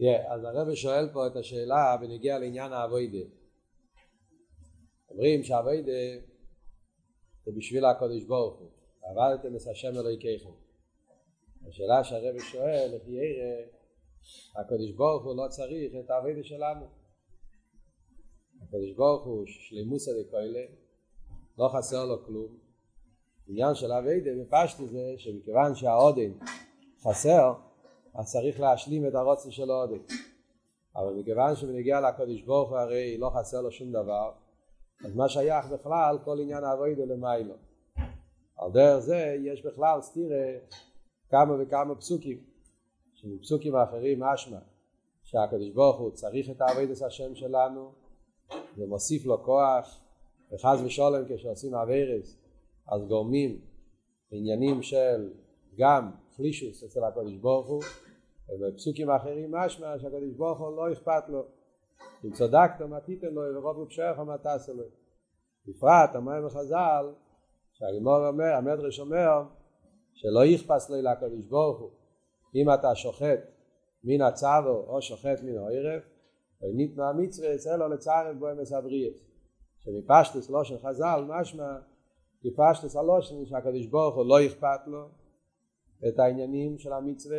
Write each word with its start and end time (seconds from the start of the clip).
Yeah, 0.00 0.32
אז 0.32 0.44
הרב 0.44 0.74
שואל 0.74 1.08
פה 1.12 1.26
את 1.26 1.36
השאלה 1.36 1.96
בנגיע 2.00 2.38
לעניין 2.38 2.72
האבוידה. 2.72 3.28
אומרים 5.10 5.42
שהאבוידה 5.42 5.92
זה 7.44 7.52
בשביל 7.56 7.84
הקודש 7.84 8.24
ברוך 8.24 8.58
הוא. 8.58 8.70
עבדתם 9.02 9.56
את 9.56 9.60
השם 9.70 9.88
אלוהיכיכם. 9.88 10.50
השאלה 11.68 12.04
שהרב 12.04 12.38
שואל, 12.38 12.92
לפי 12.94 13.10
ירא, 13.10 13.66
הקודש 14.56 14.90
ברוך 14.90 15.24
הוא 15.24 15.36
לא 15.36 15.48
צריך 15.48 15.92
את 16.04 16.10
האבוידה 16.10 16.42
שלנו. 16.42 16.86
הקודש 18.62 18.92
ברוך 18.96 19.24
הוא 19.24 19.44
שלימוסא 19.46 20.10
דקוילה, 20.22 20.64
לא 21.58 21.68
חסר 21.68 22.04
לו 22.04 22.24
כלום. 22.26 22.58
עניין 23.48 23.74
של 23.74 23.92
אביידה 23.92 24.30
בפשטו 24.40 24.86
זה 24.86 25.14
שמכיוון 25.16 25.74
שהעודן 25.74 26.32
חסר, 27.02 27.67
אז 28.18 28.32
צריך 28.32 28.60
להשלים 28.60 29.06
את 29.06 29.14
הרוצן 29.14 29.50
של 29.50 29.70
העודן. 29.70 30.02
אבל 30.96 31.14
מכיוון 31.14 31.56
שבנגיע 31.56 32.00
לקודש 32.00 32.42
ברוך 32.42 32.70
הוא 32.70 32.78
הרי 32.78 33.18
לא 33.18 33.30
חסר 33.34 33.60
לו 33.60 33.70
שום 33.70 33.92
דבר, 33.92 34.32
אז 35.04 35.16
מה 35.16 35.28
שייך 35.28 35.66
בכלל 35.66 36.18
כל 36.24 36.40
עניין 36.40 36.64
האביידה 36.64 37.04
למיילו. 37.04 37.54
על 38.56 38.72
דרך 38.72 38.98
זה 38.98 39.36
יש 39.40 39.66
בכלל 39.66 40.00
סתירה 40.02 40.44
כמה 41.30 41.54
וכמה 41.60 41.94
פסוקים, 41.94 42.38
שמפסוקים 43.14 43.76
האחרים 43.76 44.20
משמע 44.20 44.58
שהקדוש 45.22 45.70
ברוך 45.70 45.98
הוא 45.98 46.10
צריך 46.10 46.50
את 46.50 46.60
האביידס 46.60 47.02
השם 47.02 47.34
שלנו 47.34 47.92
ומוסיף 48.78 49.26
לו 49.26 49.44
כוח 49.44 50.00
וחס 50.52 50.78
ושולם 50.84 51.24
כשעושים 51.28 51.74
אביירס 51.74 52.36
אז 52.88 53.04
גורמים 53.08 53.60
עניינים 54.30 54.82
של 54.82 55.32
גם 55.78 56.10
חלישוס 56.36 56.84
אצל 56.84 57.04
הקדוש 57.04 57.36
ברוך 57.36 57.66
הוא 57.66 57.82
ובפסוקים 58.50 59.10
האחרים 59.10 59.50
משמע 59.54 59.98
שהקדוש 59.98 60.34
ברוך 60.36 60.60
הוא 60.60 60.76
לא 60.76 60.92
אכפת 60.92 61.28
לו. 61.28 61.44
אם 62.24 62.32
צדקת 62.32 62.80
מה 62.80 63.00
תיתן 63.00 63.34
לו? 63.34 63.42
ורוב 63.56 63.78
ופשעך 63.78 64.18
מה 64.18 64.38
תעשה 64.38 64.72
לו? 64.72 64.84
בפרט 65.66 66.14
המים 66.14 66.46
החז"ל 66.46 67.12
שהגימור 67.72 68.28
אומר, 68.28 68.54
המדרש 68.54 69.00
אומר 69.00 69.42
שלא 70.14 70.44
יכפס 70.44 70.90
לי 70.90 71.02
לקדוש 71.02 71.46
ברוך 71.46 71.80
הוא. 71.80 71.90
אם 72.54 72.74
אתה 72.74 72.94
שוחט 72.94 73.40
מן 74.04 74.20
הצבו 74.20 74.84
או 74.86 75.02
שוחט 75.02 75.42
מן 75.42 75.58
הערב 75.58 76.00
וניתנו 76.62 77.04
המצווה 77.04 77.48
אלו 77.74 77.88
לצערב 77.88 78.38
בו 78.38 78.52
אמס 78.52 78.72
הבריאס 78.72 79.28
שמפשטס 79.78 80.50
לא 80.50 80.64
של 80.64 80.78
חז"ל 80.78 81.24
משמע 81.26 81.78
כי 82.40 82.48
פשטס 82.50 82.96
הלושן 82.96 83.46
שהקדוש 83.46 83.86
ברוך 83.86 84.16
הוא 84.16 84.26
לא 84.26 84.46
אכפת 84.46 84.80
לו 84.86 85.08
את 86.08 86.18
העניינים 86.18 86.78
של 86.78 86.92
המצווה 86.92 87.38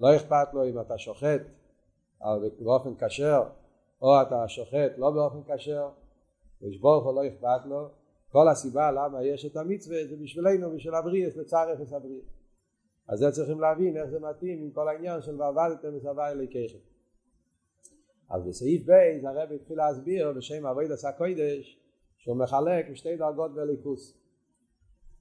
לא 0.00 0.16
אכפת 0.16 0.54
לו 0.54 0.68
אם 0.68 0.80
אתה 0.80 0.98
שוחט 0.98 1.40
באופן 2.60 3.06
כשר 3.06 3.42
או 4.02 4.22
אתה 4.22 4.48
שוחט 4.48 4.92
לא 4.96 5.10
באופן 5.10 5.54
כשר 5.54 5.88
הקדוש 6.56 6.76
ברוך 6.80 7.04
הוא 7.04 7.14
לא 7.14 7.28
אכפת 7.28 7.66
לו. 7.66 7.88
כל 8.32 8.48
הסיבה 8.48 8.90
למה 8.92 9.22
יש 9.22 9.46
את 9.46 9.56
המצווה 9.56 9.96
זה 10.08 10.16
בשבילנו 10.16 10.74
בשביל 10.74 10.94
הבריאס 10.94 11.36
לצער 11.36 11.72
אפס 11.72 11.92
הבריאס 11.92 12.24
אז 13.08 13.18
זה 13.18 13.30
צריכים 13.30 13.60
להבין 13.60 13.96
איך 13.96 14.06
זה 14.06 14.20
מתאים 14.20 14.62
עם 14.62 14.70
כל 14.70 14.88
העניין 14.88 15.22
של 15.22 15.40
ועבדתם 15.40 15.96
וסבא 15.96 16.28
אליקיכם 16.28 16.78
אז 18.30 18.42
בסעיף 18.48 18.82
ב' 18.86 19.26
הרב 19.26 19.52
התחיל 19.52 19.76
להסביר 19.76 20.32
בשם 20.32 20.66
אבויד 20.66 20.92
עשה 20.92 21.12
קוידש 21.12 21.80
שהוא 22.16 22.36
מחלק 22.36 22.90
בשתי 22.90 23.16
דרגות 23.16 23.54
בליכוס. 23.54 24.18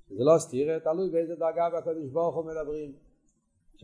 זה 0.10 0.24
לא 0.24 0.38
סתיר, 0.38 0.80
תלוי 0.80 1.10
באיזה 1.10 1.36
דרגה 1.36 1.70
בקודש 1.70 2.10
ברוך 2.12 2.36
הוא 2.36 2.46
מדברים 2.46 2.94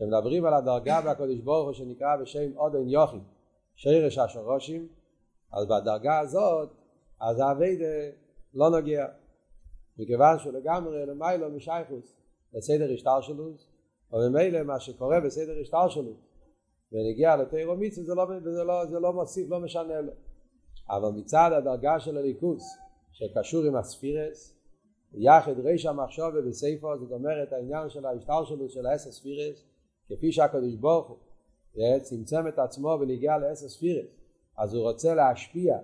כשמדברים 0.00 0.44
על 0.44 0.54
הדרגה 0.54 1.00
בקודש 1.00 1.40
ברוך 1.40 1.64
הוא 1.64 1.72
שנקרא 1.72 2.16
בשם 2.16 2.56
עודן 2.56 2.88
יוחין 2.88 3.20
שרש 3.74 4.18
השרושים 4.18 4.88
אז 5.52 5.66
בדרגה 5.66 6.18
הזאת 6.18 6.68
אז 7.20 7.40
האביידה 7.40 7.86
לא 8.54 8.70
נוגע. 8.70 9.06
מכיוון 9.98 10.38
שהוא 10.38 10.52
לגמרי 10.52 11.06
למיילו 11.06 11.50
משייכוס 11.50 12.16
לסדר 12.54 12.92
השטלשלוס 12.94 13.68
וממילא 14.12 14.62
מה 14.62 14.80
שקורה 14.80 15.20
בסדר 15.20 15.52
השטלשלוס 15.60 16.18
ונגיע 16.92 17.36
לתירו 17.36 17.76
מצווה 17.76 18.06
זה, 18.06 18.14
לא, 18.14 18.26
זה, 18.40 18.64
לא, 18.64 18.86
זה 18.86 19.00
לא 19.00 19.12
מוסיף, 19.12 19.50
לא 19.50 19.60
משנה 19.60 20.00
לו. 20.00 20.12
אבל 20.90 21.08
מצד 21.08 21.50
הדרגה 21.56 22.00
של 22.00 22.16
הליכוס 22.18 22.62
שקשור 23.12 23.64
עם 23.64 23.76
הספירס 23.76 24.56
יחד 25.14 25.60
ריש 25.60 25.86
המחשוב 25.86 26.38
בסייפו 26.48 26.98
זאת 26.98 27.12
אומרת 27.12 27.52
העניין 27.52 27.88
של 27.88 28.06
ההשטלשלוס 28.06 28.72
של 28.72 28.86
האס 28.86 29.06
הספירס 29.06 29.69
כפי 30.10 30.32
שהקדוש 30.32 30.74
ברוך 30.74 31.08
הוא 31.08 31.98
צמצם 32.02 32.48
את 32.48 32.58
עצמו 32.58 32.98
ונגיע 33.00 33.38
לאס 33.38 33.64
הספירס 33.64 34.06
אז 34.58 34.74
הוא 34.74 34.82
רוצה 34.82 35.14
להשפיע 35.14 35.78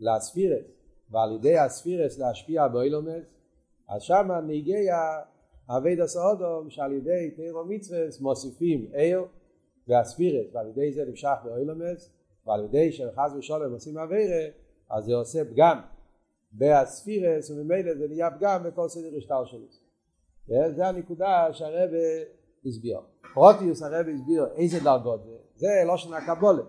לספירס 0.00 0.64
ועל 1.10 1.34
ידי 1.34 1.58
הספירס 1.58 2.18
להשפיע 2.18 2.68
באילומס 2.68 3.24
אז 3.88 4.02
שם 4.02 4.28
נגיע 4.46 4.96
אבייד 5.68 6.00
הסעודום 6.00 6.70
שעל 6.70 6.92
ידי 6.92 7.30
תירו 7.36 7.64
מצווה 7.64 8.00
מוסיפים 8.20 8.90
איר 8.94 9.24
והספירס 9.88 10.46
ועל 10.52 10.68
ידי 10.68 10.92
זה 10.92 11.04
נמשך 11.04 11.36
באילומס 11.44 12.10
ועל 12.46 12.64
ידי 12.64 12.92
שחס 12.92 13.32
ושולם 13.38 13.72
עושים 13.72 13.98
אביירה 13.98 14.48
אז 14.90 15.04
זה 15.04 15.14
עושה 15.14 15.44
פגם 15.44 15.80
בהספירס 16.52 17.50
וממילא 17.50 17.94
זה 17.94 18.08
נהיה 18.08 18.30
פגם 18.30 18.62
בכל 18.64 18.88
סדר 18.88 19.16
השטר 19.16 19.44
שלו. 19.44 19.66
זה 20.46 20.86
הנקודה 20.86 21.48
שהרבא 21.52 21.98
הסביר 22.66 23.00
פרוטיוס 23.34 23.82
הרבא 23.82 24.10
הסביר 24.10 24.46
איזה 24.56 24.80
דרגות 24.84 25.24
זה? 25.24 25.36
זה 25.56 25.68
לא 25.86 25.96
שנה 25.96 26.26
קבולת 26.26 26.64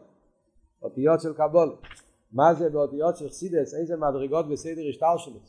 אותיות 0.82 1.22
של 1.22 1.34
קבולת 1.34 1.74
מה 2.32 2.54
זה 2.54 2.70
באותיות 2.70 3.18
של 3.18 3.30
חסידס? 3.30 3.74
איזה 3.74 3.98
מדרגות 3.98 4.50
בסדר 4.50 4.82
השטר 4.90 5.18
שלו 5.18 5.40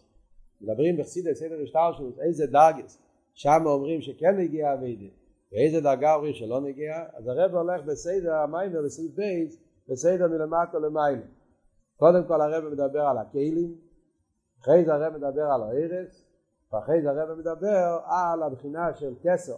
מדברים 0.60 0.96
בחסידס 0.96 1.38
סדר 1.38 1.62
השטר 1.62 1.92
שלו 1.92 2.10
איזה 2.20 2.46
דרגס 2.46 2.98
שם 3.34 3.62
אומרים 3.66 4.00
שכן 4.00 4.40
הגיע 4.40 4.74
אביידה 4.74 5.14
ואיזה 5.52 5.80
דרגה 5.80 6.14
אומרים 6.14 6.32
שלא 6.32 6.60
נגיע? 6.60 7.04
אז 7.12 7.28
הרב 7.28 7.54
הולך 7.54 7.84
בסדר 7.84 8.34
המים 8.34 8.70
ובסעיף 8.74 9.14
בייס 9.14 9.56
בסדר 9.88 10.28
מלמטה 10.28 10.78
למעלה 10.78 11.22
קודם 11.96 12.24
כל 12.26 12.40
הרב 12.40 12.64
מדבר 12.64 13.00
על 13.00 13.18
הכלים 13.18 13.74
אחרי 14.60 14.84
זה 14.84 14.94
הרב 14.94 15.12
מדבר 15.16 15.42
על 15.42 15.62
הארץ 15.62 16.22
ואחרי 16.72 17.02
זה 17.02 17.10
הרב 17.10 17.38
מדבר 17.38 17.98
על 18.04 18.42
הבחינה 18.42 18.94
של 18.94 19.14
כסר 19.22 19.56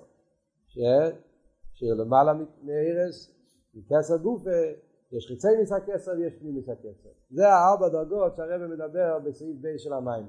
שלמעלה 1.75 2.33
מארץ 2.63 3.31
מכסר 3.75 4.17
גופה 4.17 4.51
יש 5.13 5.27
חיצי 5.27 5.49
ניס 5.59 5.73
הכסר 5.73 6.13
ויש 6.19 6.35
פנים 6.41 6.55
ניס 6.55 6.69
הכסר 6.69 7.09
זה 7.31 7.49
הארבע 7.49 7.89
דרגות 7.89 8.37
שהרב 8.37 8.67
מדבר 8.67 9.19
בסעיף 9.19 9.57
בייס 9.61 9.83
של 9.83 9.93
המים. 9.93 10.27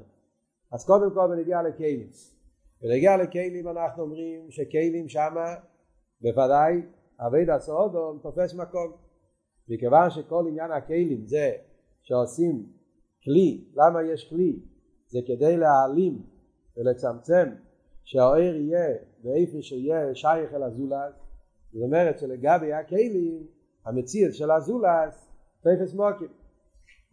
אז 0.71 0.85
קודם 0.85 1.13
כל 1.13 1.27
בנגיע 1.27 1.61
לכלים. 1.61 2.09
בנגיע 2.81 3.17
לכלים 3.17 3.67
אנחנו 3.67 4.03
אומרים 4.03 4.51
שכלים 4.51 5.09
שמה 5.09 5.55
בוודאי 6.21 6.81
אבי 7.19 7.45
דסאודום 7.45 8.19
תופס 8.23 8.53
מקום. 8.53 8.91
מכיוון 9.69 10.09
שכל 10.09 10.45
עניין 10.47 10.71
הכלים 10.71 11.25
זה 11.25 11.51
שעושים 12.01 12.65
כלי, 13.23 13.65
למה 13.75 14.03
יש 14.03 14.29
כלי? 14.29 14.59
זה 15.07 15.19
כדי 15.27 15.57
להעלים 15.57 16.23
ולצמצם 16.77 17.49
שהאויר 18.03 18.55
יהיה 18.55 18.95
באיפה 19.23 19.61
שיהיה 19.61 20.15
שייך 20.15 20.53
אל 20.53 20.63
הזולת 20.63 21.24
זאת 21.75 21.83
אומרת 21.83 22.19
שלגבי 22.19 22.73
הכלים 22.73 23.43
המציאות 23.85 24.33
של 24.33 24.51
הזולת 24.51 25.15
תפס 25.61 25.93
מוקים. 25.93 26.27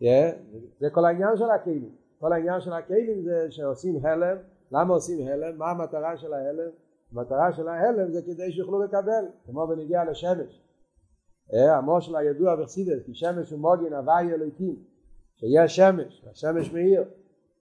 Yeah, 0.03 0.34
זה 0.81 0.91
כל 0.91 1.05
העניין 1.05 1.37
של 1.37 1.50
הכלים. 1.50 1.95
כל 2.21 2.33
העניין 2.33 2.61
של 2.61 2.72
הכלים 2.72 3.22
זה 3.22 3.51
שעושים 3.51 4.06
הלם. 4.06 4.37
למה 4.72 4.95
עושים 4.95 5.28
הלם? 5.28 5.59
מה 5.59 5.71
המטרה 5.71 6.17
של 6.17 6.33
ההלם? 6.33 6.71
המטרה 7.13 7.53
של 7.53 7.69
ההלם 7.69 8.10
זה 8.13 8.22
כדי 8.22 8.53
שיוכלו 8.53 8.83
לקבל 8.83 9.25
כמו 9.47 9.66
בנגיע 9.66 10.04
לשמש. 10.04 10.63
המושל 11.53 12.16
הידוע 12.16 12.57
בחסידס 12.57 13.03
כי 13.07 13.15
שמש 13.15 13.51
הוא 13.51 13.60
מוגן 13.60 13.92
הוואי 13.92 14.33
אלוקים 14.33 14.77
שיש 15.34 15.77
שמש, 15.77 16.25
השמש 16.31 16.72
מאיר. 16.72 17.04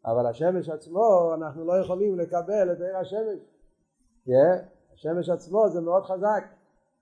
אבל 0.05 0.25
השמש 0.25 0.69
עצמו 0.69 1.33
אנחנו 1.33 1.65
לא 1.65 1.73
יכולים 1.73 2.19
לקבל 2.19 2.71
את 2.71 2.81
עיר 2.81 2.97
השמש. 2.97 3.39
Yeah, 4.27 4.61
השמש 4.93 5.29
עצמו 5.29 5.69
זה 5.69 5.81
מאוד 5.81 6.03
חזק 6.03 6.43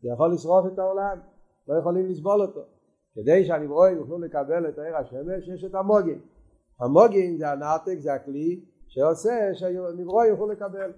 זה 0.01 0.09
יכול 0.09 0.33
לשרוף 0.33 0.65
את 0.73 0.79
העולם 0.79 1.19
לא 1.67 1.79
יכולים 1.79 2.07
לסבול 2.07 2.41
אותו. 2.41 2.61
כדי 3.15 3.45
שהנברואים 3.45 3.97
יוכלו 3.97 4.19
לקבל 4.19 4.69
את 4.69 4.79
עיר 4.79 4.97
השמש 4.97 5.47
יש 5.47 5.63
את 5.63 5.75
המוגן 5.75 6.19
המוגן 6.79 7.37
זה 7.37 7.51
הנעתק 7.51 7.95
זה 7.99 8.13
הכלי 8.13 8.59
שעושה 8.87 9.53
שהנברוא 9.53 10.25
יוכלו 10.25 10.47
לקבל. 10.47 10.91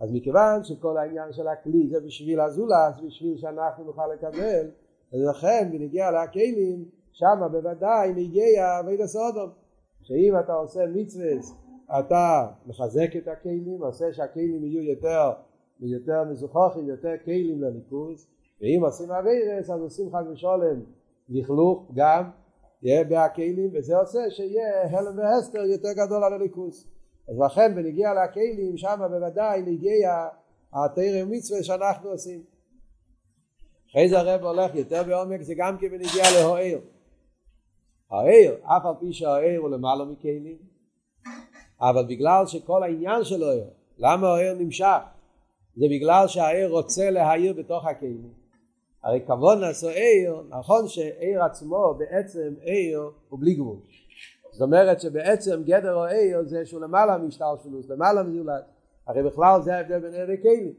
אז 0.00 0.12
מכיוון 0.12 0.64
שכל 0.64 0.96
העניין 0.96 1.32
של 1.32 1.48
הכלי 1.48 1.88
זה 1.88 2.00
בשביל 2.00 2.40
הזולס 2.40 3.00
בשביל 3.06 3.36
שאנחנו 3.36 3.84
נוכל 3.84 4.06
לקבל 4.14 4.70
אז 5.12 5.20
לכן 5.30 5.68
בנגיע 5.72 6.10
להכלים 6.10 6.84
שמה 7.12 7.48
בוודאי 7.48 8.12
נגיע 8.12 8.80
אביד 8.80 9.00
הסודום. 9.00 9.50
שאם 10.02 10.38
אתה 10.44 10.52
עושה 10.52 10.80
מצווה 10.94 11.30
אתה 11.98 12.46
מחזק 12.66 13.16
את 13.16 13.28
הכלים 13.28 13.82
עושה 13.82 14.12
שהכלים 14.12 14.64
יהיו 14.64 14.82
יותר 14.82 15.30
יותר 15.80 16.24
מזוכחים 16.24 16.88
יותר 16.88 17.12
כלים 17.24 17.62
לליכוז 17.62 18.26
ואם 18.60 18.84
עושים 18.84 19.10
אביירס 19.10 19.70
אז 19.70 19.80
עושים 19.80 20.12
חד 20.12 20.24
ושולם 20.32 20.82
לכלוך 21.28 21.90
גם 21.94 22.30
יהיה 22.82 23.04
בהכלים 23.04 23.70
וזה 23.72 23.96
עושה 23.96 24.18
שיהיה 24.30 24.82
הלם 24.90 25.18
והסתר 25.18 25.64
יותר 25.64 25.92
גדול 25.92 26.24
על 26.24 26.32
הליכוס. 26.32 26.88
אז 27.28 27.38
לכן 27.46 27.74
בנגיע 27.74 28.14
להכלים 28.14 28.76
שם 28.76 28.96
בוודאי 28.98 29.62
נגיע 29.62 30.28
התרא 30.72 31.24
מצווה 31.26 31.62
שאנחנו 31.62 32.10
עושים. 32.10 32.42
אחרי 33.90 34.08
זה 34.08 34.18
הרב 34.18 34.44
הולך 34.44 34.74
יותר 34.74 35.02
בעומק 35.02 35.42
זה 35.42 35.54
גם 35.56 35.78
כן 35.78 35.88
בנגיע 35.88 36.24
להוער 36.34 36.78
העיר 38.10 38.54
אף 38.62 38.86
על 38.86 38.94
פי 39.00 39.12
שהעיר 39.12 39.60
הוא 39.60 39.70
למעלה 39.70 40.04
מכלים. 40.04 40.56
אבל 41.80 42.06
בגלל 42.08 42.46
שכל 42.46 42.82
העניין 42.82 43.24
של 43.24 43.42
העיר 43.42 43.70
למה 43.98 44.28
העיר 44.28 44.54
נמשך? 44.54 44.98
זה 45.76 45.86
בגלל 45.90 46.28
שהעיר 46.28 46.68
רוצה 46.68 47.10
להעיר 47.10 47.52
בתוך 47.52 47.86
הכלים 47.86 48.32
הרי 49.04 49.20
כבוד 49.26 49.58
נעשו 49.58 49.88
עיר, 49.88 50.42
נכון 50.48 50.88
שעיר 50.88 51.44
עצמו 51.44 51.94
בעצם 51.98 52.54
עיר 52.60 53.10
הוא 53.28 53.40
בלי 53.40 53.54
גבול. 53.54 53.76
זאת 54.50 54.62
אומרת 54.62 55.00
שבעצם 55.00 55.62
גדר 55.64 55.98
העיר 55.98 56.44
זה 56.44 56.66
שהוא 56.66 56.80
למעלה 56.80 57.18
משטלשלוס, 57.18 57.88
למעלה 57.88 58.22
מזולת. 58.22 58.64
הרי 59.06 59.22
בכלל 59.22 59.62
זה 59.62 59.76
ההבדל 59.76 59.98
בין 59.98 60.14
עיר 60.14 60.26
וכלים. 60.28 60.72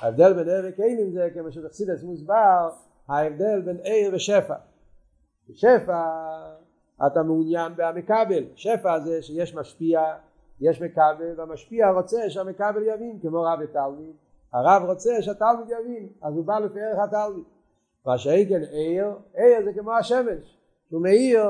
ההבדל 0.00 0.32
בין 0.32 0.48
עיר 0.48 0.64
וכלים 0.68 1.12
זה 1.12 1.28
כמו 1.34 1.52
שבחסידס 1.52 2.02
מוסבר, 2.02 2.68
ההבדל 3.08 3.60
בין 3.64 3.76
עיר 3.76 4.14
ושפע. 4.14 4.54
בשפע 5.48 6.02
אתה 7.06 7.22
מעוניין 7.22 7.72
במקבל, 7.76 8.44
שפע 8.54 9.00
זה 9.00 9.22
שיש 9.22 9.54
משפיע, 9.54 10.00
יש 10.60 10.82
מקבל, 10.82 11.34
והמשפיע 11.36 11.90
רוצה 11.90 12.30
שהמקבל 12.30 12.82
יבין, 12.82 13.18
כמו 13.22 13.42
רב 13.42 13.58
ותלמיד. 13.62 14.14
הרב 14.52 14.82
רוצה 14.86 15.22
שהתלמיד 15.22 15.66
יבין, 15.68 16.08
אז 16.22 16.36
הוא 16.36 16.44
בא 16.44 16.58
לפי 16.58 16.80
ערך 16.80 16.98
התלמיד. 17.04 17.44
מה 18.06 18.18
שאיגן 18.18 18.62
עיר, 18.62 19.06
עיר 19.34 19.64
זה 19.64 19.72
כמו 19.72 19.92
השמש, 19.92 20.58
הוא 20.90 21.02
מאיר 21.02 21.42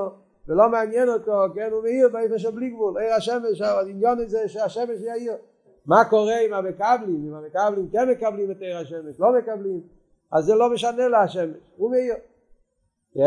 ולא 0.49 0.69
מעניין 0.69 1.09
אותו, 1.09 1.33
כן, 1.55 1.69
הוא 1.73 1.83
מאיר 1.83 2.09
באיפה 2.13 2.39
של 2.39 2.51
בלי 2.51 2.71
גבול, 2.71 2.99
עיר 2.99 3.15
השמש, 3.15 3.61
הדמיון 3.61 4.29
זה 4.29 4.49
שהשמש 4.49 5.01
יאיר. 5.01 5.35
מה 5.87 6.05
קורה 6.11 6.41
עם 6.47 6.53
המקבלים, 6.53 7.29
אם 7.29 7.35
המקבלים 7.35 7.89
כן 7.91 8.11
מקבלים 8.11 8.51
את 8.51 8.61
עיר 8.61 8.79
השמש, 8.79 9.21
לא 9.21 9.39
מקבלים, 9.39 9.81
אז 10.33 10.45
זה 10.45 10.55
לא 10.55 10.73
משנה 10.73 11.09
להשמש, 11.09 11.57
הוא 11.77 11.91
מאיר. 11.91 12.15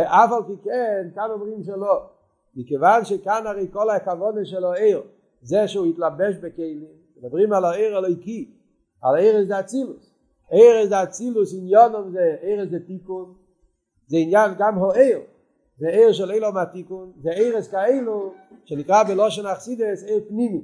אף 0.03 0.31
על 0.31 0.43
פי 0.47 0.63
כן, 0.63 1.09
כאן 1.15 1.29
אומרים 1.31 1.63
שלא, 1.63 2.09
מכיוון 2.55 3.05
שכאן 3.05 3.47
הרי 3.47 3.67
כל 3.71 3.89
הכבוד 3.89 4.35
שלו 4.43 4.73
עיר, 4.73 5.01
זה 5.41 5.67
שהוא 5.67 5.85
התלבש 5.85 6.35
בכלים, 6.35 6.85
מדברים 7.17 7.53
על 7.53 7.65
העיר 7.65 7.97
הלויקי, 7.97 8.51
על 9.01 9.15
העיר 9.15 9.45
זה 9.47 9.59
אצילוס, 9.59 10.14
ערס 10.51 10.91
האצילוס 10.91 11.53
עניונום 11.53 12.11
זה 12.11 12.35
ערס 12.41 12.69
זה 12.69 12.79
תיקון 12.87 13.33
זה 14.07 14.17
עניין 14.17 14.51
גם 14.57 14.75
הוער 14.75 15.19
זה 15.77 15.87
ער 15.89 16.11
של 16.11 16.31
אילו 16.31 16.51
מהתיקון 16.51 17.11
זה 17.21 17.29
ערס 17.31 17.67
כאלו 17.67 18.33
שנקרא 18.65 19.03
בלושן 19.03 19.45
אכסידס 19.45 20.03
ער 20.07 20.19
פנימי? 20.27 20.61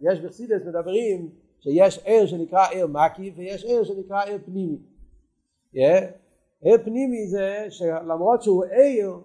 יש 0.00 0.20
בחסידס 0.20 0.62
מדברים 0.66 1.30
שיש 1.60 2.00
ער 2.04 2.26
שנקרא 2.26 2.66
ער 2.72 2.86
מקיף 2.86 3.34
ויש 3.36 3.64
ער 3.64 3.84
שנקרא 3.84 4.22
ער 4.22 4.38
פנימי? 4.44 4.78
ער 6.64 6.78
פנימי 6.84 7.26
זה 7.26 7.66
שלמרות 7.70 8.42
שהוא 8.42 8.64
ער 8.64 9.18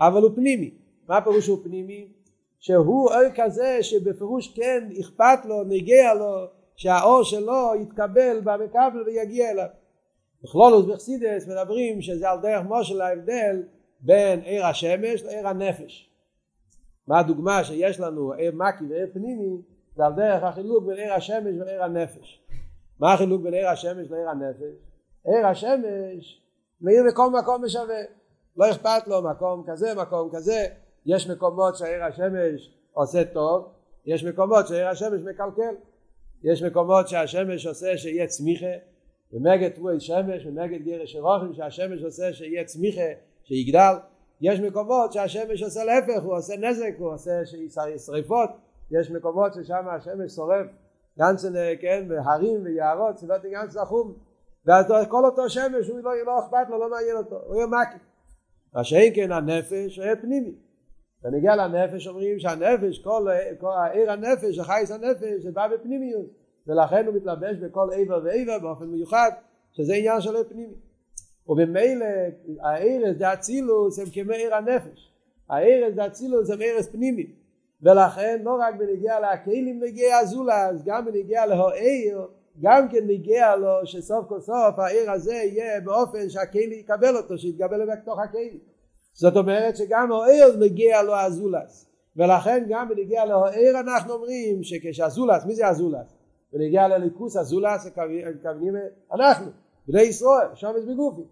אבל 0.00 0.22
הוא 0.22 0.30
פנימי 0.34 0.74
מה 1.08 1.20
פירוש 1.20 1.46
הוא 1.46 1.58
פנימי? 1.64 2.12
שהוא 2.58 3.10
ער 3.10 3.30
כזה 3.36 3.78
שבפירוש 3.82 4.54
כן 4.54 4.88
אכפת 5.00 5.44
לו, 5.44 5.64
נגיע 5.64 6.14
לו 6.14 6.46
שהאור 6.80 7.22
שלו 7.22 7.72
יתקבל 7.82 8.40
במקבל 8.44 9.02
ויגיע 9.06 9.50
אליו. 9.50 9.66
בכלולוס 10.42 10.86
בחסידס 10.86 11.48
מדברים 11.48 12.02
שזה 12.02 12.30
על 12.30 12.40
דרך 12.40 12.62
מושל 12.62 13.00
ההבדל 13.00 13.62
בין 14.00 14.40
עיר 14.40 14.66
השמש 14.66 15.22
לעיר 15.22 15.48
הנפש. 15.48 16.10
מה 17.06 17.18
הדוגמה 17.18 17.64
שיש 17.64 18.00
לנו 18.00 18.32
עיר 18.32 18.52
מקי 18.54 18.84
ועיר 18.90 19.06
פנימי 19.12 19.62
זה 19.96 20.06
על 20.06 20.12
דרך 20.12 20.42
החילוק 20.42 20.84
בין 20.84 20.96
עיר 20.96 21.12
השמש 21.12 21.56
ועיר 21.60 21.84
הנפש. 21.84 22.44
מה 23.00 23.12
החילוק 23.12 23.42
בין 23.42 23.54
עיר 23.54 23.68
השמש 23.68 24.10
לעיר 24.10 24.28
הנפש? 24.28 24.74
עיר 25.24 25.46
השמש 25.46 26.42
מאיר 26.80 27.02
בכל 27.08 27.30
מקום 27.30 27.64
משווה. 27.64 28.00
לא 28.56 28.70
אכפת 28.70 29.08
לו 29.08 29.22
מקום 29.22 29.64
כזה 29.66 29.94
מקום 29.94 30.30
כזה 30.32 30.66
יש 31.06 31.30
מקומות 31.30 31.76
שעיר 31.76 32.04
השמש 32.04 32.74
עושה 32.92 33.24
טוב 33.24 33.68
יש 34.06 34.24
מקומות 34.24 34.68
שעיר 34.68 34.88
השמש 34.88 35.20
מקלקל 35.22 35.74
יש 36.44 36.62
מקומות 36.62 37.08
שהשמש 37.08 37.66
עושה 37.66 37.96
שיהיה 37.96 38.26
צמיחה 38.26 38.74
ומגד 39.32 39.70
רואי 39.78 40.00
שמש 40.00 40.46
ומגד 40.46 40.82
גרש 40.84 41.16
רוחם 41.16 41.54
שהשמש 41.54 42.02
עושה 42.02 42.32
שיהיה 42.32 42.64
צמיחה 42.64 43.10
שיגדל. 43.44 43.94
יש 44.40 44.60
מקומות 44.60 45.12
שהשמש 45.12 45.62
עושה 45.62 45.84
להפך 45.84 46.22
הוא 46.22 46.36
עושה 46.36 46.56
נזק 46.56 46.92
הוא 46.98 47.12
עושה 47.14 47.32
שריפות. 48.06 48.50
יש 48.90 49.10
מקומות 49.10 49.54
ששם 49.54 49.88
השמש 49.88 50.32
שורף 50.32 50.66
גנצן 51.18 51.52
כן 51.80 52.06
והרים 52.08 52.64
ויערות 52.64 53.16
סביבות 53.18 53.42
גנצ 53.42 53.76
לחום 53.76 54.14
ואז 54.66 54.86
כל 55.08 55.24
אותו 55.24 55.50
שמש 55.50 55.88
הוא 55.88 55.98
לא, 55.98 56.10
לא 56.26 56.38
אכפת 56.38 56.70
לו 56.70 56.78
לא 56.78 56.90
מעניין 56.90 57.16
אותו 57.16 57.40
הוא 57.46 57.56
יהיה 57.56 57.66
מקי 57.66 58.04
מה 58.74 58.84
שאין 58.84 59.12
כן 59.14 59.32
הנפש 59.32 59.96
הוא 59.96 60.04
יהיה 60.04 60.16
פנימי 61.22 61.36
ונגיע 61.36 61.56
לנפש 61.56 62.06
אומרים 62.06 62.38
שהנפש, 62.38 62.98
כל, 62.98 63.26
כל 63.60 63.72
העיר 63.72 64.10
הנפש, 64.10 64.58
החייס 64.58 64.90
הנפש, 64.90 65.42
זה 65.42 65.50
בא 65.52 65.68
בפנימיות. 65.68 66.26
ולכן 66.66 67.06
הוא 67.06 67.14
מתלבש 67.14 67.56
בכל 67.56 67.88
עבר 67.94 68.20
ועבר 68.24 68.58
באופן 68.58 68.84
מיוחד 68.84 69.30
שזה 69.72 69.94
עניין 69.94 70.20
של 70.20 70.44
פנימי 70.48 70.74
ובמילא 71.48 72.06
הערס 72.60 73.16
זה 73.18 73.32
אצילוס 73.32 73.98
הם 73.98 74.06
כמו 74.12 74.32
עיר 74.32 74.54
הנפש. 74.54 75.12
הערס 75.48 75.94
זה 75.94 76.06
אצילוס 76.06 76.50
הם 76.50 76.58
ערס 76.62 76.88
פנימי. 76.88 77.26
ולכן 77.82 78.40
לא 78.44 78.56
רק 78.60 78.74
בנגיע 78.74 79.20
להכלים 79.20 79.80
נגיע 79.82 80.16
הזולז 80.16 80.84
גם 80.84 81.04
בנגיע 81.04 81.46
להוער 81.46 82.26
גם 82.62 82.88
כן 82.88 83.06
נגיע 83.06 83.56
לו 83.56 83.86
שסוף 83.86 84.26
כל 84.28 84.40
סוף 84.40 84.78
העיר 84.78 85.10
הזה 85.10 85.34
יהיה 85.34 85.80
באופן 85.80 86.28
שהכלי 86.28 86.74
יקבל 86.74 87.16
אותו 87.16 87.38
שיתקבל 87.38 87.86
בתוך 87.92 88.18
הכלי 88.18 88.58
זאת 89.12 89.36
אומרת 89.36 89.76
שגם 89.76 90.12
העיר 90.12 90.56
מגיע 90.60 91.02
לו 91.02 91.16
הזולס 91.16 91.86
ולכן 92.16 92.64
גם 92.68 92.88
בנגיע 92.88 93.24
לעיר 93.24 93.80
אנחנו 93.80 94.12
אומרים 94.12 94.62
שכשהזולס, 94.62 95.44
מי 95.44 95.54
זה 95.54 95.68
הזולס? 95.68 96.16
בנגיע 96.52 96.88
לליכוס 96.88 97.36
הזולס 97.36 97.86
הכוונים 97.86 98.76
אנחנו, 99.12 99.50
בני 99.88 100.02
ישראל, 100.02 100.46
שם 100.54 100.72
יש 100.78 100.84
בגופי. 100.84 101.22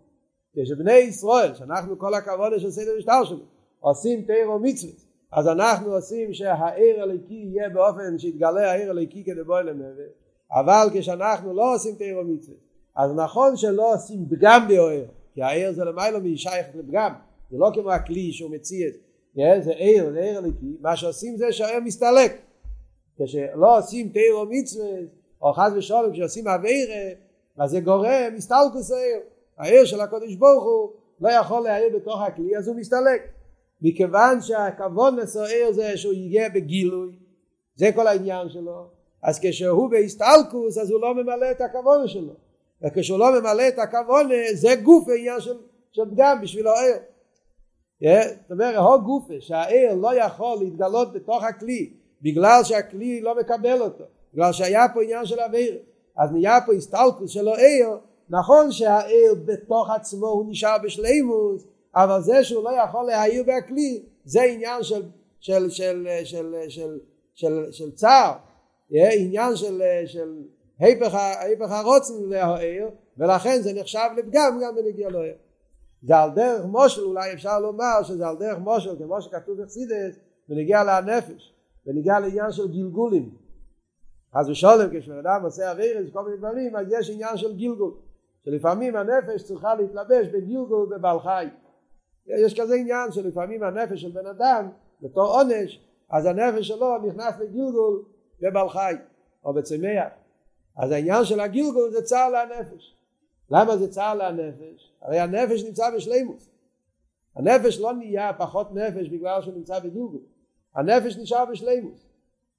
כשבני 0.56 0.92
ישראל, 0.92 1.54
שאנחנו 1.54 1.98
כל 1.98 2.14
הכבוד 2.14 2.52
של 2.58 2.70
סדר 2.70 2.92
משטר 2.98 3.24
שלו 3.24 3.44
עושים 3.80 4.22
תירו 4.22 4.58
מצווה 4.58 4.92
אז 5.32 5.48
אנחנו 5.48 5.94
עושים 5.94 6.34
שהעיר 6.34 7.02
הליקי 7.02 7.34
יהיה 7.34 7.68
באופן 7.68 8.18
שיתגלה 8.18 8.70
העיר 8.70 8.90
הליקי 8.90 9.24
כדי 9.24 9.42
בוא 9.42 9.60
למעבר 9.60 10.08
אבל 10.50 10.88
כשאנחנו 10.94 11.54
לא 11.54 11.74
עושים 11.74 11.94
תירו 11.94 12.24
מצווה 12.24 12.56
אז 12.96 13.10
נכון 13.14 13.56
שלא 13.56 13.94
עושים 13.94 14.26
פגם 14.30 14.68
בעיר 14.68 15.06
כי 15.34 15.42
העיר 15.42 15.72
זה 15.72 15.84
למיילו 15.84 16.20
משייך 16.20 16.66
לפגם 16.74 17.12
זה 17.50 17.56
לא 17.58 17.70
כמו 17.74 17.90
הכלי 17.90 18.32
שהוא 18.32 18.50
מציע 18.50 18.88
זה 19.60 19.72
עיר, 19.72 20.10
זה 20.12 20.18
עיר 20.20 20.38
אליקי 20.38 20.76
מה 20.80 20.96
שעושים 20.96 21.36
זה 21.36 21.52
שהעיר 21.52 21.80
מסתלק. 21.80 22.40
כשלא 23.22 23.78
עושים 23.78 24.08
תיר 24.08 24.34
או 24.34 24.46
מצווה 24.50 24.86
או 25.42 25.52
חס 25.52 25.72
ושלום 25.76 26.12
כשעושים 26.12 26.48
אוויר 26.48 26.88
אז 27.58 27.70
זה 27.70 27.80
גורם 27.80 28.34
מסתלקוס 28.34 28.90
העיר. 28.90 29.18
העיר 29.58 29.84
של 29.84 30.00
הקודש 30.00 30.34
ברוך 30.34 30.64
הוא 30.64 30.90
לא 31.20 31.28
יכול 31.28 31.62
להעיר 31.62 31.96
בתוך 31.96 32.20
הכלי 32.22 32.56
אז 32.56 32.68
הוא 32.68 32.76
מסתלק. 32.76 33.22
מכיוון 33.82 34.40
שהכבוד 34.40 35.14
עיר 35.50 35.72
זה 35.72 35.96
שהוא 35.96 36.12
יגיע 36.12 36.48
בגילוי 36.48 37.12
זה 37.76 37.90
כל 37.94 38.06
העניין 38.06 38.48
שלו 38.48 38.86
אז 39.22 39.38
כשהוא 39.42 39.90
בהסתלקוס 39.90 40.78
אז 40.78 40.90
הוא 40.90 41.00
לא 41.00 41.14
ממלא 41.14 41.50
את 41.50 41.60
הכבוד 41.60 42.08
שלו. 42.08 42.32
וכשהוא 42.82 43.18
לא 43.18 43.40
ממלא 43.40 43.68
את 43.68 43.78
הכבוד 43.78 44.26
זה 44.52 44.74
גוף 44.82 45.08
העניין 45.08 45.40
של, 45.40 45.56
של 45.92 46.02
פגם 46.10 46.38
בשביל 46.42 46.66
העיר 46.66 46.96
זאת 48.02 48.50
אומרת, 48.50 48.74
הו 48.74 49.02
גופה 49.02 49.34
שהעיר 49.40 49.94
לא 49.94 50.14
יכול 50.14 50.58
להתגלות 50.58 51.12
בתוך 51.12 51.44
הכלי 51.44 51.90
בגלל 52.22 52.60
שהכלי 52.64 53.20
לא 53.20 53.38
מקבל 53.40 53.80
אותו, 53.80 54.04
בגלל 54.34 54.52
שהיה 54.52 54.86
פה 54.94 55.02
עניין 55.02 55.26
של 55.26 55.40
אוויר, 55.40 55.78
אז 56.16 56.32
נהיה 56.32 56.58
פה 56.66 56.72
הסתלקוס 56.72 57.30
של 57.30 57.48
העיר, 57.48 57.88
נכון 58.30 58.72
שהעיר 58.72 59.34
בתוך 59.44 59.90
עצמו 59.90 60.26
הוא 60.26 60.44
נשאר 60.48 60.76
בשלימוס, 60.82 61.64
אבל 61.94 62.22
זה 62.22 62.44
שהוא 62.44 62.64
לא 62.64 62.70
יכול 62.84 63.06
להעיר 63.06 63.42
בכלי, 63.42 64.02
זה 64.24 64.42
עניין 64.42 64.82
של, 64.82 65.02
של, 65.40 65.70
של, 65.70 66.06
של, 66.24 66.54
של, 66.68 66.98
של, 67.34 67.72
של 67.72 67.90
צער, 67.90 68.32
עניין 68.90 69.56
של, 69.56 69.82
של 70.06 70.42
היפך 70.78 71.70
הרוצן 71.70 72.14
להעיר, 72.28 72.88
ולכן 73.18 73.62
זה 73.62 73.72
נחשב 73.72 74.08
לפגם 74.16 74.60
גם 74.62 74.74
בנגיע 74.76 75.10
לעיר. 75.10 75.34
זה 76.02 76.16
על 76.16 76.30
דרך 76.30 76.64
מושל 76.64 77.02
אולי 77.02 77.32
אפשר 77.32 77.58
לומר 77.60 78.02
שזה 78.02 78.26
על 78.26 78.36
דרך 78.36 78.58
מושל 78.58 78.96
כמו 78.98 79.22
שכתוב 79.22 79.62
בחסידס 79.62 80.18
ונגיע 80.48 80.84
לנפש 80.84 81.54
ונגיע 81.86 82.20
לעניין 82.20 82.52
של 82.52 82.68
גלגולים. 82.68 83.30
אז 84.32 84.48
ושולם 84.50 84.88
כשבן 84.92 85.18
אדם 85.18 85.44
עושה 85.44 85.70
אוויר 85.70 86.10
כל 86.12 86.24
מיני 86.24 86.36
דברים 86.36 86.76
אז 86.76 86.86
יש 86.90 87.10
עניין 87.10 87.36
של 87.36 87.56
גלגול 87.56 87.94
שלפעמים 88.44 88.96
הנפש 88.96 89.42
צריכה 89.42 89.74
להתלבש 89.74 90.26
בגילגול 90.26 90.88
בבעל 90.90 91.20
חי. 91.20 91.46
יש 92.26 92.60
כזה 92.60 92.74
עניין 92.74 93.12
שלפעמים 93.12 93.62
הנפש 93.62 94.00
של 94.02 94.10
בן 94.10 94.26
אדם 94.26 94.68
בתור 95.02 95.26
עונש 95.26 95.80
אז 96.10 96.26
הנפש 96.26 96.68
שלו 96.68 96.98
נכנס 96.98 97.34
לגילגול 97.40 98.02
בבעל 98.40 98.68
חי 98.68 98.94
או 99.44 99.54
בצמח 99.54 100.12
אז 100.76 100.90
העניין 100.90 101.24
של 101.24 101.40
הגילגול 101.40 101.90
זה 101.90 102.02
צער 102.02 102.30
לנפש 102.30 102.97
למה 103.50 103.76
זה 103.76 103.88
צער 103.88 104.14
לנפש? 104.14 104.92
הרי 105.02 105.18
הנפש 105.18 105.64
נמצא 105.64 105.90
בשלימוס. 105.96 106.48
הנפש 107.36 107.78
לא 107.80 107.92
נהיה 107.92 108.32
פחות 108.38 108.74
נפש 108.74 109.08
בגלל 109.08 109.42
שהוא 109.42 109.54
נמצא 109.54 109.78
בגילגול 109.78 110.20
הנפש 110.74 111.16
נשאר 111.16 111.44
בשלימוס. 111.44 112.06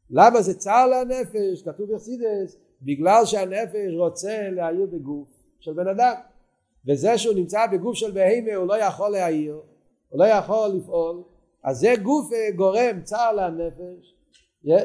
למה 0.09 0.41
זה 0.41 0.59
צער 0.59 0.87
לנפש? 0.87 1.61
כתוב 1.65 1.91
יחסידס 1.91 2.57
בגלל 2.81 3.25
שהנפש 3.25 3.93
רוצה 3.97 4.49
להעיר 4.51 4.85
בגוף 4.85 5.27
של 5.59 5.73
בן 5.73 5.87
אדם. 5.87 6.13
וזה 6.87 7.17
שהוא 7.17 7.35
נמצא 7.35 7.67
בגוף 7.67 7.95
של 7.95 8.11
בהמה 8.11 8.55
הוא 8.55 8.67
לא 8.67 8.77
יכול 8.77 9.09
להעיר 9.09 9.61
הוא 10.09 10.19
לא 10.19 10.25
יכול 10.25 10.67
לפעול. 10.67 11.23
אז 11.63 11.77
זה 11.77 11.93
גוף 12.03 12.33
אה, 12.33 12.51
גורם 12.55 13.01
צער 13.03 13.33
לנפש 13.33 14.15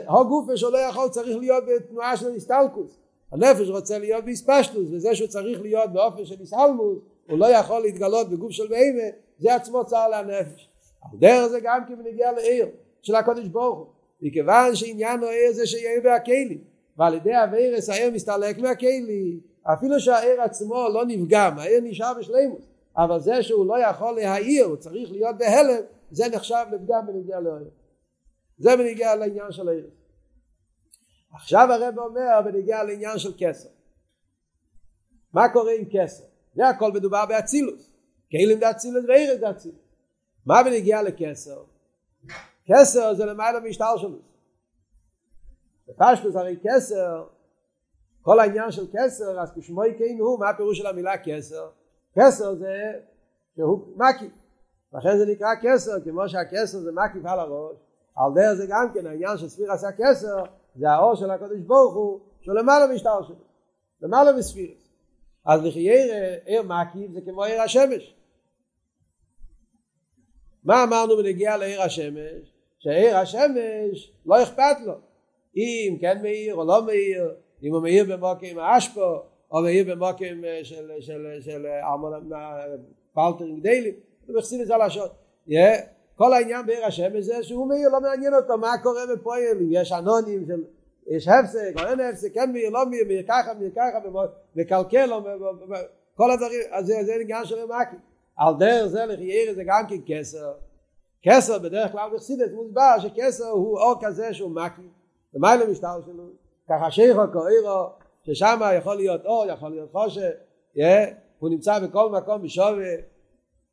הו 0.08 0.28
גוף 0.28 0.54
שהוא 0.54 0.73
לא 0.73 0.78
יכול 0.78 1.08
צריך 1.08 1.37
להיות 1.37 1.64
בתנועה 1.66 2.16
של 2.16 2.34
הסטלקוס 2.34 3.00
הנפש 3.35 3.69
רוצה 3.69 3.99
להיות 3.99 4.25
באספשטוס 4.25 4.88
וזה 4.93 5.14
שהוא 5.14 5.29
צריך 5.29 5.62
להיות 5.62 5.93
באופן 5.93 6.25
של 6.25 6.43
הסלמוס 6.43 6.99
הוא 7.31 7.38
לא 7.38 7.47
יכול 7.47 7.83
להתגלות 7.83 8.31
בגוף 8.31 8.53
של 8.53 8.69
בהמה 8.69 9.09
זה 9.38 9.55
עצמו 9.55 9.85
צער 9.85 10.09
לנפש. 10.09 10.69
על 11.03 11.19
דרך 11.19 11.47
זה 11.47 11.61
גם 11.62 11.81
כי 11.87 11.95
בנגיע 11.95 12.33
לעיר 12.33 12.67
של 13.03 13.14
הקודש 13.14 13.47
ברוך 13.47 13.79
הוא. 13.79 13.87
מכיוון 14.23 14.75
שעניין 14.75 15.23
העיר 15.23 15.53
זה 15.53 15.67
שיהיה 15.67 16.00
בהכלים 16.00 16.59
ועל 16.99 17.14
ידי 17.14 17.45
אביירס 17.45 17.88
העיר 17.88 18.11
מסתלק 18.11 18.59
מהכלים 18.59 19.41
אפילו 19.62 20.00
שהעיר 20.00 20.41
עצמו 20.41 20.88
לא 20.95 21.05
נפגם 21.07 21.59
העיר 21.59 21.81
נשאר 21.83 22.12
בשלימוס 22.19 22.64
אבל 22.97 23.21
זה 23.21 23.43
שהוא 23.43 23.67
לא 23.67 23.75
יכול 23.91 24.14
להעיר 24.14 24.64
הוא 24.64 24.76
צריך 24.76 25.12
להיות 25.12 25.37
בהלם 25.38 25.83
זה 26.11 26.25
נחשב 26.29 26.64
לפגם 26.73 27.07
בנגיע 27.07 27.41
לעיר. 27.41 27.71
זה 28.59 28.76
בנגיע 28.76 29.14
לעניין 29.14 29.53
של 29.53 29.69
העיר 29.69 29.87
עכשיו 31.35 31.69
הרב 31.73 31.99
אומר 31.99 32.41
בנגיע 32.45 32.85
לעניין 32.85 33.19
של 33.19 33.33
כסר 33.38 33.69
מה 35.33 35.49
קורה 35.53 35.73
עם 35.79 35.85
כסר 35.93 36.25
זה 36.55 36.69
הכל 36.69 36.93
מדובר 36.93 37.26
באצילוס. 37.26 37.91
כלים 38.31 38.59
דאצילוס 38.59 39.05
ואירס 39.09 39.41
דאצילוס. 39.41 39.79
מה 40.47 40.62
בנגיע 40.62 41.03
לכסר 41.03 41.64
כסר 42.67 43.14
זה 43.14 43.25
למעלה 43.25 43.61
משטר 43.61 43.97
שלו. 43.97 44.19
בפשטוס 45.88 46.37
הרי 46.37 46.57
כסר 46.64 47.26
כל 48.23 48.41
העניין 48.41 48.71
של 48.71 48.87
כסר 48.93 49.41
אז 49.41 49.53
כשמו 49.59 49.85
יקין 49.85 50.19
הוא 50.21 50.41
מה 50.41 50.50
הפירוש 50.50 50.79
של 50.79 50.87
המילה 50.87 51.19
כסר 51.25 51.71
כסר 52.19 52.55
זה 52.55 52.93
שהוא 53.57 53.97
מקיף 53.97 54.33
לכן 54.93 55.19
זה 55.19 55.26
נקרא 55.33 55.49
כסר 55.62 56.00
כמו 56.05 56.29
שהכסר 56.29 56.79
זה 56.79 56.91
מקיף 56.93 57.26
על 57.26 57.38
הראש 57.38 57.76
על 58.17 58.33
דרך 58.35 58.55
זה 58.55 58.67
גם 58.69 58.91
כן 58.95 59.07
העניין 59.07 59.38
של 59.38 59.49
ספיר 59.49 59.73
עשה 59.73 59.88
כסר 59.99 60.45
זה 60.75 60.90
האור 60.90 61.14
של 61.14 61.31
הקדוש 61.31 61.61
ברוך 61.61 61.95
הוא 61.95 62.21
שהוא 62.40 62.54
למעלה 62.54 62.95
משטר 62.95 63.23
שלו 63.23 63.37
למעלה 64.00 64.33
מספיר 64.33 64.71
אז 65.45 65.64
לחיירה 65.64 66.35
עיר 66.45 66.62
מקיף 66.62 67.11
זה 67.12 67.21
כמו 67.21 67.45
עיר 67.45 67.62
השמש. 67.62 68.14
מה 70.64 70.85
אמרנו 70.85 71.16
בנגיע 71.16 71.57
לעיר 71.57 71.83
השמש? 71.83 72.52
שעיר 72.78 73.16
השמש 73.16 74.12
לא 74.26 74.43
אכפת 74.43 74.76
לו. 74.87 74.95
אם 75.57 75.97
כן 76.00 76.23
מאיר 76.23 76.54
או 76.54 76.64
לא 76.64 76.87
מאיר 76.87 77.35
אם 77.62 77.75
הוא 77.75 77.83
מאיר 77.83 78.04
במוקים 78.16 78.59
האשפו 78.59 79.16
או 79.50 79.62
מאיר 79.62 79.95
במוקים 79.95 80.45
של, 80.62 80.90
של, 81.00 81.26
של 81.40 81.66
ארמון 81.66 82.31
פלטרינג 83.14 83.62
דיילי 83.62 83.93
הוא 84.26 84.37
מחסין 84.37 84.61
את 84.62 84.66
זה 84.66 84.75
לשעות 84.87 85.12
כל 86.16 86.33
העניין 86.33 86.66
בעיר 86.66 86.85
השמש 86.85 87.25
זה 87.25 87.42
שהוא 87.42 87.68
מאיר 87.68 87.88
לא 87.88 88.00
מעניין 88.00 88.35
אותו 88.35 88.59
מה 88.59 88.73
קורה 88.83 89.00
בפועל 89.12 89.42
אם 89.52 89.68
יש 89.71 89.92
אנונים 89.92 90.47
של 90.47 90.64
יש 91.06 91.28
הפסק 91.28 91.73
או 91.78 91.87
אין 91.87 92.00
הפסק 92.00 92.35
כן 92.35 92.52
מאיר 92.52 92.71
לא 92.71 92.90
מאיר 92.90 93.04
מאיר 93.06 93.23
ככה 93.28 93.54
מאיר 93.54 93.71
ככה 93.76 93.99
מקלקל 94.56 95.11
כל 96.16 96.30
הדברים 96.30 96.61
אז 96.71 96.87
זה 96.87 97.14
עניין 97.21 97.44
של 97.44 97.59
המאקים 97.59 97.99
על 98.37 98.54
דרך 98.59 98.87
זה 98.87 99.06
לחייר 99.06 99.54
זה 99.54 99.62
גם 99.66 99.85
כן 99.88 99.97
כסר. 100.06 100.52
כסר 101.23 101.59
בדרך 101.59 101.92
כלל 101.92 102.11
בחסידת 102.14 102.52
מוסבר 102.52 102.97
שכסר 102.99 103.49
הוא 103.49 103.78
אור 103.78 103.94
כזה 104.00 104.35
שהוא 104.35 104.50
מקיף 104.50 104.85
למעלה 105.35 105.66
משטר 105.66 106.00
שלו? 106.06 106.25
ככה 106.71 106.90
שייכו 106.90 107.23
כאירו 107.33 107.87
ששם 108.23 108.61
יכול 108.78 108.97
להיות 108.97 109.25
אור 109.25 109.47
יכול 109.47 109.71
להיות 109.71 109.90
חושך 109.92 110.30
הוא 111.38 111.50
נמצא 111.50 111.78
בכל 111.78 112.11
מקום 112.11 112.42
בשווה 112.42 112.94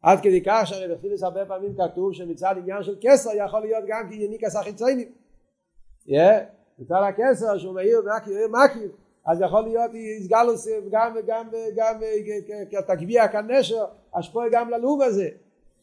עד 0.01 0.20
כדי 0.22 0.43
כך 0.46 0.62
שהרי 0.65 0.96
בחסידס 0.96 1.24
הרבה 1.24 1.46
פעמים 1.46 1.75
כתוב 1.77 2.13
שמצד 2.13 2.55
עניין 2.58 2.84
של 2.84 2.96
כסר 3.01 3.29
יכול 3.36 3.60
להיות 3.60 3.84
גם 3.88 4.10
כיניקס 4.10 4.55
החיציינים 4.55 5.10
מצד 6.79 7.01
הכסר 7.10 7.58
שהוא 7.58 7.75
מאיר 7.75 8.01
מקיף 8.50 8.91
אז 9.25 9.41
יכול 9.41 9.62
להיות 9.62 9.93
איסגלוס 9.93 10.67
גם 10.91 11.15
גם 11.27 11.48
גם 11.75 12.01
כתגביע 12.72 13.27
כנשר 13.27 13.86
השפוע 14.15 14.46
גם 14.51 14.70
ללוב 14.70 15.01
הזה 15.01 15.29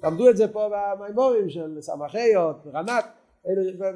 למדו 0.04 0.30
את 0.30 0.36
זה 0.36 0.48
פה 0.48 0.68
במימורים 0.70 1.50
של 1.50 1.80
סמכיות, 1.80 2.56
רנת, 2.74 3.04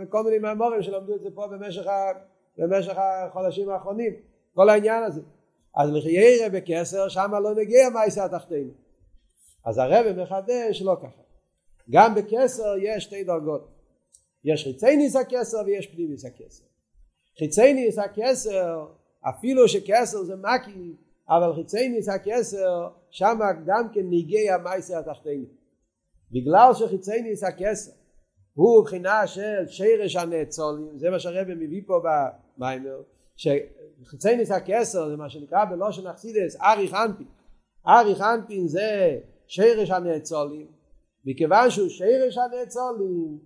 וכל 0.02 0.22
מיני 0.24 0.38
מימורים 0.38 0.82
שלמדו 0.82 1.14
את 1.14 1.20
זה 1.20 1.28
פה 1.34 1.46
במשך, 1.46 1.86
ה, 1.86 2.12
במשך 2.58 2.94
החודשים 2.96 3.70
האחרונים, 3.70 4.12
כל 4.54 4.68
העניין 4.68 5.02
הזה. 5.02 5.20
אז 5.76 5.90
לחיירה 5.92 6.48
בכסר 6.48 7.08
שמה 7.08 7.40
לא 7.40 7.54
נגיע 7.54 7.88
מייסה 7.88 8.24
התחתינו. 8.24 8.70
אז 9.64 9.78
הרב 9.78 10.22
מחדש 10.22 10.82
לא 10.82 10.96
ככה. 11.02 11.22
גם 11.90 12.14
בכסר 12.14 12.74
יש 12.82 13.04
שתי 13.04 13.24
דרגות. 13.24 13.68
יש 14.44 14.64
חיצי 14.64 14.96
ניס 14.96 15.16
הכסר 15.16 15.58
ויש 15.66 15.86
פנים 15.86 16.10
ניס 16.10 16.24
הכסר. 16.24 16.64
חיצי 17.38 17.72
ניס 17.72 17.98
הכסר, 17.98 18.86
אפילו 19.28 19.68
שכסר 19.68 20.22
זה 20.22 20.34
מקי, 20.36 20.96
אבל 21.28 21.54
חיצי 21.54 21.88
ניס 21.88 22.08
הכסר, 22.08 22.88
שמה 23.10 23.52
גם 23.66 23.88
כן 23.92 24.06
נגיע 24.10 24.56
מייסה 24.58 24.98
התחתינו. 24.98 25.44
בגלל 26.32 26.74
שחיצי 26.74 27.22
ניס 27.22 27.44
הכסר 27.44 27.92
הוא 28.54 28.84
בחינה 28.84 29.26
של 29.26 29.66
שרש 29.66 30.16
הנאצולים 30.16 30.98
זה 30.98 31.10
מה 31.10 31.18
שהרבא 31.18 31.54
מביא 31.54 31.82
פה 31.86 32.02
במיימר 32.58 33.02
שחיצי 33.36 34.36
ניס 34.36 34.50
הכסר 34.50 35.08
זה 35.08 35.16
מה 35.16 35.30
שנקרא 35.30 35.64
בלושן 35.64 36.06
אכסידס 36.06 36.56
ארי 36.60 36.88
חנפין 36.88 37.26
ארי 37.86 38.14
חנפין 38.14 38.68
זה 38.68 39.18
שרש 39.52 39.90
הנאצולים 39.90 40.66
מכיוון 41.24 41.70
שהוא 41.70 41.88
שרש 41.88 42.38
הנאצולים 42.38 43.38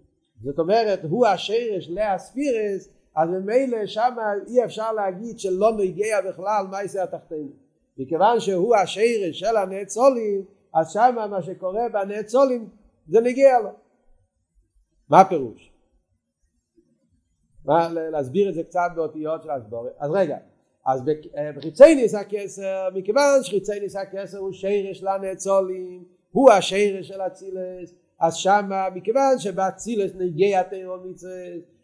זאת 0.42 0.58
אומרת 0.58 1.04
הוא 1.04 1.26
השרש 1.26 1.88
להספירס 1.88 2.88
אז 3.16 3.28
ממילא 3.28 3.86
שם 3.86 4.14
אי 4.46 4.64
אפשר 4.64 4.92
להגיד 4.92 5.38
שלא 5.38 5.72
נגיע 5.72 6.20
בכלל 6.20 6.66
מה 6.70 6.82
יעשה 6.82 7.02
התחתינו 7.02 7.50
מכיוון 7.98 8.40
שהוא 8.40 8.76
השרש 8.76 9.38
של 9.38 9.56
הנאצולים 9.56 10.44
אז 10.74 10.92
שמה 10.92 11.26
מה 11.26 11.42
שקורה 11.42 11.88
בנאצולים 11.92 12.68
זה 13.08 13.20
מגיע 13.20 13.58
לו. 13.60 13.70
מה 15.08 15.20
הפירוש? 15.20 15.72
מה, 17.64 17.88
להסביר 17.88 18.48
את 18.48 18.54
זה 18.54 18.62
קצת 18.62 18.88
באותיות 18.94 19.42
של 19.42 19.50
הסבורת. 19.50 19.92
אז 19.98 20.10
רגע, 20.10 20.38
אז 20.86 21.02
בחיצי 21.56 21.94
ניס 21.94 22.14
הכסר, 22.14 22.88
מכיוון 22.94 23.42
שחיצי 23.42 23.80
ניס 23.80 23.96
הכסר 23.96 24.38
הוא 24.38 24.52
שרש 24.52 25.02
לנאצולים, 25.02 26.04
הוא 26.30 26.50
השרש 26.50 27.08
של 27.08 27.20
אצילס, 27.20 27.94
אז 28.20 28.34
שמה, 28.34 28.88
מכיוון 28.94 29.38
שבאצילס 29.38 30.12
נגיע 30.14 30.62
תירו 30.62 30.96
מצווה, 31.04 31.32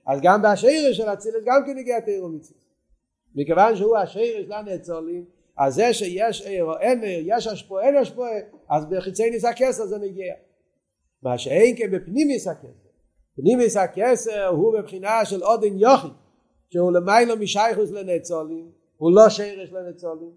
אז 0.07 0.21
גם 0.23 0.43
בשרש 0.43 0.97
של 0.97 1.09
אצילס 1.09 1.45
גם 1.45 1.63
כן 1.67 1.77
נגיע 1.77 2.01
תירו 2.01 2.29
מצווה. 2.29 2.61
מכיוון 3.35 3.77
שהוא 3.77 3.97
השרש 3.97 4.47
לנאצולים, 4.49 5.25
אז 5.59 5.75
זה 5.75 5.93
שיש 5.93 6.43
עיר 6.43 6.65
או 6.65 6.79
אין 6.79 7.03
עיר, 7.03 7.23
יש 7.27 7.47
השפועה, 7.47 7.85
אין 7.85 7.97
השפועה, 7.97 8.33
אז 8.71 8.87
בחיצי 8.87 9.31
ניס 9.31 9.45
הכסר 9.45 9.87
זה 9.87 9.99
נגיע. 9.99 10.35
מה 11.23 11.39
שאין 11.39 11.75
כן 11.79 11.91
בפנימיס 11.91 12.47
הכסר. 12.47 12.89
פנימיס 13.37 13.77
הכסר 13.77 14.47
הוא 14.47 14.79
בבחינה 14.79 15.25
של 15.25 15.43
עודן 15.43 15.79
יוכי, 15.79 16.09
שהוא 16.71 16.93
למיילו 16.93 17.37
משייכוס 17.37 17.91
לנצולים, 17.91 18.82
הוא 19.03 19.13
לא 19.13 19.29
שרש 19.29 19.73
לנצולים. 19.73 20.31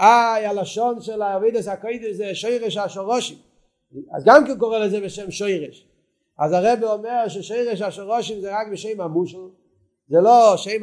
איי, 0.00 0.46
הלשון 0.46 1.00
של 1.00 1.22
האבידס 1.22 1.68
הקוידס 1.68 2.16
זה 2.16 2.34
שרש 2.34 2.76
השורשים. 2.76 3.38
אז 4.12 4.24
גם 4.24 4.46
כן 4.46 4.58
קורא 4.58 4.78
לזה 4.78 5.00
בשם 5.00 5.30
שרש. 5.30 5.86
אז 6.38 6.52
הרב 6.52 6.78
אומר 6.82 7.28
ששרש 7.28 7.82
השורשים 7.82 8.40
זה 8.40 8.60
רק 8.60 8.66
בשם 8.72 9.00
המושל, 9.00 9.38
זה 10.08 10.20
לא 10.20 10.54
שם, 10.56 10.80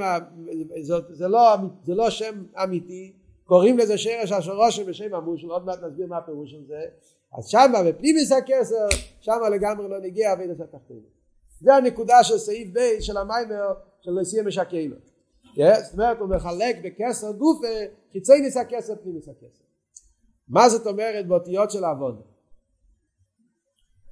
זה, 0.82 0.96
זה, 1.10 1.28
לא, 1.28 1.56
זה 1.86 1.96
לא 1.96 2.10
שם 2.10 2.44
אמיתי, 2.64 3.14
קוראים 3.46 3.78
לזה 3.78 3.98
שרש 3.98 4.32
השורשים 4.32 4.86
בשם 4.86 5.16
המושל, 5.16 5.48
עוד 5.48 5.66
מעט 5.66 5.80
נסביר 5.84 6.08
מה 6.08 6.18
הפירוש 6.18 6.52
של 6.52 6.66
זה, 6.68 6.82
אז 7.38 7.48
שמה 7.48 7.84
בפנימיס 7.86 8.32
הכסר, 8.32 8.88
שמה 9.20 9.50
לגמרי 9.50 9.90
לא 9.90 10.00
נגיע 10.00 10.34
אבידס 10.34 10.62
התחתינו. 10.62 11.00
זה 11.62 11.76
הנקודה 11.76 12.24
של 12.24 12.38
סעיף 12.38 12.68
ב' 12.74 13.00
של 13.00 13.18
המיימר 13.18 13.74
של 14.02 14.12
נשיא 14.12 14.42
משקיינו. 14.42 14.96
זאת 15.56 15.94
אומרת 15.94 16.20
הוא 16.20 16.30
מחלק 16.30 16.76
בכסר 16.84 17.32
גופה 17.32 17.68
חיצי 18.12 18.42
ניס 18.42 18.58
הכסר 18.58 18.94
פנימיס 19.04 19.30
הכסר. 19.30 19.64
מה 20.48 20.70
זאת 20.70 20.88
אומרת 20.88 21.28
באותיות 21.28 21.72
של 21.72 21.86
עבודה? 21.86 22.22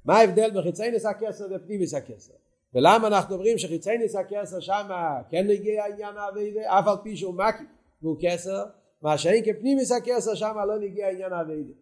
מה 0.04 0.18
ההבדל 0.18 0.50
בין 0.50 0.62
חיצי 0.62 0.90
ניס 0.90 1.06
הכסר 1.06 1.46
ופנימיס 1.50 1.94
הכסר? 1.94 2.34
ולמה 2.74 3.08
אנחנו 3.08 3.34
אומרים 3.34 3.58
שחיצי 3.58 3.98
ניס 3.98 4.16
הכסר 4.16 4.60
שם 4.60 4.88
כן 5.30 5.50
הגיע 5.50 5.84
העניין 5.84 6.16
האביידה 6.16 6.78
אף 6.78 6.88
על 6.88 6.96
פי 7.02 7.16
שהוא 7.16 7.34
מקי 7.34 7.64
והוא 8.02 8.16
כסר 8.20 8.64
מה 9.02 9.18
שאין 9.18 9.44
כפנימיס 9.44 9.92
הכסר 9.92 10.34
שם 10.34 10.54
לא 10.68 10.78
נגיע 10.78 11.06
העניין 11.06 11.32
האביידה 11.32 11.72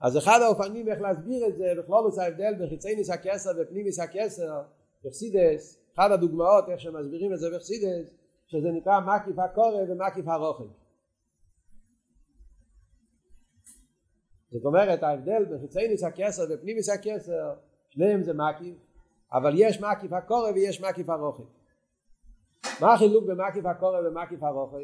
אז 0.00 0.18
אחד 0.18 0.40
האופנים 0.42 0.88
איך 0.88 1.00
להסביר 1.00 1.46
את 1.46 1.56
זה 1.56 1.72
בכלול 1.78 2.04
הוא 2.04 2.20
ההבדל 2.20 2.54
בין 2.54 2.68
חיצי 2.68 2.94
ניס 2.94 3.10
הכסר 3.10 3.50
ופנימיס 3.58 4.00
הכסר 4.00 4.62
בחסידס 5.04 5.78
אחד 5.94 6.12
הדוגמאות 6.12 6.68
איך 6.68 6.80
שמסבירים 6.80 7.32
את 7.32 7.38
זה 7.38 7.50
בחסידס 7.54 8.14
שזה 8.48 8.68
נקרא 8.70 9.00
מקיף 9.00 9.38
הקורא 9.38 9.82
ומקיף 9.88 10.28
הרוחב. 10.28 10.64
זאת 14.50 14.64
אומרת 14.64 15.02
ההבדל 15.02 15.44
בין 15.44 15.58
חיצי 15.60 15.88
ניס 15.88 16.04
הכסר 16.04 16.42
ופנימיס 16.50 16.88
הכסר 16.88 17.54
שניהם 17.88 18.22
זה 18.22 18.32
מקיף 18.34 18.76
אבל 19.32 19.52
יש 19.56 19.80
מקיף 19.80 20.12
הקורא 20.12 20.50
ויש 20.50 20.80
מקיף 20.80 21.08
הרוחב. 21.08 21.44
מה 22.80 22.94
החילוק 22.94 23.24
במקיף 23.24 23.66
הקורא 23.66 23.98
ומקיף 23.98 24.42
הרוחב? 24.42 24.76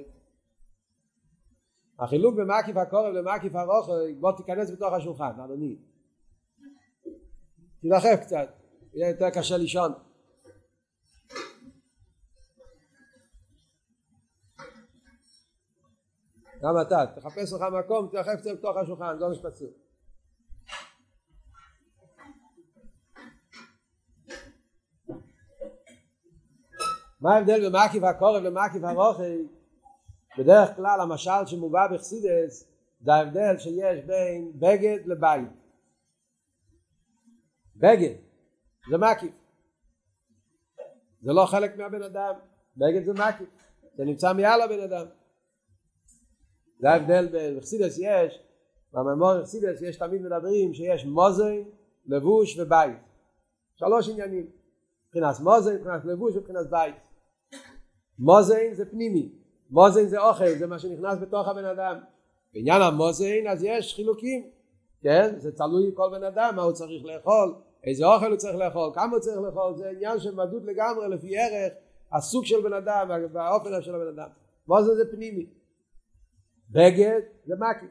החילוק 1.98 2.34
במקיף 2.34 2.76
הקורא 2.76 3.08
ומקיף 3.08 3.54
הרוחב 3.54 3.92
בוא 4.20 4.32
תיכנס 4.36 4.70
בתוך 4.70 4.92
השולחן 4.92 5.40
אדוני. 5.44 5.76
תדחף 7.82 8.20
קצת 8.20 8.48
יהיה 8.94 9.10
יותר 9.10 9.30
קשה 9.30 9.56
לישון 9.56 9.92
גם 16.64 16.74
אתה, 16.82 17.06
תחפש 17.14 17.52
לך 17.52 17.62
מקום, 17.78 18.08
תרחב 18.12 18.34
קצת 18.36 18.50
בתוך 18.58 18.76
השולחן, 18.76 19.18
זה 19.18 19.28
מה 19.28 19.34
שתעשו. 19.34 19.66
מה 27.20 27.34
ההבדל 27.34 27.60
בין 27.60 27.70
מקיף 27.70 28.02
הקורב 28.02 28.42
למקיף 28.42 28.84
הרוחי? 28.84 29.48
בדרך 30.38 30.76
כלל 30.76 31.00
המשל 31.00 31.46
שמובא 31.46 31.86
בחסידס 31.92 32.70
זה 33.00 33.12
ההבדל 33.12 33.58
שיש 33.58 34.04
בין 34.04 34.52
בגד 34.54 35.06
לבית. 35.06 35.48
בגד 37.76 38.14
זה 38.90 38.98
מקיף. 38.98 39.34
זה 41.22 41.32
לא 41.32 41.46
חלק 41.46 41.76
מהבן 41.76 42.02
אדם, 42.02 42.34
בגד 42.76 43.04
זה 43.04 43.12
מקיף. 43.12 43.48
זה 43.96 44.04
נמצא 44.04 44.32
מעל 44.32 44.62
הבן 44.62 44.80
אדם. 44.80 45.06
זה 46.78 46.90
ההבדל 46.90 47.28
בחסידס 47.56 47.98
יש, 47.98 48.42
בממור 48.92 49.40
בחסידס 49.40 49.82
יש 49.82 49.96
תמיד 49.96 50.22
מדברים 50.22 50.74
שיש 50.74 51.04
מוזן, 51.04 51.62
לבוש 52.06 52.58
ובית. 52.58 52.96
שלוש 53.76 54.08
עניינים. 54.08 54.46
מבחינת 55.06 55.40
מוזן, 55.40 55.74
מבחינת 55.74 56.04
לבוש 56.04 56.36
ומבחינת 56.36 56.70
בית. 56.70 56.94
מוזן 58.18 58.74
זה 58.74 58.90
פנימי, 58.90 59.32
מוזן 59.70 60.06
זה 60.06 60.20
אוכל, 60.20 60.48
זה 60.58 60.66
מה 60.66 60.78
שנכנס 60.78 61.18
בתוך 61.18 61.48
הבן 61.48 61.64
אדם. 61.64 61.96
בעניין 62.54 62.82
המוזן 62.82 63.46
אז 63.50 63.62
יש 63.62 63.94
חילוקים, 63.94 64.50
כן? 65.02 65.34
זה 65.38 65.52
תלוי 65.52 65.90
כל 65.94 66.08
בן 66.12 66.24
אדם 66.24 66.52
מה 66.56 66.62
הוא 66.62 66.72
צריך 66.72 67.04
לאכול, 67.04 67.54
איזה 67.84 68.06
אוכל 68.06 68.26
הוא 68.26 68.36
צריך 68.36 68.56
לאכול, 68.56 68.90
כמה 68.94 69.12
הוא 69.12 69.20
צריך 69.20 69.38
לאכול, 69.38 69.76
זה 69.76 69.88
עניין 69.88 70.18
של 70.18 70.34
מדוד 70.34 70.64
לגמרי 70.64 71.08
לפי 71.08 71.38
ערך 71.38 71.72
הסוג 72.12 72.44
של 72.44 72.60
בן 72.62 72.72
אדם 72.72 73.08
והאופן 73.32 73.82
של 73.82 73.94
הבן 73.94 74.08
אדם. 74.08 74.28
מוזן 74.68 74.94
זה 74.94 75.10
פנימי. 75.10 75.46
בגד 76.74 77.20
זה 77.46 77.54
מקיף. 77.58 77.90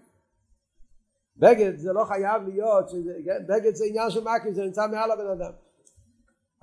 בגד 1.37 1.77
זה 1.77 1.93
לא 1.93 2.05
חייב 2.05 2.43
להיות, 2.43 2.89
שזה, 2.89 3.13
כן? 3.25 3.43
בגד 3.47 3.75
זה 3.75 3.85
עניין 3.85 4.09
של 4.09 4.19
מקיף, 4.19 4.53
זה 4.53 4.65
נמצא 4.65 4.87
מעל 4.87 5.11
הבן 5.11 5.27
אדם. 5.27 5.51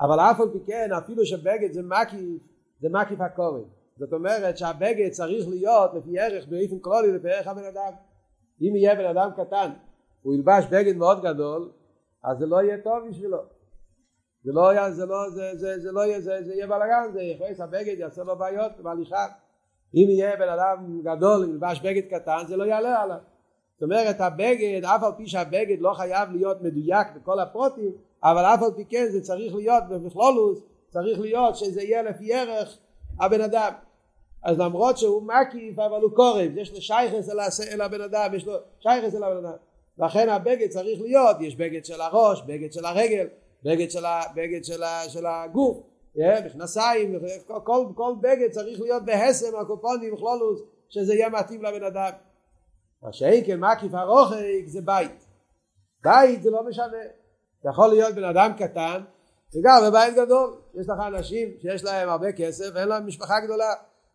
אבל 0.01 0.21
אף 0.21 0.41
על 0.41 0.49
פי 0.53 0.59
כן, 0.67 0.93
אפילו 0.93 1.27
שבגד 1.27 1.73
זה 1.73 1.83
מקיף, 1.83 2.43
זה 2.81 2.89
מקיף 2.89 3.21
הקורן. 3.21 3.63
זאת 3.97 4.13
אומרת 4.13 4.59
שהבגד 4.59 5.11
צריך 5.11 5.49
להיות 5.49 5.91
לפי 5.95 6.19
ערך 6.19 6.49
באופן 6.49 6.79
כללי 6.79 7.13
לפי 7.13 7.31
ערך 7.31 7.47
הבן 7.47 7.65
אדם. 7.65 7.93
אם 8.61 8.77
יהיה 8.77 8.95
בן 8.95 9.07
אדם 9.07 9.31
קטן, 9.37 9.71
הוא 10.23 10.35
ילבש 10.35 10.65
בגד 10.71 10.97
מאוד 10.97 11.23
גדול, 11.23 11.73
אז 12.25 12.39
זה 12.39 12.47
לא 12.47 12.63
יהיה 12.63 12.83
טוב 12.83 13.09
בשבילו. 13.09 13.39
זה 14.45 14.53
לא 14.53 14.73
יהיה, 14.73 14.91
זה 14.91 15.07
לא, 15.07 15.31
זה, 15.31 15.51
זה, 15.55 15.79
זה 15.79 15.93
לא 15.93 16.01
יהיה, 16.01 16.21
זה, 16.21 16.43
זה 16.43 16.55
יהיה 16.55 16.67
בלאגן, 16.67 17.13
זה 17.13 17.23
יכניס 17.23 17.61
הבגד, 17.61 17.99
יעשה 17.99 18.23
לו 18.23 18.39
בעיות 18.39 18.73
בהליכה. 18.83 19.27
אם 19.95 20.07
יהיה 20.09 20.37
בן 20.37 20.49
אדם 20.49 21.01
גדול 21.05 21.49
ילבש 21.49 21.81
בגד 21.81 22.03
קטן 22.11 22.43
זה 22.49 22.57
לא 22.57 22.65
יעלה 22.65 23.03
עליו. 23.03 23.17
זאת 23.75 23.83
אומרת 23.83 24.21
הבגד 24.21 24.85
אף 24.85 25.03
על 25.03 25.13
פי 25.17 25.27
שהבגד 25.27 25.77
לא 25.81 25.93
חייב 25.93 26.31
להיות 26.33 26.63
מדויק 26.63 27.07
בכל 27.17 27.41
הפרוטים 27.41 27.93
אבל 28.23 28.45
אף 28.45 28.63
על 28.63 28.71
פי 28.77 28.85
כן 28.85 29.07
זה 29.09 29.21
צריך 29.21 29.55
להיות 29.55 29.85
במכלולוס 29.89 30.59
צריך 30.89 31.21
להיות 31.21 31.57
שזה 31.57 31.83
יהיה 31.83 32.03
לפי 32.03 32.35
ערך 32.35 32.79
הבן 33.21 33.41
אדם. 33.41 33.73
אז 34.43 34.59
למרות 34.59 34.99
שהוא 34.99 35.23
מקיף 35.23 35.79
אבל 35.79 36.03
הוא 36.03 36.11
קורב 36.11 36.57
יש 36.57 36.73
לו 36.73 36.81
שייכס 36.81 37.29
אל 37.73 37.81
הבן 37.81 38.01
אדם 38.01 38.35
יש 38.35 38.47
לו 38.47 38.55
שייכס 38.81 39.15
אל 39.15 39.23
הבן 39.23 39.47
אדם. 39.47 39.57
לכן 39.99 40.29
הבגד 40.29 40.69
צריך 40.69 41.01
להיות 41.01 41.37
יש 41.41 41.57
בגד 41.57 41.85
של 41.85 42.01
הראש 42.01 42.43
בגד 42.43 42.73
של 42.73 42.85
הרגל 42.85 43.27
בגד 43.65 43.91
של, 43.91 44.05
בגד 44.35 44.65
של, 44.65 44.83
של 45.09 45.27
הגוף 45.27 45.81
מכנסיים, 46.17 47.21
כל, 47.95 48.15
בגד 48.21 48.51
צריך 48.51 48.81
להיות 48.81 49.05
בהסם 49.05 49.57
הקופונים 49.61 50.15
וכלולוס 50.15 50.61
שזה 50.89 51.15
יהיה 51.15 51.29
מתאים 51.29 51.63
לבן 51.63 51.85
אדם. 51.85 52.11
מה 53.03 53.13
שאין 53.13 53.45
כן 53.47 53.61
מקיף 53.61 53.95
הרוחק 53.95 54.67
זה 54.67 54.81
בית. 54.81 55.27
בית 56.03 56.43
זה 56.43 56.51
לא 56.51 56.69
משנה. 56.69 56.97
יכול 57.65 57.89
להיות 57.89 58.15
בן 58.15 58.25
אדם 58.25 58.53
קטן 58.59 59.03
וגר 59.55 59.91
בבית 59.91 60.15
גדול. 60.15 60.55
יש 60.75 60.89
לך 60.89 60.99
אנשים 61.07 61.49
שיש 61.63 61.85
להם 61.85 62.09
הרבה 62.09 62.33
כסף 62.33 62.71
ואין 62.75 62.89
להם 62.89 63.07
משפחה 63.07 63.41
גדולה. 63.41 63.73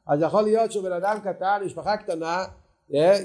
אז 0.08 0.22
יכול 0.22 0.42
להיות 0.42 0.72
שהוא 0.72 0.84
בן 0.84 0.92
אדם 0.92 1.18
קטן, 1.24 1.62
משפחה 1.66 1.98
קטנה, 1.98 2.46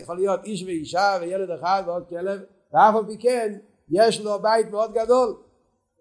יכול 0.03 0.17
להיות 0.17 0.45
איש 0.45 0.63
ואישה 0.63 1.19
וילד 1.21 1.51
אחד 1.51 1.83
ועוד 1.87 2.09
כלב, 2.09 2.41
ואף 2.73 2.95
על 2.95 3.07
פי 3.07 3.19
כן 3.19 3.59
יש 3.91 4.21
לו 4.21 4.43
בית 4.43 4.71
מאוד 4.71 4.93
גדול. 4.93 5.37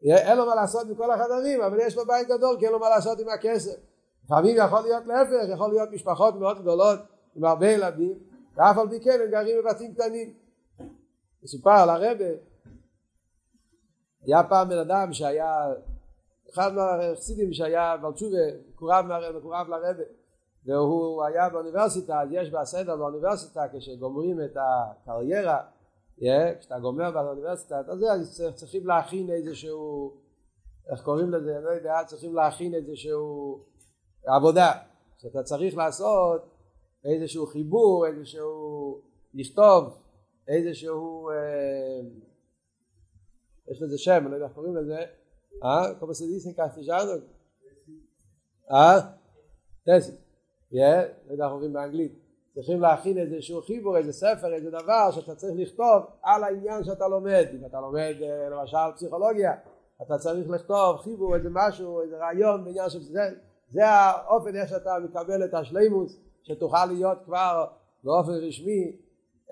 אין 0.03 0.37
לו 0.37 0.45
מה 0.45 0.55
לעשות 0.55 0.87
עם 0.89 0.95
כל 0.95 1.11
החדרים 1.11 1.61
אבל 1.61 1.77
יש 1.79 1.97
לו 1.97 2.05
בית 2.05 2.27
גדול 2.27 2.55
כי 2.59 2.65
אין 2.65 2.73
לו 2.73 2.79
מה 2.79 2.89
לעשות 2.89 3.19
עם 3.19 3.29
הכסף. 3.29 3.75
לפעמים 4.25 4.57
יכול 4.57 4.81
להיות 4.81 5.05
להפך 5.05 5.49
יכול 5.53 5.69
להיות 5.69 5.89
משפחות 5.91 6.35
מאוד 6.35 6.61
גדולות 6.61 6.99
עם 7.35 7.45
הרבה 7.45 7.67
ילדים 7.67 8.13
ואף 8.55 8.77
על 8.77 8.89
פי 8.89 8.99
כן 8.99 9.19
הם 9.23 9.31
גרים 9.31 9.57
בבתים 9.63 9.93
קטנים. 9.93 10.33
מסופר 11.43 11.71
על 11.71 11.89
הרבה. 11.89 12.25
היה 14.25 14.43
פעם 14.43 14.69
בן 14.69 14.77
אדם 14.77 15.13
שהיה 15.13 15.73
אחד 16.53 16.73
מהחסידים 16.73 17.53
שהיה 17.53 17.97
בלצ'ובה 17.97 18.37
מקורב, 18.69 19.05
מקורב 19.37 19.67
לרבה 19.67 20.03
והוא 20.65 21.23
היה 21.23 21.49
באוניברסיטה 21.49 22.21
אז 22.21 22.29
יש 22.31 22.49
בסדר 22.49 22.95
באוניברסיטה 22.95 23.63
כשגומרים 23.73 24.41
את 24.41 24.57
הקריירה 24.57 25.61
כשאתה 26.59 26.79
גומר 26.79 27.11
באוניברסיטה, 27.11 27.79
אתה 27.79 27.91
יודע, 27.91 28.13
צריכים 28.55 28.87
להכין 28.87 29.29
איזשהו, 29.29 30.13
איך 30.91 31.01
קוראים 31.03 31.29
לזה, 31.31 31.55
אני 31.55 31.63
לא 31.63 31.69
יודע, 31.69 31.93
צריכים 32.05 32.35
להכין 32.35 32.73
איזשהו 32.73 33.59
עבודה, 34.25 34.71
שאתה 35.17 35.43
צריך 35.43 35.77
לעשות 35.77 36.41
איזשהו 37.05 37.45
חיבור, 37.45 38.07
איזשהו, 38.07 39.01
לכתוב 39.33 39.83
איזשהו, 40.47 41.29
אה, 41.29 41.99
יש 43.71 43.81
לזה 43.81 43.97
שם, 43.97 44.21
אני 44.21 44.31
לא 44.31 44.35
יודע 44.35 44.45
איך 44.45 44.53
קוראים 44.53 44.75
לזה, 44.75 44.97
אה? 45.63 45.99
כמו 45.99 46.13
סדיסן 46.13 46.49
קסטיג'אנו? 46.53 47.11
אה? 48.71 48.99
טסי, 49.85 50.11
לא 50.71 51.31
יודע 51.31 51.43
איך 51.43 51.51
קוראים 51.51 51.73
באנגלית. 51.73 52.28
צריכים 52.61 52.81
להכין 52.81 53.17
איזשהו 53.17 53.61
חיבור, 53.61 53.97
איזה 53.97 54.13
ספר, 54.13 54.53
איזה 54.53 54.69
דבר 54.69 55.11
שאתה 55.11 55.35
צריך 55.35 55.53
לכתוב 55.57 56.03
על 56.23 56.43
העניין 56.43 56.83
שאתה 56.83 57.07
לומד. 57.07 57.47
אם 57.53 57.65
אתה 57.65 57.81
לומד 57.81 58.15
אה, 58.21 58.49
למשל 58.49 58.77
פסיכולוגיה, 58.95 59.53
אתה 60.01 60.17
צריך 60.17 60.49
לכתוב 60.49 60.97
חיבור, 60.97 61.35
איזה 61.35 61.49
משהו, 61.51 62.01
איזה 62.01 62.17
רעיון 62.17 62.65
בעניין 62.65 62.89
של 62.89 63.01
זה. 63.03 63.29
זה 63.69 63.87
האופן 63.87 64.55
איך 64.55 64.69
שאתה 64.69 64.93
מקבל 65.03 65.45
את 65.45 65.53
השלימוס, 65.53 66.19
שתוכל 66.43 66.85
להיות 66.85 67.17
כבר 67.25 67.65
באופן 68.03 68.31
רשמי 68.31 68.97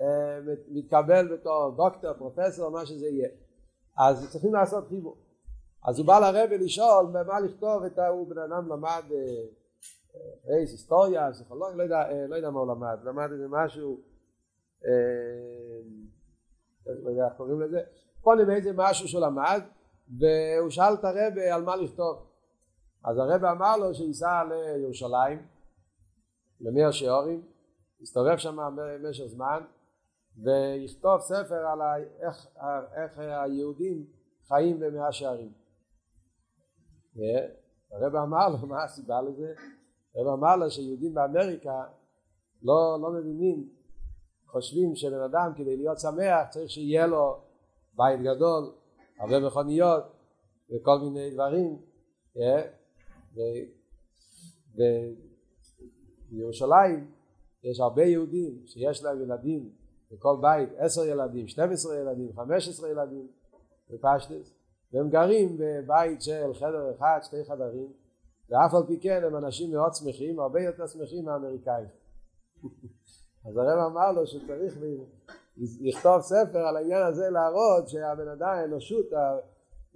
אה, 0.00 0.38
מתקבל 0.68 1.28
בתור 1.34 1.74
דוקטור, 1.76 2.12
פרופסור, 2.12 2.70
מה 2.70 2.86
שזה 2.86 3.06
יהיה. 3.06 3.28
אז 3.98 4.30
צריכים 4.30 4.54
לעשות 4.54 4.88
חיבור. 4.88 5.16
אז 5.88 5.98
הוא 5.98 6.06
בא 6.06 6.18
לרבי 6.18 6.58
לשאול 6.58 7.06
במה 7.12 7.40
לכתוב 7.40 7.82
את 7.82 7.98
ההוא 7.98 8.28
בן 8.28 8.38
אדם 8.38 8.68
למד 8.68 9.04
אה, 10.20 10.58
איזה 10.58 10.72
היסטוריה, 10.72 11.30
פסיכולוגיה, 11.32 11.76
לא 11.76 11.82
יודע, 11.82 12.26
לא 12.28 12.36
יודע 12.36 12.50
מה 12.50 12.60
הוא 12.60 12.72
למד, 12.72 12.98
למד 13.04 13.28
איזה 13.32 13.46
משהו, 13.48 14.00
לא 16.86 17.10
יודע 17.10 17.24
איך 17.24 17.36
קוראים 17.36 17.60
לזה, 17.60 17.80
קודם 18.20 18.50
איזה 18.50 18.70
משהו 18.74 19.08
שהוא 19.08 19.26
למד, 19.26 19.60
והוא 20.18 20.70
שאל 20.70 20.94
את 20.94 21.04
הרבה 21.04 21.54
על 21.54 21.62
מה 21.62 21.76
לכתוב. 21.76 22.26
אז 23.04 23.18
הרבה 23.18 23.50
אמר 23.50 23.76
לו 23.76 23.94
שייסע 23.94 24.42
לירושלים, 24.44 25.46
למאיר 26.60 26.90
שיעורים, 26.90 27.42
הסתובב 28.02 28.36
שם 28.36 28.56
במשך 28.76 29.24
זמן, 29.26 29.62
ויכתוב 30.36 31.20
ספר 31.20 31.66
על 31.66 31.80
איך, 32.20 32.46
איך 32.94 33.18
היהודים 33.18 34.06
חיים 34.48 34.80
במאה 34.80 35.12
שערים. 35.12 35.52
הרב 37.92 38.16
אמר 38.16 38.48
לו 38.48 38.66
מה 38.66 38.84
הסיבה 38.84 39.22
לזה? 39.22 39.54
הרב 40.14 40.38
אמר 40.38 40.56
לו 40.56 40.70
שיהודים 40.70 41.14
באמריקה 41.14 41.84
לא, 42.62 42.98
לא 43.00 43.10
מבינים, 43.10 43.68
חושבים 44.46 44.96
שבן 44.96 45.20
אדם 45.20 45.52
כדי 45.56 45.76
להיות 45.76 46.00
שמח 46.00 46.48
צריך 46.50 46.70
שיהיה 46.70 47.06
לו 47.06 47.40
בית 47.96 48.20
גדול, 48.20 48.72
הרבה 49.18 49.40
מכוניות 49.40 50.04
וכל 50.70 50.98
מיני 50.98 51.30
דברים. 51.30 51.78
ובירושלים 56.30 57.10
יש 57.62 57.80
הרבה 57.80 58.02
יהודים 58.04 58.62
שיש 58.66 59.02
להם 59.02 59.22
ילדים 59.22 59.70
בכל 60.10 60.36
בית, 60.40 60.68
עשר 60.76 61.04
ילדים, 61.04 61.48
12 61.48 61.96
ילדים, 61.96 62.32
15 62.32 62.90
ילדים 62.90 63.28
בפשטס 63.90 64.54
והם 64.92 65.10
גרים 65.10 65.56
בבית 65.58 66.22
של 66.22 66.54
חדר 66.54 66.94
אחד, 66.96 67.18
שתי 67.22 67.44
חדרים 67.44 67.92
ואף 68.50 68.74
על 68.74 68.82
פי 68.86 69.00
כן 69.00 69.22
הם 69.24 69.36
אנשים 69.36 69.72
מאוד 69.72 69.94
שמחים, 69.94 70.40
הרבה 70.40 70.60
יותר 70.60 70.86
שמחים 70.86 71.24
מהאמריקאים. 71.24 71.88
אז 73.46 73.56
הרב 73.56 73.92
אמר 73.92 74.12
לו 74.12 74.26
שצריך 74.26 74.78
לכתוב 75.80 76.20
ספר 76.20 76.58
על 76.58 76.76
העניין 76.76 77.02
הזה 77.02 77.30
להראות 77.30 77.88
שהבן 77.88 78.28
אדם, 78.28 78.48
האנושות, 78.48 79.06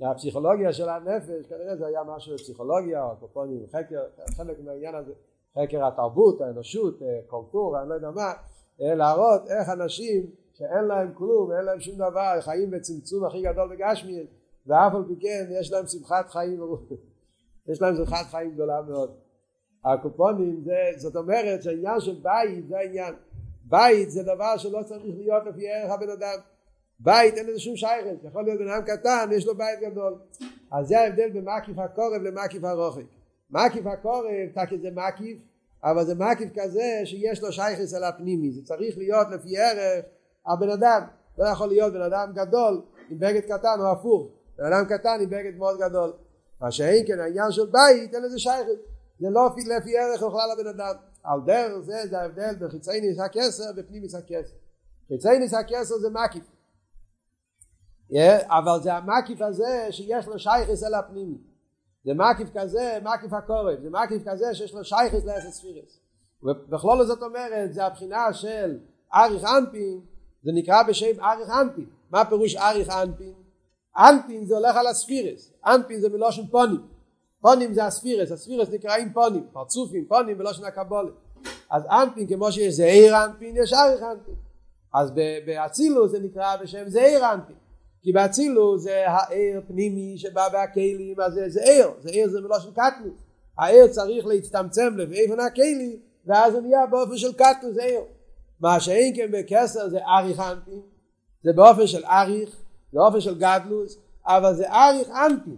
הפסיכולוגיה 0.03 0.73
של 0.73 0.89
הנפש, 0.89 1.47
כנראה 1.49 1.77
זה 1.77 1.87
היה 1.87 2.01
משהו 2.05 2.35
בפסיכולוגיה 2.35 3.05
או 3.05 3.17
קופונים, 3.17 3.67
חקר, 3.67 4.03
חלק 4.37 4.61
מהעניין 4.65 4.95
הזה, 4.95 5.13
חקר 5.59 5.87
התרבות, 5.87 6.41
האנושות, 6.41 6.99
קונקור, 7.27 7.81
אני 7.81 7.89
לא 7.89 7.95
יודע 7.95 8.11
מה, 8.11 8.33
להראות 8.79 9.43
איך 9.49 9.69
אנשים 9.69 10.31
שאין 10.55 10.85
להם 10.85 11.13
כלום, 11.15 11.53
אין 11.53 11.65
להם 11.65 11.81
שום 11.81 11.95
דבר, 11.95 12.41
חיים 12.41 12.71
בצמצום 12.71 13.25
הכי 13.25 13.43
גדול 13.43 13.77
בגשמי, 13.77 14.27
ואף 14.67 14.95
על 14.95 15.05
פי 15.09 15.21
כן 15.21 15.47
יש 15.61 15.73
להם 15.73 15.87
שמחת 15.87 16.29
חיים, 16.29 16.61
יש 17.69 17.83
להם 17.83 17.97
שמחת 17.97 18.27
חיים 18.31 18.51
גדולה 18.51 18.83
מאוד. 18.83 19.15
הקופונים 19.85 20.63
זה, 20.65 20.77
זאת 20.97 21.17
אומרת 21.17 21.63
שהעניין 21.63 22.01
של 22.01 22.21
בית 22.23 22.69
זה 22.69 22.79
העניין, 22.79 23.15
בית 23.65 24.11
זה 24.11 24.23
דבר 24.23 24.57
שלא 24.57 24.83
צריך 24.83 25.03
להיות 25.17 25.43
לפי 25.47 25.69
ערך 25.69 25.91
הבן 25.91 26.11
אדם, 26.11 26.39
בית 27.01 27.35
אין 27.35 27.47
לזה 27.47 27.61
שום 27.61 27.77
שייכת, 27.77 28.25
יכול 28.25 28.45
להיות 28.45 28.59
בן 28.59 28.69
אדם 28.69 28.83
קטן 28.83 29.29
יש 29.33 29.47
לו 29.47 29.55
בית 29.57 29.81
גדול, 29.81 30.15
אז 30.73 30.87
זה 30.87 31.01
ההבדל 31.01 31.31
בין 31.31 31.45
מקיף 31.45 31.79
הקורב 31.79 32.23
למקיף 32.23 32.65
הרוחק, 32.65 33.05
מקיף 33.51 33.87
הקורב, 33.87 34.25
תקי 34.55 34.79
זה 34.79 34.89
מקיף, 34.95 35.39
אבל 35.85 36.05
זה 36.05 36.15
מקיף 36.15 36.49
כזה 36.55 37.01
שיש 37.05 37.43
לו 37.43 37.53
שייכס 37.53 37.95
על 37.95 38.05
הפנימי, 38.05 38.51
זה 38.51 38.65
צריך 38.65 38.99
להיות 38.99 39.27
לפי 39.31 39.59
ערך 39.59 40.05
הבן 40.47 40.71
אדם, 40.71 41.03
לא 41.39 41.45
יכול 41.45 41.69
להיות 41.69 41.93
בן 41.93 42.03
אדם 42.03 42.33
גדול 42.35 42.83
עם 43.11 43.19
בגד 43.19 43.41
קטן 43.41 43.77
או 43.81 43.93
הפוך, 43.93 44.29
בן 44.59 44.73
אדם 44.73 44.85
קטן 44.85 45.19
עם 45.23 45.31
בגד 45.31 45.57
מאוד 45.57 45.79
גדול, 45.81 46.13
מה 46.63 46.71
שאין 46.71 47.07
כן 47.07 47.21
העניין 47.21 47.51
של 47.53 47.67
בית 47.67 48.15
אין 48.15 48.23
לזה 48.23 48.39
שייכת, 48.39 48.79
זה 49.21 49.27
לא 49.31 49.51
לפי 49.77 49.99
ערך 49.99 50.23
בכלל 50.23 50.51
הבן 50.53 50.67
אדם, 50.67 50.95
על 51.23 51.41
דרך 51.47 51.79
זה 51.79 52.07
זה 52.11 52.21
ההבדל 52.21 52.55
בין 52.55 52.69
חיצי 52.69 53.01
ניס 53.01 53.19
הכסר 53.21 53.65
ופנימיס 53.77 54.15
הכסר, 54.15 54.55
חיצי 55.09 55.39
ניס 55.39 55.55
הכסר 55.55 55.99
זה 55.99 56.09
מקיף, 56.11 56.45
אבל 58.45 58.83
זה 58.83 58.95
המקיף 58.95 59.43
הזה 59.43 59.87
שיש 59.91 60.27
לו 60.27 60.39
שייכס 60.39 60.85
אל 60.85 60.95
הפנימי 60.95 61.39
זה 62.05 62.15
מקיף 62.15 62.49
כזה, 62.55 62.99
מקיף 63.03 63.33
הקורב, 63.33 63.81
זה 63.83 63.91
מקיף 63.91 64.23
כזה 64.29 64.55
שיש 64.55 64.75
לו 64.75 64.85
שייכס 64.85 65.25
לאפס 65.25 65.57
ספירס. 65.57 66.01
ובכלול 66.43 67.07
זאת 67.07 67.23
אומרת, 67.23 67.75
זה 67.75 67.85
הבחינה 67.85 68.33
של 68.33 68.79
אריך 69.15 69.45
אנפין, 69.45 70.01
זה 70.43 70.51
נקרא 70.55 70.83
בשם 70.83 71.21
אריך 71.21 71.51
אנפין. 71.51 71.87
מה 72.11 72.25
פירוש 72.25 72.57
אריך 72.57 72.89
אנפין? 72.89 73.42
אנפין 73.97 74.47
זה 74.47 74.57
הולך 74.57 74.77
על 74.77 74.87
הספירס, 74.87 75.53
אנפין 75.67 76.01
זה 76.01 76.09
מלושן 76.09 76.47
פונים. 76.47 76.81
פונים 77.41 77.75
זה 77.75 77.85
הספירס, 77.85 78.33
הספירס 78.33 78.69
נקראים 78.69 79.13
פונים, 79.13 79.47
פרצופים, 79.53 80.05
פונים 80.09 80.39
בלושן 80.39 80.65
הקבולת. 80.65 81.13
אז 81.71 81.83
אנפין 81.87 82.27
כמו 82.27 82.53
שיש 82.53 82.75
זעיר 82.75 83.25
אנפין, 83.25 83.57
יש 83.57 83.73
אריך 83.73 84.03
אנפין. 84.03 84.35
אז 84.95 85.11
באצילוס 85.47 86.11
זה 86.11 86.19
נקרא 86.21 86.57
בשם 86.57 86.89
זעיר 86.89 87.33
אנפין. 87.33 87.57
כי 88.03 88.13
באצילו 88.13 88.79
זה 88.79 89.09
העיר 89.09 89.61
פנימי 89.69 90.19
שבא 90.19 90.49
בהכלים 90.49 91.21
אז 91.21 91.33
זה, 91.33 91.49
זה 91.49 91.61
עיר, 91.63 92.29
זה 92.29 92.41
מלושן 92.41 92.71
קטנוס 92.71 93.15
העיר 93.59 93.87
צריך 93.87 94.27
להצטמצם 94.27 94.97
לאיפן 94.97 95.41
הכלי 95.41 96.01
ואז 96.27 96.55
הוא 96.55 96.63
נהיה 96.63 96.87
באופן 96.87 97.17
של 97.17 97.33
קטנוס 97.33 97.79
עיר 97.79 98.01
מה 98.61 98.81
שאין 98.81 99.17
כן 99.17 99.31
בקסר 99.33 99.89
זה 99.89 99.99
אריך 100.07 100.41
אנפין 100.41 100.81
זה 101.45 101.53
באופן 101.53 101.87
של 101.87 102.05
אריך 102.05 102.62
זה 102.93 102.99
באופן 102.99 103.21
של 103.21 103.39
גדלוס 103.39 103.99
אבל 104.27 104.55
זה 104.55 104.73
אריך 104.73 105.11
אנפין 105.11 105.57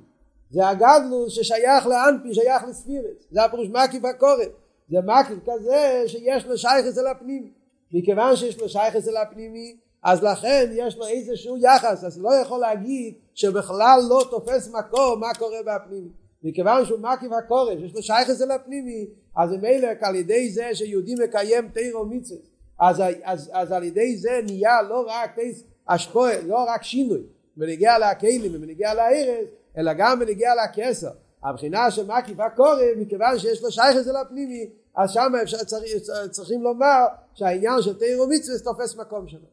זה 0.50 0.68
הגדלוס 0.68 1.32
ששייך 1.32 1.86
לאנפין 1.86 2.34
שייך 2.34 2.64
לספירס. 2.68 3.16
זה 3.30 3.44
הפירוש 3.44 3.68
מקיף 3.68 4.04
הקורן 4.04 4.48
זה 4.90 4.98
מקיף 5.04 5.38
כזה 5.46 6.02
שיש 6.06 6.46
לו 6.46 6.58
שייך 6.58 6.86
אצל 6.86 7.06
הפנימי 7.06 7.50
מכיוון 7.92 8.36
שיש 8.36 8.58
לו 8.58 8.68
שייך 8.68 8.96
אצל 8.96 9.16
הפנימי 9.16 9.76
אז 10.04 10.22
לכן 10.22 10.70
יש 10.72 10.96
לו 10.96 11.06
איזשהו 11.06 11.56
יחס, 11.56 12.04
אז 12.04 12.20
לא 12.20 12.34
יכול 12.34 12.60
להגיד 12.60 13.14
שבכלל 13.34 14.00
לא 14.08 14.24
תופס 14.30 14.68
מקום 14.68 15.20
מה 15.20 15.34
קורה 15.38 15.58
בפנימי. 15.66 16.08
מכיוון 16.42 16.84
שהוא 16.84 16.98
מקיף 17.00 17.32
הקורש, 17.32 17.74
יש 17.80 17.94
לו 17.94 18.02
שייכס 18.02 18.42
אל 18.42 18.50
הפנימי, 18.50 19.06
אז 19.36 19.52
ממילא 19.52 19.88
על 20.00 20.14
ידי 20.14 20.50
זה 20.50 20.70
שיהודי 20.74 21.14
מקיים 21.24 21.68
תירו 21.68 22.06
מצווה, 22.06 22.40
אז, 22.80 23.02
אז, 23.22 23.50
אז 23.52 23.72
על 23.72 23.84
ידי 23.84 24.16
זה 24.16 24.40
נהיה 24.44 24.82
לא 24.82 25.06
רק 25.08 25.34
תיס 25.34 25.64
השפוע, 25.88 26.30
לא 26.46 26.64
רק 26.68 26.82
שינוי, 26.82 27.22
בנגיע 27.56 27.98
לכלים 27.98 28.54
ובנגיע 28.54 28.94
לארץ, 28.94 29.46
אלא 29.76 29.92
גם 29.92 30.20
בנגיע 30.20 30.50
לכסר. 30.64 31.10
הבחינה 31.44 31.90
של 31.90 32.06
מקיף 32.06 32.40
הקורא, 32.40 32.82
מכיוון 32.96 33.38
שיש 33.38 33.62
לו 33.62 33.70
שייכס 33.70 34.08
אל 34.08 34.16
הפנימי, 34.16 34.70
אז 34.96 35.10
שם 35.10 35.32
צריך, 35.66 35.92
צריכים 36.30 36.62
לומר 36.62 37.04
שהעניין 37.34 37.82
של 37.82 37.98
תירו 37.98 38.26
מצווה 38.26 38.58
תופס 38.58 38.96
מקום 38.96 39.28
שלו. 39.28 39.46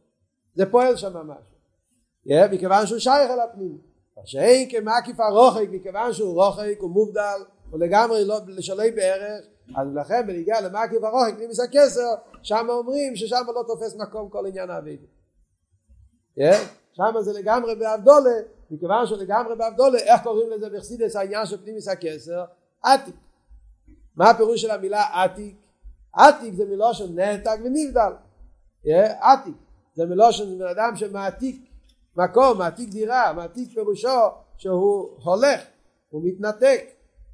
זה 0.55 0.71
פועל 0.71 0.95
שם 0.95 1.17
משהו. 1.17 1.51
Yeah, 2.27 2.51
מכיוון 2.51 2.85
שהוא 2.85 2.99
שייך 2.99 3.31
אל 3.31 3.39
הפנים. 3.39 3.77
שאין 4.25 4.69
כמקיף 4.69 5.19
הרוחק, 5.19 5.67
מכיוון 5.71 6.13
שהוא 6.13 6.33
רוחק, 6.33 6.77
הוא 6.79 6.89
מובדל, 6.89 7.39
הוא 7.69 7.79
לגמרי 7.79 8.25
לא, 8.25 8.39
שלוי 8.59 8.91
בערך, 8.91 9.45
אז 9.75 9.87
לכן 9.95 10.27
בניגיע 10.27 10.61
למקיף 10.61 11.03
הרוחק, 11.03 11.33
פנימיס 11.37 11.59
הכסר, 11.59 12.13
שם 12.41 12.67
אומרים 12.69 13.15
ששם 13.15 13.43
לא 13.55 13.63
תופס 13.67 13.95
מקום 13.95 14.29
כל 14.29 14.45
עניין 14.45 14.69
האבידה. 14.69 15.05
Yeah? 16.39 16.55
שם 16.93 17.13
זה 17.21 17.33
לגמרי 17.33 17.75
באבדולה, 17.75 18.31
מכיוון 18.71 19.07
שלגמרי 19.07 19.55
באבדולה, 19.55 19.99
איך 19.99 20.23
קוראים 20.23 20.49
לזה 20.49 20.69
בחסידס 20.69 21.15
העניין 21.15 21.45
של 21.45 21.57
פנימיס 21.57 21.87
הכסר? 21.87 22.43
עתיק. 22.83 23.15
מה 24.15 24.29
הפירוש 24.29 24.61
של 24.61 24.71
המילה 24.71 25.23
עתיק? 25.23 25.55
עתיק 26.13 26.53
זה 26.53 26.65
מילו 26.65 26.93
של 26.93 27.09
נתק 27.09 27.59
ונבדל. 27.63 28.11
Yeah? 28.85 28.89
עתיק. 29.21 29.55
זה 29.95 30.05
מלושן 30.05 30.59
בן 30.59 30.67
אדם 30.67 30.95
שמעתיק 30.95 31.71
מקום, 32.17 32.57
מעתיק 32.57 32.89
דירה, 32.89 33.33
מעתיק 33.33 33.73
פירושו 33.73 34.19
שהוא 34.57 35.09
הולך, 35.23 35.61
הוא 36.09 36.21
מתנתק, 36.25 36.83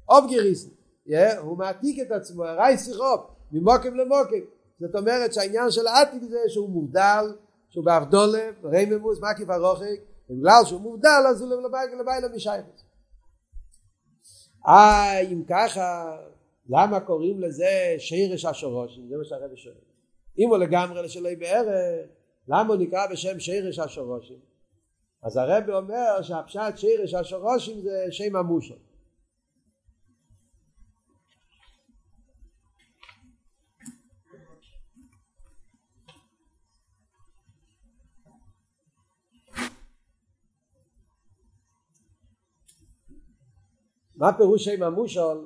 אוב 0.08 0.28
גיריסן, 0.28 0.68
yeah, 1.08 1.38
הוא 1.38 1.58
מעתיק 1.58 2.06
את 2.06 2.10
עצמו, 2.10 2.44
הרי 2.44 2.78
שיחו, 2.78 3.16
ממוקם 3.52 3.94
למוקם, 3.94 4.36
זאת 4.80 4.94
אומרת 4.94 5.32
שהעניין 5.32 5.70
של 5.70 5.86
העתיק 5.86 6.22
זה 6.30 6.38
שהוא 6.48 6.68
מובדל, 6.70 7.32
שהוא 7.78 7.84
באבדולב, 7.84 8.66
רייממוס, 8.66 9.18
מקיף 9.18 9.50
הרוחק, 9.50 10.00
בגלל 10.30 10.60
שהוא 10.64 10.80
מובדל 10.80 11.22
אז 11.30 11.42
הוא 11.42 11.50
לבית 12.00 12.22
למשייכת. 12.22 12.82
אה, 14.68 15.20
אם 15.20 15.42
ככה, 15.48 16.16
למה 16.68 17.00
קוראים 17.00 17.40
לזה 17.40 17.94
שירש 17.98 18.44
השורשים? 18.44 19.08
זה 19.08 19.16
מה 19.16 19.24
שהרבי 19.24 19.56
שואל. 19.56 19.74
אם 20.38 20.48
הוא 20.48 20.56
לגמרי 20.56 21.02
לשלוי 21.02 21.36
בערך, 21.36 22.06
למה 22.48 22.74
הוא 22.74 22.82
נקרא 22.82 23.06
בשם 23.10 23.40
שירש 23.40 23.78
השורשים? 23.78 24.38
אז 25.22 25.36
הרב 25.36 25.70
אומר 25.70 26.22
שהפשט 26.22 26.76
שירש 26.76 27.14
השורשים 27.14 27.80
זה 27.80 28.06
שם 28.10 28.36
המושל. 28.36 28.87
מה 44.18 44.32
פירוש 44.36 44.64
שם 44.64 44.82
המושל? 44.82 45.38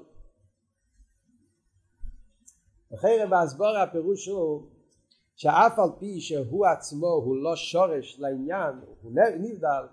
אחרי 2.94 3.10
בהסבור 3.30 3.76
הפירוש 3.76 4.28
הוא 4.28 4.68
שאף 5.36 5.78
על 5.78 5.88
פי 5.98 6.20
שהוא 6.20 6.66
עצמו 6.66 7.06
הוא 7.06 7.36
לא 7.42 7.56
שורש 7.56 8.20
לעניין, 8.20 8.74
הוא 9.00 9.12
נבדל, 9.40 9.84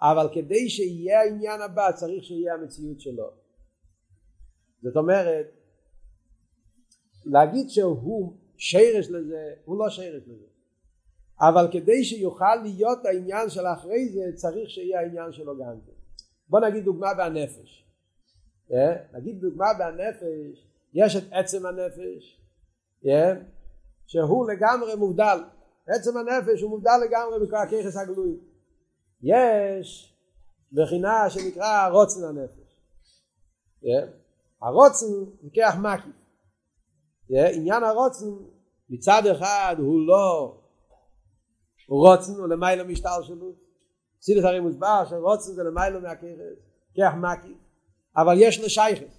אבל 0.00 0.28
כדי 0.34 0.68
שיהיה 0.68 1.20
העניין 1.20 1.60
הבא 1.60 1.92
צריך 1.92 2.24
שיהיה 2.24 2.54
המציאות 2.54 3.00
שלו. 3.00 3.30
זאת 4.82 4.96
אומרת, 4.96 5.46
להגיד 7.24 7.68
שהוא 7.68 8.36
שרש 8.56 9.10
לזה, 9.10 9.54
הוא 9.64 9.78
לא 9.78 9.90
שרש 9.90 10.22
לזה. 10.26 10.46
אבל 11.40 11.68
כדי 11.72 12.04
שיוכל 12.04 12.54
להיות 12.62 13.04
העניין 13.04 13.50
של 13.50 13.66
אחרי 13.66 14.08
זה 14.08 14.20
צריך 14.34 14.70
שיהיה 14.70 15.00
העניין 15.00 15.32
שלו 15.32 15.58
גם 15.58 15.80
כן. 15.86 15.92
בוא 16.48 16.60
נגיד 16.60 16.84
דוגמה 16.84 17.14
בנפש. 17.14 17.91
Yeah, 18.72 19.16
נגיד 19.16 19.40
דוגמה 19.40 19.66
בנפש, 19.78 20.68
יש 20.94 21.16
את 21.16 21.22
עצם 21.32 21.66
הנפש, 21.66 22.40
yeah, 23.04 23.36
שהוא 24.06 24.50
לגמרי 24.50 24.94
מובדל. 24.94 25.38
עצם 25.86 26.16
הנפש 26.16 26.62
הוא 26.62 26.70
מובדל 26.70 26.98
לגמרי 27.04 27.46
מכל 27.46 27.56
הככס 27.56 27.96
הגלויים. 27.96 28.40
יש 29.22 30.16
בחינה 30.72 31.30
שנקרא 31.30 31.88
רוצן 31.88 32.24
הנפש. 32.24 32.80
Yeah. 33.84 34.06
הרוצן 34.62 35.06
זה 35.42 35.50
כח 35.54 35.74
מקיף. 35.76 36.14
עניין 37.54 37.84
הרוצן 37.84 38.26
מצד 38.90 39.22
אחד 39.26 39.76
הוא 39.78 40.06
לא 40.06 40.58
רוצן, 41.88 42.32
הוא 42.32 42.48
למיילו 42.48 42.84
משטר 42.84 43.22
שלו. 43.22 43.52
סידס 44.22 44.44
הרי 44.44 44.60
מוסבר 44.60 45.04
שרוצן 45.10 45.52
זה 45.52 45.62
למיילו 45.62 46.00
מהככס, 46.00 46.38
כח 46.94 47.12
מקיף. 47.14 47.56
אבל 48.16 48.34
יש 48.38 48.60
לו 48.60 48.70
שייכס. 48.70 49.18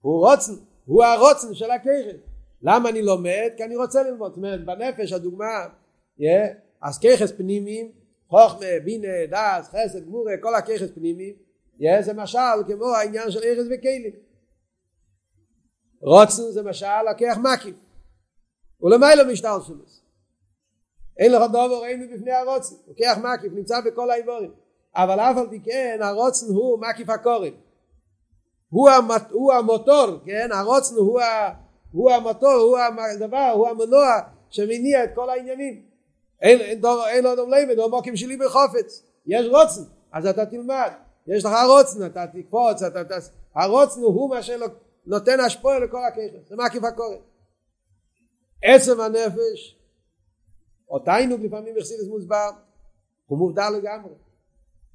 הוא 0.00 0.26
רוצן, 0.26 0.52
הוא 0.84 1.04
הרוצן 1.04 1.54
של 1.54 1.70
הככס. 1.70 2.20
למה 2.62 2.88
אני 2.88 3.02
לומד? 3.02 3.50
כי 3.56 3.64
אני 3.64 3.76
רוצה 3.76 4.02
ללמוד. 4.02 4.30
זאת 4.30 4.36
אומרת, 4.36 4.64
בנפש 4.64 5.12
הדוגמה, 5.12 5.66
yeah, 6.18 6.22
אז 6.82 6.98
ככס 6.98 7.32
פנימיים 7.32 7.92
חוכמה, 8.28 8.66
בינה, 8.84 9.26
דס, 9.30 9.68
חסד, 9.68 10.06
גמורה, 10.06 10.32
כל 10.40 10.54
הככס 10.54 10.90
פנימי, 10.94 11.32
זה 12.00 12.12
משל 12.12 12.38
כמו 12.66 12.86
העניין 12.86 13.30
של 13.30 13.40
ארז 13.44 13.66
וכלים. 13.66 14.12
רוצן 16.00 16.42
זה 16.50 16.62
משל 16.62 17.08
הכח 17.10 17.36
מקיף. 17.52 17.76
ולמיילו 18.80 19.32
משטר 19.32 19.62
שלו. 19.66 19.84
אין 21.18 21.32
לך 21.32 21.42
דובר 21.52 21.84
אין 21.84 22.14
בפני 22.14 22.32
הרוצן, 22.32 22.74
הוא 22.86 22.94
כח 22.96 23.18
מקיף, 23.18 23.52
נמצא 23.52 23.80
בכל 23.80 24.10
האיבורים. 24.10 24.50
אבל 24.94 25.20
אף 25.20 25.36
על 25.36 25.48
פי 25.50 25.60
כן 25.60 25.98
הרוצן 26.02 26.46
הוא 26.46 26.78
מקיף 26.80 27.08
הקורן. 27.10 27.52
הוא, 28.76 28.90
המת, 28.90 29.30
הוא 29.30 29.52
המוטור, 29.52 30.06
כן? 30.24 30.48
הרוצן 30.52 30.94
הוא, 30.94 31.20
ה, 31.20 31.54
הוא 31.92 32.10
המוטור, 32.10 32.52
הוא 32.52 32.78
הדבר, 33.14 33.52
הוא 33.54 33.68
המנוע 33.68 34.20
שמניע 34.50 35.04
את 35.04 35.10
כל 35.14 35.30
העניינים. 35.30 35.82
אין, 36.42 36.60
אין, 36.60 36.80
דור, 36.80 37.08
אין 37.08 37.26
עוד 37.26 37.38
לימד, 37.50 37.78
הוא 37.78 37.90
מוקים 37.90 38.16
שלי 38.16 38.36
בחופץ. 38.36 39.02
יש 39.26 39.46
רוצן, 39.46 39.90
אז 40.12 40.26
אתה 40.26 40.46
תלמד. 40.46 40.90
יש 41.26 41.44
לך 41.44 41.52
רוצן, 41.66 42.06
אתה 42.06 42.26
תקפוץ, 42.26 42.82
אתה, 42.82 43.00
אתה, 43.00 43.14
הרוצן 43.54 44.00
הוא 44.00 44.30
מה 44.30 44.42
שנותן 44.42 45.40
השפועה 45.40 45.78
לכל 45.78 46.04
הככר. 46.08 46.38
זה 46.48 46.56
מקיף 46.56 46.84
הקורא. 46.84 47.16
עצם 48.62 49.00
הנפש, 49.00 49.78
או 50.90 50.98
תיינוג 50.98 51.40
לפעמים 51.40 51.74
בחסידס 51.78 52.08
מוסבר, 52.08 52.50
הוא 53.26 53.38
מובדל 53.38 53.70
לגמרי. 53.78 54.12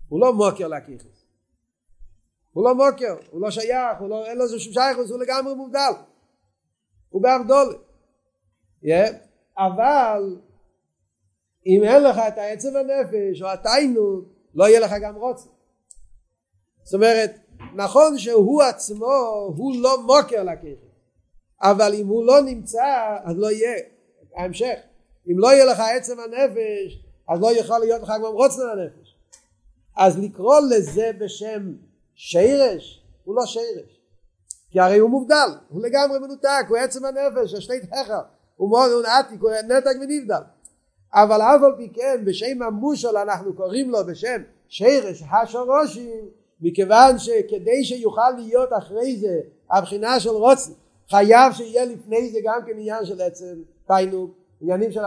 הוא 0.10 0.20
לא 0.20 0.34
מוקר 0.34 0.68
לככס. 0.68 1.11
הוא 2.54 2.64
לא 2.64 2.76
מוקר, 2.76 3.16
הוא 3.32 3.42
לא 3.42 3.52
שייך, 3.52 4.00
הוא 4.00 4.10
לא, 4.10 4.26
אין 4.26 4.38
לו 4.38 4.44
איזה 4.44 4.60
שייך, 4.60 4.98
הוא 4.98 5.20
לגמרי 5.20 5.54
מובדל. 5.54 5.92
הוא 7.10 7.22
באבדולת. 7.22 7.78
Yeah. 8.84 9.14
אבל 9.58 10.40
אם 11.66 11.84
אין 11.84 12.04
לך 12.04 12.18
את 12.28 12.38
העצב 12.38 12.70
הנפש 12.76 13.42
או 13.42 13.48
התיינות 13.48 14.26
לא 14.54 14.64
יהיה 14.64 14.80
לך 14.80 14.92
גם 15.02 15.16
רוצה 15.16 15.50
זאת 16.84 16.94
אומרת 16.94 17.32
נכון 17.76 18.18
שהוא 18.18 18.62
עצמו 18.62 19.54
הוא 19.58 19.76
לא 19.82 20.02
מוקר 20.02 20.44
לקשר 20.44 20.88
אבל 21.62 21.94
אם 21.94 22.08
הוא 22.08 22.26
לא 22.26 22.42
נמצא 22.42 23.18
אז 23.24 23.38
לא 23.38 23.52
יהיה 23.52 23.78
ההמשך 24.36 24.80
אם 25.28 25.40
לא 25.40 25.48
יהיה 25.48 25.66
לך 25.66 25.80
עצם 25.96 26.20
הנפש 26.20 27.06
אז 27.30 27.42
לא 27.42 27.60
יכול 27.60 27.80
להיות 27.80 28.02
לך 28.02 28.10
גם 28.10 28.34
רוצן 28.34 28.62
הנפש 28.62 29.18
אז 29.98 30.20
לקרוא 30.20 30.60
לזה 30.70 31.12
בשם 31.20 31.74
שירש 32.24 33.04
הוא 33.24 33.36
לא 33.36 33.46
שירש 33.46 34.02
כי 34.72 34.80
הרי 34.80 34.98
הוא 34.98 35.10
מובדל 35.10 35.50
הוא 35.70 35.82
לגמרי 35.82 36.20
מנותק 36.20 36.66
הוא 36.70 36.78
עצם 36.78 37.06
הנפש 37.06 37.54
השתי 37.54 37.80
תכר. 37.80 38.22
הוא 38.56 38.70
מאוד 38.70 38.92
הוא 38.92 39.04
עתיק 39.06 39.42
הוא 39.42 39.52
נתק 39.52 39.96
ונבדל. 40.02 40.42
אבל 41.14 41.42
אף 41.42 41.64
על 41.64 41.74
פי 41.78 41.90
כן 41.94 42.26
בשם 42.26 42.62
המושל 42.62 43.18
אנחנו 43.18 43.54
קוראים 43.54 43.90
לו 43.90 44.06
בשם 44.06 44.42
שרש 44.68 45.24
השרושים 45.32 46.30
מכיוון 46.62 47.20
שכדי 47.20 47.84
שיוכל 47.84 48.32
להיות 48.32 48.70
אחרי 48.78 49.18
זה 49.18 49.40
הבחינה 49.72 50.20
של 50.20 50.30
רוצן 50.30 50.72
חייב 51.10 51.54
שיהיה 51.54 51.86
לפני 51.86 52.30
זה 52.30 52.40
גם 52.44 52.62
כן 52.66 52.72
עניין 52.72 53.06
של 53.06 53.22
עצם 53.22 53.56
תיינוק 53.88 54.32
עניינים 54.62 54.92
של 54.92 55.02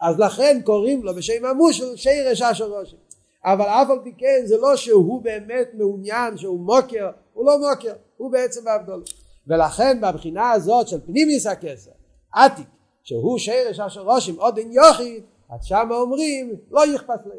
אז 0.00 0.18
לכן 0.18 0.60
קוראים 0.64 1.02
לו 1.02 1.14
בשם 1.14 1.44
המושל 1.44 1.96
שרש 1.96 2.42
השרושים 2.42 2.98
אבל 3.44 3.64
אף 3.64 3.90
על 3.90 3.98
פי 4.04 4.12
כן 4.18 4.42
זה 4.44 4.56
לא 4.56 4.76
שהוא 4.76 5.22
באמת 5.22 5.68
מעוניין 5.74 6.36
שהוא 6.36 6.60
מוקר 6.60 7.10
הוא 7.32 7.46
לא 7.46 7.58
מוקר 7.58 7.92
הוא 8.16 8.32
בעצם 8.32 8.64
בהבדול 8.64 9.02
ולכן 9.46 10.00
בבחינה 10.00 10.50
הזאת 10.50 10.88
של 10.88 11.00
פנימיס 11.06 11.46
הכסר 11.46 11.90
עתיק 12.32 12.66
שהוא 13.02 13.38
שרש 13.38 13.80
אשר 13.80 14.00
רושם 14.00 14.40
עוד 14.40 14.58
אין 14.58 14.72
יוכי 14.72 15.22
אז 15.50 15.64
שם 15.64 15.88
אומרים 15.90 16.56
לא 16.70 16.94
יכפת 16.94 17.26
להם 17.26 17.38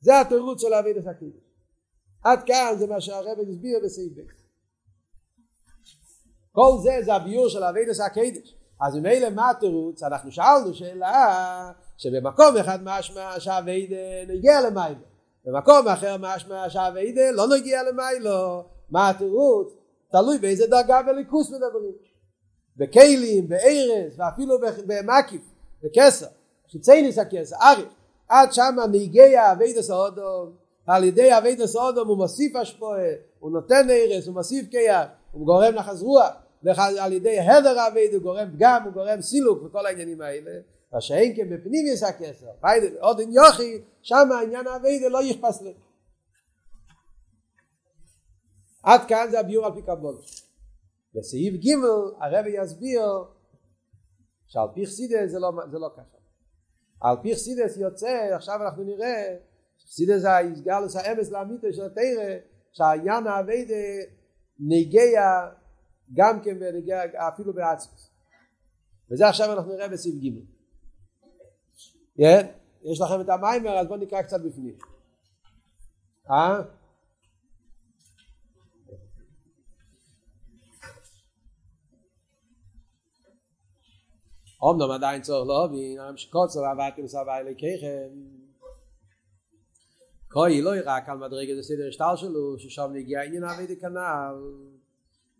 זה 0.00 0.20
התירוץ 0.20 0.60
של 0.60 0.74
אביד 0.74 0.96
הסקידוש 0.96 1.40
עד 2.24 2.42
כאן 2.46 2.74
זה 2.78 2.86
מה 2.86 3.00
שהרב 3.00 3.38
הסביר 3.40 3.80
בסעיף 3.84 4.12
ב' 4.16 4.20
כל 6.52 6.70
זה 6.82 6.90
זה 7.04 7.14
הביור 7.14 7.48
של 7.48 7.64
אביד 7.64 7.88
הסקידוש 7.88 8.54
אז 8.80 8.96
ממילא 8.96 9.30
מה 9.30 9.50
התירוץ? 9.50 10.02
אנחנו 10.02 10.32
שאלנו 10.32 10.74
שאלה 10.74 11.72
שבמקום 11.96 12.56
אחד 12.56 12.78
משמע 12.82 13.40
שהאביד 13.40 13.92
נגיע 14.28 14.60
למיילו 14.60 15.15
במקום 15.46 15.88
אחר 15.88 16.16
משמע 16.20 16.70
שהאביד 16.70 17.18
לא 17.32 17.46
נגיע 17.56 17.80
למיילו. 17.82 18.64
מה 18.90 19.10
התירוץ? 19.10 19.72
תלוי 20.10 20.38
באיזה 20.38 20.66
דרגה 20.66 21.02
בליכוס 21.02 21.50
מדברים. 21.50 21.92
בכלים, 22.76 23.48
בארז, 23.48 24.18
ואפילו 24.18 24.58
במקיף, 24.86 25.42
בכסר, 25.82 26.26
חיצייניס 26.72 27.18
הכסר, 27.18 27.56
אריך, 27.62 27.88
עד 28.28 28.52
שמה 28.52 28.86
נהיגי 28.90 29.34
אבידס 29.52 29.90
האודום, 29.90 30.52
על 30.86 31.04
ידי 31.04 31.38
אבידס 31.38 31.76
האודום 31.76 32.08
הוא 32.08 32.16
מוסיף 32.16 32.56
השפועה, 32.56 33.08
הוא 33.38 33.50
נותן 33.50 33.86
ארז, 33.90 34.26
הוא 34.28 34.34
מוסיף 34.34 34.68
קייח, 34.70 35.06
הוא 35.32 35.46
גורם 35.46 35.74
לחזרוע, 35.74 36.28
ועל 36.62 37.12
ידי 37.12 37.40
הדר 37.40 37.86
אביד 37.88 38.14
הוא 38.14 38.22
גורם 38.22 38.48
פגם, 38.54 38.82
הוא 38.84 38.92
גורם 38.92 39.22
סילוק 39.22 39.62
וכל 39.64 39.86
העניינים 39.86 40.20
האלה, 40.20 40.50
מה 40.92 41.00
שאין 41.00 41.36
כן 41.36 41.50
בפנימיוס 41.50 42.02
הכסר, 42.02 42.46
עוד 43.00 43.20
אין 43.20 43.32
יוכי, 43.32 43.82
שם 44.02 44.32
העניין 44.32 44.66
האביד 44.66 45.02
לא 45.10 45.22
יכפס 45.22 45.62
לו. 45.62 45.70
עד 48.82 49.00
כאן 49.08 49.26
זה 49.30 49.40
הביור 49.40 49.66
על 49.66 49.72
פי 49.74 49.82
קבולת. 49.82 50.24
בסעיף 51.14 51.54
ג' 51.54 51.68
הרבי 52.20 52.50
יסביר 52.62 53.02
שעל 54.46 54.68
פי 54.74 54.86
חסידס 54.86 55.30
זה 55.30 55.38
לא, 55.38 55.52
זה 55.70 55.78
לא 55.78 55.90
ככה. 55.96 56.16
על 57.00 57.16
פי 57.22 57.34
חסידס 57.34 57.76
יוצא, 57.76 58.28
עכשיו 58.34 58.62
אנחנו 58.64 58.82
נראה, 58.82 59.36
חסידס 59.86 60.24
היסגלוס 60.24 60.96
האמס 60.96 61.30
לאמיתו 61.30 61.72
של 61.72 61.82
התרא, 61.82 62.36
שהעניין 62.72 63.26
האביידה 63.26 63.74
נגיע 64.58 65.22
גם 66.14 66.40
כן 66.44 66.56
ונגיע 66.60 67.02
אפילו 67.28 67.52
בעצמוס. 67.52 68.10
וזה 69.10 69.28
עכשיו 69.28 69.52
אנחנו 69.52 69.72
נראה 69.72 69.88
בסעיף 69.88 70.14
ג'. 70.14 70.55
כן? 72.16 72.46
יש 72.82 73.00
לכם 73.00 73.20
את 73.20 73.28
המיימר 73.28 73.78
אז 73.78 73.86
בואו 73.86 74.00
נקרא 74.00 74.22
קצת 74.22 74.40
בפנים. 74.40 74.78
אה? 76.30 76.60
אמנם 84.64 84.90
עדיין 84.90 85.22
צורך 85.22 85.48
להבין, 85.48 86.00
עם 86.00 86.16
שקוצר 86.16 86.60
עבדתם 86.64 87.06
סבא 87.06 87.38
אלוקיכם. 87.38 88.08
כוי 90.32 90.62
לא 90.62 90.70
רק 90.84 91.08
על 91.08 91.18
מדרגת 91.18 91.58
הסדר 91.58 91.88
השטר 91.88 92.16
שלו, 92.16 92.58
ששם 92.58 92.90
נגיע 92.94 93.22
עניין 93.22 93.44
אבי 93.44 93.76
כנ"ל, 93.80 94.34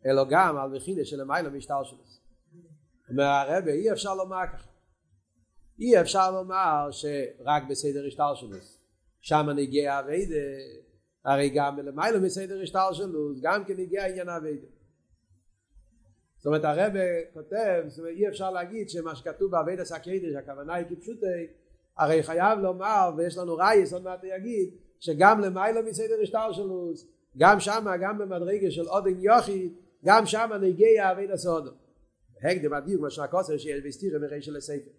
אלא 0.06 0.24
גם 0.30 0.56
על 0.56 0.70
מכינה 0.70 1.04
של 1.04 1.20
המילה 1.20 1.50
משטר 1.50 1.84
שלו. 1.84 1.98
אומר 3.10 3.24
הרבה, 3.24 3.70
אי 3.70 3.92
אפשר 3.92 4.14
לומר 4.14 4.42
ככה. 4.52 4.75
אי 5.80 6.00
אפשר 6.00 6.30
לומר 6.30 6.88
שרק 6.90 7.62
בסדר 7.70 8.06
השטר 8.06 8.34
שלו. 8.34 8.56
שם 9.20 9.46
נגיע 9.56 10.00
אבי 10.00 10.26
הרי 11.24 11.50
גם 11.54 11.78
למילה 11.78 12.18
מסדר 12.18 12.62
השטר 12.62 12.92
שלו, 12.92 13.32
גם 13.42 13.64
כן 13.64 13.74
נגיע 13.76 14.06
עניין 14.06 14.28
אבי 14.28 14.58
זאת 16.38 16.46
אומרת 16.46 16.64
הרב 16.64 16.92
כותב, 17.32 17.84
זאת 17.86 17.98
אומרת 17.98 18.14
אי 18.16 18.28
אפשר 18.28 18.50
להגיד 18.50 18.90
שמה 18.90 19.16
שכתוב 19.16 19.50
בעבד 19.50 19.80
הסקרידש 19.80 20.34
הכוונה 20.34 20.74
היא 20.74 20.86
כפשוטי 20.86 21.46
הרי 21.98 22.22
חייב 22.22 22.58
לומר 22.58 23.10
ויש 23.16 23.38
לנו 23.38 23.56
רייס 23.56 23.92
עוד 23.92 24.02
מעט 24.02 24.24
יגיד 24.24 24.70
שגם 25.00 25.40
למיילו 25.40 25.82
מסדר 25.82 26.14
השטר 26.22 26.52
שלו 26.52 26.92
גם 27.38 27.60
שמה 27.60 27.96
גם 27.96 28.18
במדרגה 28.18 28.70
של 28.70 28.86
עודן 28.86 29.20
יוכי 29.20 29.74
גם 30.04 30.26
שמה 30.26 30.58
נגיע 30.58 31.08
עבד 31.08 31.30
הסודו 31.30 31.70
הקדם 32.44 32.72
הדיוק 32.72 33.00
מה 33.02 33.10
שהקוסר 33.10 33.58
שיש 33.58 33.80
בסתירה 33.84 34.18
מרי 34.18 34.42
של 34.42 34.56
הספר 34.56 34.90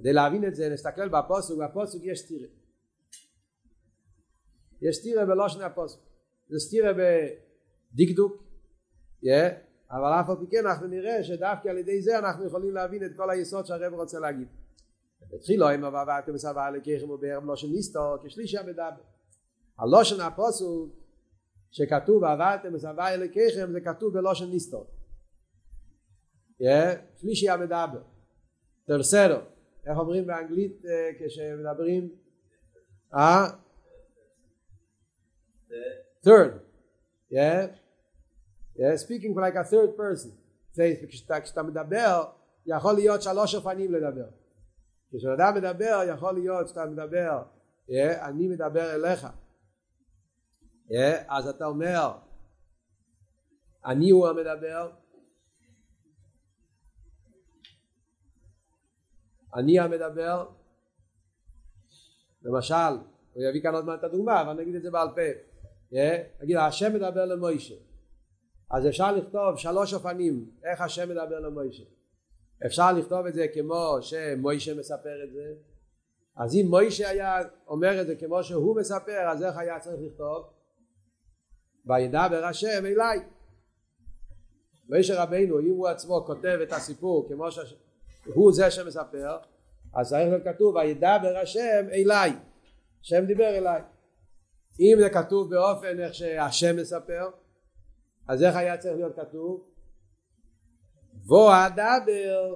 כדי 0.00 0.12
להבין 0.12 0.48
את 0.48 0.54
זה 0.54 0.68
נסתכל 0.68 1.08
בפוסק, 1.08 1.54
בפוסק 1.54 1.98
יש 2.02 2.20
סתירה. 2.20 2.48
יש 4.82 4.96
סתירה 4.96 5.24
בלושן 5.24 5.60
הפוסק. 5.60 5.98
זה 6.48 6.58
סתירה 6.58 6.92
בדקדוק, 6.92 8.42
yeah, 9.24 9.28
אבל 9.90 10.20
אף 10.20 10.30
על 10.30 10.36
פי 10.36 10.56
כן 10.56 10.66
אנחנו 10.66 10.86
נראה 10.86 11.24
שדווקא 11.24 11.68
על 11.68 11.78
ידי 11.78 12.02
זה 12.02 12.18
אנחנו 12.18 12.46
יכולים 12.46 12.74
להבין 12.74 13.04
את 13.04 13.10
כל 13.16 13.30
היסוד 13.30 13.66
שהרב 13.66 13.94
רוצה 13.94 14.18
להגיד. 14.18 14.48
התחילו 15.34 15.68
עם 15.68 15.82
ועברתם 15.82 16.34
וסבא 16.34 16.70
לקחם 16.70 17.10
ובערב 17.10 17.44
לושן 17.44 17.68
ניסטו 17.70 18.16
כשלישי 18.24 18.58
המדבר. 18.58 19.02
הלושן 19.78 20.20
הפוסק 20.20 20.64
שכתוב 21.70 22.22
ועברתם 22.22 22.74
וסבא 22.74 23.10
לקחם 23.10 23.72
זה 23.72 23.80
כתוב 23.80 24.14
בלושן 24.14 24.50
ניסטו. 24.50 24.86
שלישי 27.16 27.48
המדבר. 27.48 28.02
טרסרו. 28.86 29.59
איך 29.86 29.98
אומרים 29.98 30.26
באנגלית 30.26 30.82
כשמדברים? 31.18 32.08
אה? 33.14 33.46
third. 36.24 36.52
Yeah? 37.30 37.68
Speaking 38.96 39.34
like 39.34 39.56
a 39.56 39.64
third 39.64 39.96
person. 39.96 40.30
כשאתה 41.42 41.62
מדבר, 41.62 42.24
יכול 42.66 42.94
להיות 42.94 43.22
שלוש 43.22 43.54
אופנים 43.54 43.92
לדבר. 43.92 44.28
כשאדם 45.16 45.54
מדבר, 45.54 46.00
יכול 46.08 46.34
להיות 46.34 46.68
שאתה 46.68 46.86
מדבר, 46.86 47.42
אני 48.22 48.48
מדבר 48.48 48.94
אליך. 48.94 49.26
אז 51.28 51.48
אתה 51.48 51.66
אומר, 51.66 52.12
אני 53.84 54.10
הוא 54.10 54.28
המדבר, 54.28 54.90
אני 59.54 59.80
המדבר, 59.80 60.46
למשל, 62.42 62.74
הוא 63.32 63.44
יביא 63.44 63.62
כאן 63.62 63.74
עוד 63.74 63.84
מעט 63.84 63.98
את 63.98 64.04
הדוגמה, 64.04 64.42
אבל 64.42 64.52
נגיד 64.52 64.74
את 64.74 64.82
זה 64.82 64.90
בעל 64.90 65.08
פה. 65.08 65.50
נגיד, 66.42 66.56
השם 66.56 66.94
מדבר 66.94 67.24
למוישה. 67.24 67.74
אז 68.70 68.86
אפשר 68.86 69.12
לכתוב 69.12 69.56
שלוש 69.56 69.94
אופנים 69.94 70.50
איך 70.64 70.80
השם 70.80 71.08
מדבר 71.08 71.40
למוישה. 71.40 71.84
אפשר 72.66 72.92
לכתוב 72.92 73.26
את 73.26 73.34
זה 73.34 73.46
כמו 73.54 73.98
שמוישה 74.00 74.74
מספר 74.74 75.24
את 75.24 75.32
זה. 75.32 75.54
אז 76.36 76.54
אם 76.54 76.66
מוישה 76.70 77.08
היה 77.08 77.38
אומר 77.66 78.00
את 78.00 78.06
זה 78.06 78.16
כמו 78.16 78.44
שהוא 78.44 78.76
מספר, 78.76 79.30
אז 79.32 79.42
איך 79.42 79.56
היה 79.56 79.80
צריך 79.80 80.00
לכתוב? 80.00 80.44
וידבר 81.86 82.44
השם 82.44 82.86
אליי. 82.86 83.18
מוישה 84.88 85.22
רבינו, 85.22 85.60
אם 85.60 85.70
הוא 85.70 85.88
עצמו 85.88 86.24
כותב 86.26 86.58
את 86.62 86.72
הסיפור 86.72 87.28
כמו 87.28 87.50
שהוא 88.24 88.52
זה 88.52 88.70
שמספר, 88.70 89.36
אז 89.94 90.08
צריך 90.08 90.28
להיות 90.28 90.44
כתוב 90.44 90.74
וידבר 90.74 91.38
השם 91.42 91.86
אליי. 91.92 92.32
השם 93.02 93.24
דיבר 93.26 93.48
אליי. 93.48 93.82
אם 94.80 94.96
זה 95.00 95.10
כתוב 95.10 95.50
באופן 95.50 96.00
איך 96.00 96.14
שהשם 96.14 96.76
מספר, 96.76 97.30
אז 98.28 98.42
איך 98.42 98.56
היה 98.56 98.78
צריך 98.78 98.96
להיות 98.96 99.16
כתוב? 99.16 99.66
בוא 101.12 101.52
אדבר 101.66 102.54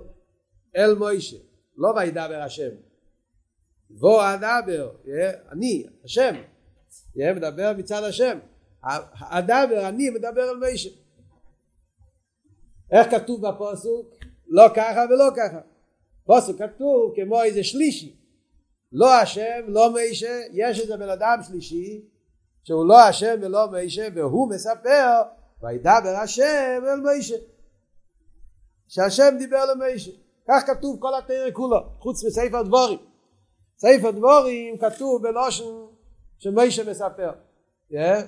אל 0.77 0.94
מוישה, 0.94 1.37
לא 1.77 1.88
וידבר 1.96 2.42
השם. 2.42 2.70
בוא 3.90 4.22
אדבר, 4.35 4.92
אני, 5.53 5.87
השם, 6.05 6.35
מדבר 7.16 7.72
מצד 7.77 8.03
השם. 8.05 8.38
אדבר, 9.31 9.88
אני 9.88 10.11
מדבר 10.11 10.50
אל 10.50 10.57
מוישה. 10.57 10.90
איך 12.92 13.11
כתוב 13.11 13.48
בפוסוק? 13.48 14.13
לא 14.48 14.64
ככה 14.74 15.00
ולא 15.11 15.30
ככה. 15.37 15.61
פוסק 16.24 16.59
כתוב 16.59 17.12
כמו 17.16 17.42
איזה 17.42 17.64
שלישי. 17.64 18.16
לא 18.92 19.14
השם, 19.14 19.64
לא 19.68 19.92
מיישה, 19.92 20.40
יש 20.52 20.80
איזה 20.80 20.96
בן 20.96 21.09
אדם 21.09 21.38
שלישי 21.46 22.04
שהוא 22.64 22.87
לא 22.87 23.00
השם 23.00 23.35
ולא 23.42 23.70
מיישה 23.70 24.09
והוא 24.14 24.50
מספר 24.50 25.22
וידבר 25.62 26.16
השם 26.22 26.83
אל 26.87 27.00
מיישה. 27.00 27.37
שהשם 28.88 29.35
דיבר 29.38 29.64
למיישה. 29.64 30.11
כך 30.48 30.62
כתוב 30.66 31.00
כל 31.00 31.18
התרא 31.18 31.50
כולו, 31.52 31.78
חוץ 31.98 32.24
מספר 32.24 32.62
דבורים. 32.62 32.98
ספר 33.78 34.11
דבורים 34.11 34.78
כתוב 34.78 35.22
בלושן 35.22 35.64
שמיישה 36.38 36.90
מספר. 36.90 37.30
Yeah? 37.92 38.22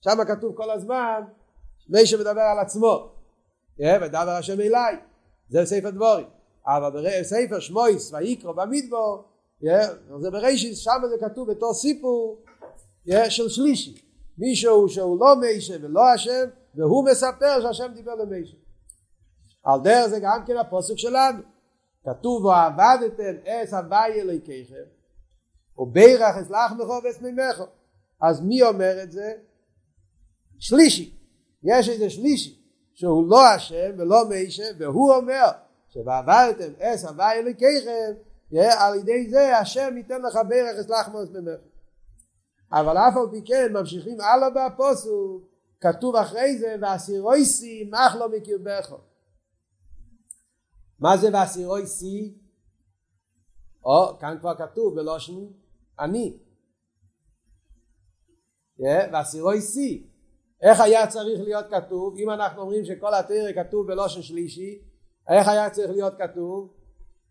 שם 0.00 0.24
כתוב 0.28 0.56
כל 0.56 0.70
הזמן 0.70 1.22
מיישה 1.88 2.16
מדבר 2.16 2.40
על 2.40 2.58
עצמו. 2.58 3.12
Yeah? 3.78 4.02
וידבר 4.02 4.30
השם 4.30 4.60
אליי. 4.60 4.96
זה 5.48 5.66
ספר 5.66 5.90
דבורים. 5.90 6.26
אבל 6.66 7.06
בספר 7.20 7.60
שמויס 7.60 8.12
ויקרא 8.12 8.52
במדבור 8.52 9.24
זה 10.20 10.30
בראשית 10.30 10.76
שם 10.76 11.02
זה 11.10 11.16
כתוב 11.20 11.50
בתור 11.50 11.74
סיפור 11.74 12.42
של 13.28 13.48
שלישי. 13.48 14.02
מישהו 14.38 14.88
שהוא 14.88 15.20
לא 15.20 15.36
מיישה 15.36 15.74
ולא 15.82 16.12
השם 16.14 16.44
והוא 16.74 17.04
מספר 17.04 17.60
שהשם 17.62 17.92
דיבר 17.94 18.14
למיישה. 18.14 18.56
על 19.64 19.80
דרך 19.80 20.06
זה 20.06 20.18
גם 20.20 20.44
כן 20.46 20.56
הפוסק 20.56 20.94
שלנו. 20.96 21.42
כתוב 22.04 22.44
ועבדתם 22.44 23.34
אס 23.46 23.74
הווי 23.74 24.20
אלוהיכיכם 24.20 24.84
ובירך 25.78 26.36
אסלח 26.42 26.72
מכו 26.72 27.00
ואסמימכו 27.04 27.64
אז 28.20 28.40
מי 28.40 28.62
אומר 28.62 29.02
את 29.02 29.12
זה? 29.12 29.32
שלישי. 30.58 31.14
יש 31.62 31.88
איזה 31.88 32.10
שלישי 32.10 32.65
שהוא 32.96 33.30
לא 33.30 33.46
השם 33.46 33.90
ולא 33.98 34.28
מיישה 34.28 34.64
והוא 34.78 35.14
אומר 35.14 35.44
שבעברתם 35.88 36.72
אס 36.80 37.04
הווי 37.04 37.32
אלוקיכם 37.32 38.12
על 38.78 38.94
ידי 38.94 39.30
זה 39.30 39.58
השם 39.58 39.94
ייתן 39.96 40.22
לך 40.22 40.38
ברך 40.48 40.78
אסלח 40.80 41.08
מוס 41.08 41.28
במך 41.28 41.60
אבל 42.72 42.98
אף 42.98 43.16
על 43.16 43.30
פי 43.30 43.42
כן 43.44 43.72
ממשיכים 43.72 44.20
הלאה 44.20 44.50
בפוסוק 44.50 45.42
כתוב 45.80 46.16
אחרי 46.16 46.58
זה 46.58 46.76
ואסירויסי 46.82 47.90
מח 47.90 48.14
לא 48.14 48.28
מקרבך 48.28 48.92
מה 50.98 51.16
זה 51.16 51.28
ואסירויסי? 51.32 52.38
או 53.84 54.18
כאן 54.20 54.36
כבר 54.40 54.54
כתוב 54.58 54.94
בלושן 54.94 55.46
אני 56.00 56.38
ואסירויסי 58.78 60.06
איך 60.62 60.80
היה 60.80 61.06
צריך 61.06 61.40
להיות 61.40 61.66
כתוב 61.70 62.16
אם 62.16 62.30
אנחנו 62.30 62.62
אומרים 62.62 62.84
שכל 62.84 63.14
התרא 63.14 63.52
כתוב 63.64 63.86
בלושן 63.86 64.22
שלישי 64.22 64.78
איך 65.28 65.48
היה 65.48 65.70
צריך 65.70 65.90
להיות 65.90 66.14
כתוב? 66.18 66.72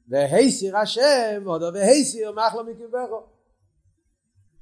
והסיר 0.08 0.78
השם, 0.78 1.44
עוד 1.46 1.64
והסיר 1.64 2.32
מחלו 2.32 2.64
מקרבכו. 2.64 3.22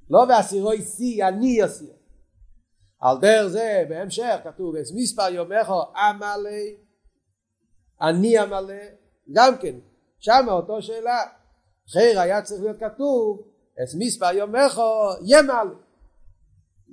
לא 0.09 0.25
והסירוי 0.29 0.81
שיא, 0.81 1.27
אני 1.27 1.65
אסיר. 1.65 1.93
על 2.99 3.17
דרך 3.21 3.47
זה 3.47 3.83
בהמשך 3.89 4.35
כתוב 4.43 4.75
את 4.75 4.85
מספר 4.95 5.29
יומךו 5.29 5.81
עמלה 5.95 6.49
אני 8.01 8.37
עמלה 8.37 8.85
גם 9.31 9.57
כן 9.57 9.75
שם 10.19 10.45
אותו 10.49 10.81
שאלה 10.81 11.23
אחר 11.89 12.19
היה 12.19 12.41
צריך 12.41 12.61
להיות 12.61 12.79
כתוב 12.79 13.47
את 13.73 13.87
מספר 13.99 14.33
יומךו 14.33 15.09
ימל 15.25 15.67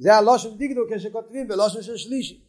זה 0.01 0.15
הלושן 0.15 0.49
דקדוק 0.59 0.93
כשכותבים 0.93 1.49
בלושן 1.49 1.83
של 1.83 1.97
שלישי. 1.97 2.41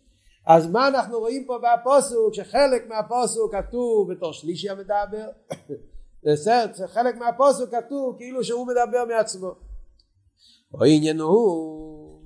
אז 0.48 0.68
מה 0.68 0.88
אנחנו 0.88 1.20
רואים 1.20 1.46
פה 1.46 1.58
בפוסוק? 1.58 2.34
שחלק 2.34 2.88
מהפוסוק 2.88 3.56
כתוב 3.56 4.12
בתור 4.14 4.34
שלישי 4.34 4.70
המדבר. 4.70 5.30
בסרט 6.24 6.76
חלק 6.88 7.16
מהפוסוק 7.16 7.76
כתוב 7.76 8.16
כאילו 8.18 8.44
שהוא 8.44 8.68
מדבר 8.68 9.06
מעצמו. 9.08 9.56
או 10.74 10.84
עניין 10.84 11.20
הוא 11.20 12.22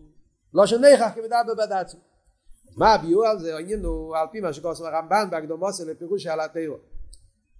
לא 0.53 0.65
שנכח 0.65 1.09
כמדבר 1.15 1.53
בדעצמו 1.57 1.99
מה 2.77 2.93
הביאור 2.93 3.27
על 3.27 3.39
זה? 3.39 3.55
העניין 3.55 3.85
הוא 3.85 4.17
על 4.17 4.27
פי 4.31 4.39
מה 4.39 4.53
שכוסו 4.53 4.87
הרמב"ן 4.87 5.27
בהקדומוסי 5.31 5.85
לפירוש 5.85 6.27
על 6.27 6.39
התירו 6.39 6.75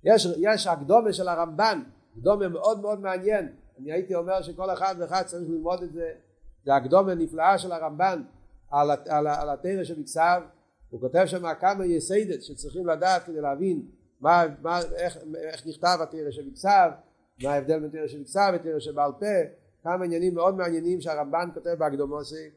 יש, 0.03 0.28
יש 0.38 0.68
הקדומה 0.68 1.13
של 1.13 1.28
הרמב"ן 1.28 1.82
הקדומה 2.18 2.47
מאוד 2.47 2.80
מאוד 2.80 2.99
מעניין. 2.99 3.55
אני 3.80 3.91
הייתי 3.91 4.16
אומר 4.16 4.41
שכל 4.41 4.74
אחד 4.74 4.95
ואחד 4.99 5.24
צריך 5.26 5.43
ללמוד 5.49 5.84
את 5.84 5.93
זה 5.93 6.13
זה 6.66 6.76
הקדומה 6.76 7.16
נפלאה 7.16 7.57
של 7.57 7.72
הרמב"ן 7.72 8.24
על, 8.72 8.91
על, 8.91 9.28
על 9.28 9.49
התרא 9.49 9.84
שבכסף, 9.84 10.39
הוא 10.89 11.01
כותב 11.01 11.26
שם 11.26 11.53
כמה 11.59 11.86
יסיידת 11.86 12.43
שצריכים 12.43 12.88
לדעת 12.88 13.24
כדי 13.24 13.41
להבין 13.41 13.86
מה, 14.20 14.43
מה, 14.61 14.80
איך, 14.95 15.18
איך 15.36 15.68
נכתב 15.68 15.97
התרא 16.01 16.32
שבכסף, 16.32 16.89
מה 17.43 17.53
ההבדל 17.53 17.80
בין 17.80 17.89
תרא 17.89 18.07
שבכסף 18.07 18.51
ותרא 18.53 18.80
שבעל 18.80 19.11
פה, 19.20 19.26
כמה 19.84 20.05
עניינים 20.05 20.36
מאוד 20.36 20.55
מעניינים 20.55 21.01
שהרמב"ן 21.01 21.49
כותב 21.53 21.76
בהקדומוסי. 21.80 22.49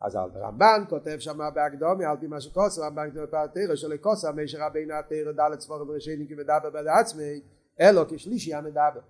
אז 0.00 0.14
הרמב"ן 0.14 0.84
כותב 0.88 1.16
שם 1.18 1.38
בהקדומי 1.54 2.04
על 2.04 2.16
פי 2.20 2.26
מה 2.26 2.40
שקוסם, 2.40 2.82
הרמב"ן 2.82 3.10
כותב 3.10 3.36
בתרא 3.44 3.76
של 3.76 3.96
קוסם, 3.96 4.36
מי 4.36 4.48
שרבינו 4.48 4.94
התרא 4.94 5.32
דלת 5.32 5.60
ספורים 5.60 5.88
וראשי 5.88 6.26
כי 6.28 6.34
מדבר 6.34 6.70
בעצמי, 6.72 7.40
אלו 7.80 8.02
כשלישי 8.08 8.54
המדבר. 8.54 9.00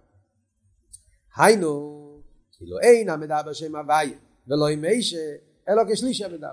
היינו, 1.36 2.20
כאילו 2.52 2.78
אין 2.78 3.08
המדבר 3.08 3.52
שם 3.52 3.76
הוויה, 3.76 4.18
ולא 4.48 4.68
עם 4.68 4.80
מישה 4.80 5.32
אלא 5.68 5.82
כשלישי 5.92 6.24
המדבר. 6.24 6.52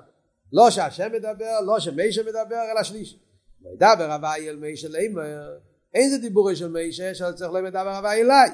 לא 0.54 0.70
שהשם 0.70 1.10
מדבר, 1.14 1.62
לא 1.66 1.80
שמישה 1.80 2.24
מדבר, 2.24 2.62
אלא 2.72 2.84
שלישי. 2.84 3.20
וידבר 3.62 4.14
הווי 4.14 4.50
אל 4.50 4.56
מישה 4.56 4.88
לימר, 4.88 5.58
אין 5.94 6.10
זה 6.10 6.18
דיבורי 6.18 6.56
של 6.56 6.68
מישה 6.68 7.16
שלא 7.16 7.32
צריך 7.32 7.52
להם 7.52 7.66
לדבר 7.66 7.96
הוואי 7.96 8.22
אליי. 8.22 8.50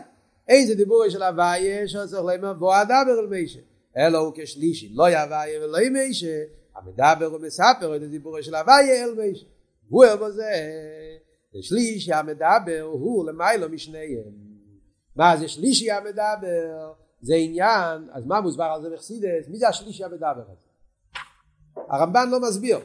אין 0.47 0.67
זה 0.67 0.75
דיבורי 0.75 1.11
של 1.11 1.23
הוואי 1.23 1.88
שלא 1.88 2.05
צריך 2.05 2.23
להם 2.23 2.59
בוא 2.59 2.81
אדבר 2.81 3.19
אל 3.19 3.27
מישה 3.27 3.59
אלא 3.97 4.17
הוא 4.17 4.33
כשלישי 4.36 4.89
לא 4.93 5.09
יהוואי 5.09 5.57
ולא 5.57 5.77
יהיה 5.77 5.89
מישה 5.89 6.43
המדבר 6.75 7.33
ומספר 7.33 7.95
את 7.95 8.01
הדיבורי 8.01 8.43
של 8.43 8.55
הוואי 8.55 9.03
אל 9.03 9.13
מישה 9.13 9.45
הוא 9.89 10.05
אל 10.05 10.15
בזה 10.15 10.51
שלישי 11.61 12.13
המדבר 12.13 12.81
הוא 12.81 13.29
למיילו 13.29 13.69
משניהם. 13.69 14.45
מה 15.15 15.38
זה 15.38 15.47
שלישי 15.47 15.91
המדבר 15.91 16.93
זה 17.26 17.36
עניין 17.36 18.09
אז 18.11 18.26
מה 18.26 18.41
מוסבר 18.41 18.63
על 18.63 18.82
זה 18.82 18.89
בחסידס? 18.89 19.47
מי 19.47 19.57
זה 19.57 19.67
השלישי 19.67 20.03
המדבר 20.03 20.34
הזה? 20.38 20.51
הרמב"ן 21.89 22.30
לא 22.30 22.39
מסביר. 22.39 22.80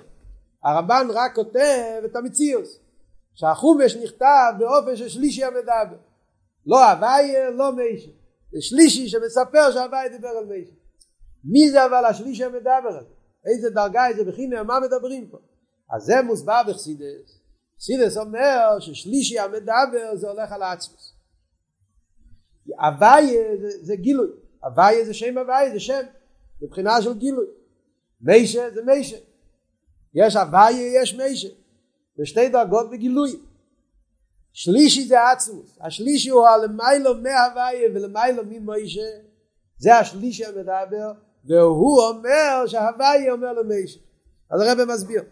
הרמב"ן 0.64 1.06
רק 1.10 1.34
כותב 1.34 2.02
את 2.04 2.16
המציאוס 2.16 2.80
שהחומש 3.34 3.96
נכתב 3.96 4.52
באופן 4.58 4.96
של 4.96 5.08
שלישי 5.08 5.44
המדבר 5.44 5.96
לא 6.66 6.90
הוויה 6.90 7.50
לא 7.50 7.72
מישה 7.72 8.10
זה 8.52 8.60
שלישי 8.60 9.08
שמספר 9.08 9.72
שהוויה 9.72 10.08
דיבר 10.08 10.28
על 10.28 10.44
מישה 10.44 10.72
מי 11.44 11.70
זה 11.70 11.86
אבל 11.86 12.04
השלישי 12.04 12.44
המדבר 12.44 12.88
הזה? 12.88 13.08
איזה 13.46 13.70
דרגה 13.70 14.08
איזה 14.08 14.24
בחינה 14.24 14.62
מה 14.62 14.80
מדברים 14.80 15.28
פה? 15.30 15.38
אז 15.90 16.02
זה 16.02 16.22
מוסבר 16.22 16.62
בחסידס. 16.68 17.40
חסידס 17.80 18.16
אומר 18.16 18.80
ששלישי 18.80 19.38
המדבר 19.38 20.14
זה 20.14 20.28
הולך 20.28 20.52
על 20.52 20.62
העצמוס 22.78 22.94
הוויה 23.00 23.56
זה, 23.60 23.68
זה 23.82 23.96
גילוי. 23.96 24.28
הוויה 24.64 25.04
זה 25.04 25.14
שם 25.14 25.38
הוויה 25.38 25.72
זה 25.72 25.80
שם. 25.80 26.02
מבחינה 26.62 27.02
של 27.02 27.14
גילוי. 27.14 27.46
מישה 28.20 28.70
זה 28.70 28.82
מישה 28.82 29.16
יש 30.14 30.36
הוויה 30.36 31.02
יש 31.02 31.14
מישה 31.14 31.48
זה 32.16 32.26
שתי 32.26 32.48
דרגות 32.48 32.90
בגילוי. 32.90 33.36
שלישי 34.52 35.04
זה 35.04 35.30
עצמוס. 35.30 35.78
השלישי 35.80 36.30
הוא 36.30 36.46
הלמיילו 36.46 37.14
מהוויה 37.14 37.88
ולמיילו 37.94 38.42
ממוישה 38.46 39.10
זה 39.78 39.94
השלישי 39.94 40.44
המדבר 40.44 41.12
והוא 41.44 42.02
אומר 42.02 42.66
שההוויה 42.66 43.32
אומר 43.32 43.52
למישה 43.52 44.00
אז 44.50 44.60
הרב 44.60 44.84
מסביר 44.84 45.22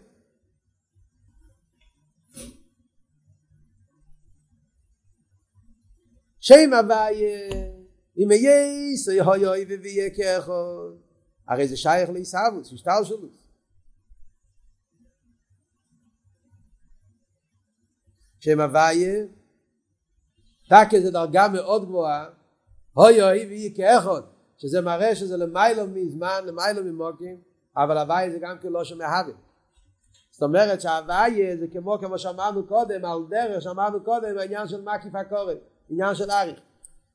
שם 6.39 6.73
הוויה 6.73 7.49
אם 8.17 8.31
יהיה 8.31 8.97
סוי 8.97 9.19
הוי 9.19 9.63
ויהיה 9.63 10.09
כאחד 10.15 10.51
הרי 11.47 11.67
זה 11.67 11.77
שייך 11.77 12.09
לעיסאוויס, 12.09 12.73
משטר 12.73 13.03
שלו 13.03 13.27
שם 18.39 18.59
הוויה 18.59 19.25
תקה 20.65 20.99
זה 21.01 21.11
דרגה 21.11 21.47
מאוד 21.47 21.85
גבוהה 21.85 22.29
הוי 22.93 23.21
הוי 23.21 23.45
ויהיה 23.45 23.69
כאחד 23.75 24.21
שזה 24.57 24.81
מראה 24.81 25.15
שזה 25.15 25.37
למיילו 25.37 25.87
מזמן, 25.87 26.41
למיילו 26.45 26.83
ממוקים 26.83 27.41
אבל 27.77 27.97
הוויה 27.97 28.31
זה 28.31 28.37
גם 28.41 28.57
כן 28.61 28.69
לא 28.69 28.83
שמהווה 28.83 29.33
זאת 30.31 30.43
אומרת 30.43 30.81
שההוויה 30.81 31.57
זה 31.57 31.67
כמו 31.71 31.99
כמו 31.99 32.19
שאמרנו 32.19 32.67
קודם 32.67 33.05
על 33.05 33.19
דרך 33.29 33.61
שאמרנו 33.61 34.03
קודם 34.03 34.37
העניין 34.37 34.67
של 34.67 34.81
מקיף 34.81 35.15
הקורן 35.15 35.57
עניין 35.89 36.15
של 36.15 36.31
אריך. 36.31 36.59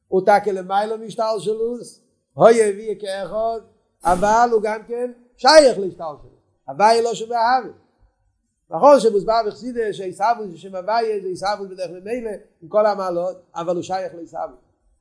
הוא 0.09 0.23
תקה 0.23 0.53
למיילו 0.53 0.99
משטר 0.99 1.39
שלוס 1.39 2.01
הוי 2.33 2.55
ויהיה 2.55 2.95
כאחד 3.01 3.61
אבל 4.05 4.49
הוא 4.53 4.63
גם 4.63 4.83
כן 4.89 5.13
שייך 5.37 5.79
להשתל 5.79 6.15
שלו 6.23 6.31
הוואי 6.69 7.03
לא 7.03 7.15
שווה 7.15 7.39
הארץ 7.39 7.75
נכון 8.71 9.01
שמוסבר 9.01 9.41
בחסידה 9.47 9.93
שעיסאוווס 9.93 10.51
זה 10.51 10.59
שם 10.59 10.75
הוואי 10.75 11.21
זה 11.21 11.29
עיסאוווס 11.29 11.71
בדרך 11.71 11.91
ממילא 11.91 12.31
עם 12.63 12.69
כל 12.69 12.87
המעלות 12.87 13.37
אבל 13.55 13.75
הוא 13.75 13.83
שייך 13.83 14.15
לעיסאוווס 14.15 14.59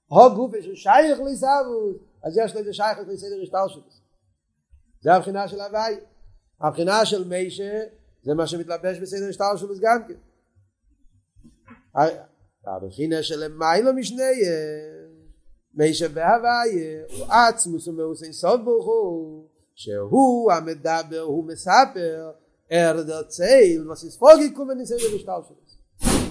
הו 0.08 0.36
גופה 0.36 0.58
ששייך 0.62 1.20
לעיסאוווס 1.20 1.96
אז 2.24 2.38
יש 2.38 2.54
לו 2.54 2.60
איזה 2.60 2.74
שייך 2.74 3.00
לסדר 3.08 3.42
השתל 3.44 3.68
שלו 3.68 3.84
זה 5.02 5.14
הבחינה 5.14 5.48
של 5.48 5.62
הוואי 5.62 5.96
הבחינה 6.62 7.06
של 7.06 7.28
מישה 7.28 7.80
זה 8.24 8.34
מה 8.34 8.48
שמתלבש 8.48 9.00
בסדר 9.00 9.30
השתל 9.30 9.58
שלו 9.58 9.76
גם 9.82 10.00
כן 10.08 10.14
הבחינה 12.68 13.24
של 13.24 13.47
מיילו 13.47 13.93
משניהם 13.93 15.14
מישה 15.74 16.07
בהוויה 16.07 17.05
הוא 17.18 17.26
עצמוס 17.26 17.88
ומאוס 17.88 18.24
אין 18.24 18.32
סוף 18.32 18.61
ברוך 18.64 18.86
הוא 18.86 19.45
שהוא 19.76 20.51
המדבר 20.51 21.20
הוא 21.20 21.47
מספר 21.47 22.32
ארד 22.72 23.09
הצייל 23.09 23.91
וסיס 23.91 24.18
פוגי 24.18 24.53
קומן 24.53 24.78
נסדר 24.78 24.97
השטל 25.16 25.39
שלו 25.47 25.64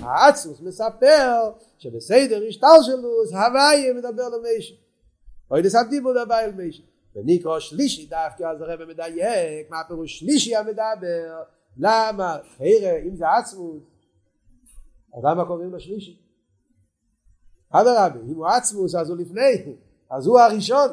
העצמוס 0.03 0.61
מספר 0.61 1.51
שבסדר 1.79 2.43
השטל 2.49 2.83
שלו 2.83 3.23
הוויה 3.31 3.95
מדבר 3.95 4.29
למישה. 4.29 4.75
אוי 5.51 5.63
דסת 5.63 5.87
דיבור 5.91 6.13
דבר 6.25 6.41
אל 6.41 6.53
מישה. 6.53 6.83
ונקרא 7.17 7.61
שלישי 7.61 8.07
דווקא 8.07 8.45
אז 8.45 8.61
הרב 8.61 8.85
מדייק 8.85 9.71
מה 9.71 9.81
הפירוש 9.81 10.19
שלישי 10.19 10.57
המדבר? 10.57 11.43
למה? 11.77 12.39
חירה 12.57 12.99
אם 12.99 13.17
זה 13.17 13.25
עצמוס 13.39 13.83
אז 15.15 15.25
למה 15.25 15.45
קוראים 15.45 15.71
לו 15.71 15.81
שלישי 15.81 16.23
אדרבה, 17.73 18.21
אם 18.29 18.35
הוא 18.35 18.47
עצמוס 18.47 18.95
אז 18.95 19.11
הוא 19.11 19.19
לפני, 19.19 19.77
אז 20.11 20.27
הוא 20.27 20.41
הראשון. 20.41 20.89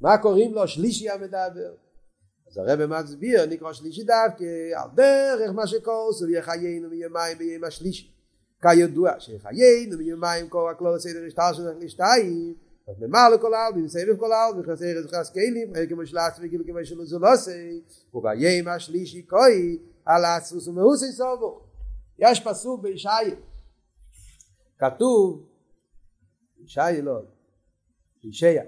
מה 0.00 0.18
קוראים 0.18 0.54
לו? 0.54 0.68
שלישי 0.68 1.10
המדבר. 1.10 1.74
אז 2.50 2.58
הרב 2.58 2.86
מצביע, 2.86 3.46
נקרא 3.46 3.72
שלישי 3.72 4.02
דווקא, 4.04 4.44
על 4.76 4.88
דרך 4.94 5.50
מה 5.54 5.66
שכוסו, 5.66 6.28
יחיינו 6.28 6.88
מיומיים 6.88 7.38
ביום 7.38 7.64
השלישי. 7.64 8.10
כידוע 8.62 9.12
שחיינו 9.18 9.98
מיומיים 9.98 10.48
כל 10.48 10.70
הכלול 10.70 10.94
הסדר 10.94 11.24
השטר 11.26 11.52
שלנו 11.52 11.80
לשתיים, 11.80 12.54
אז 12.88 12.94
ממלא 13.00 13.36
כל 13.40 13.54
העלמין, 13.54 13.88
סבב 13.88 14.16
כל 14.16 14.32
העלמין, 14.32 14.62
חסר 14.62 15.00
את 15.00 15.10
חס 15.10 15.30
כלים, 15.30 15.72
כמו 15.88 16.06
של 16.06 16.18
עצמי, 16.18 16.48
כאילו 16.48 16.64
כמו 16.64 16.78
של 16.84 17.04
זולוסי, 17.04 17.80
וביום 18.14 18.68
השלישי 18.68 19.26
כוי, 19.28 19.78
על 20.06 20.24
עצמוס 20.24 20.68
ומאוסי 20.68 21.12
סובו. 21.12 21.63
יש 22.18 22.40
פסוק 22.40 22.82
בישעיה, 22.82 23.34
כתוב 24.78 25.46
ישעיה 26.64 27.02
לא, 27.02 27.20
ישעיה, 28.24 28.62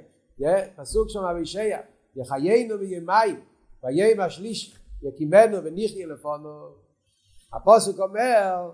פסוק 0.76 1.08
שם 1.08 1.20
בישעיה, 1.38 1.80
יחיינו 2.16 2.78
מימיים, 2.78 3.40
ויום 3.82 4.20
השליש 4.20 4.78
יקימנו 5.02 5.64
ונחיה 5.64 6.06
לפונו, 6.06 6.68
הפוסק 7.52 7.98
אומר, 7.98 8.70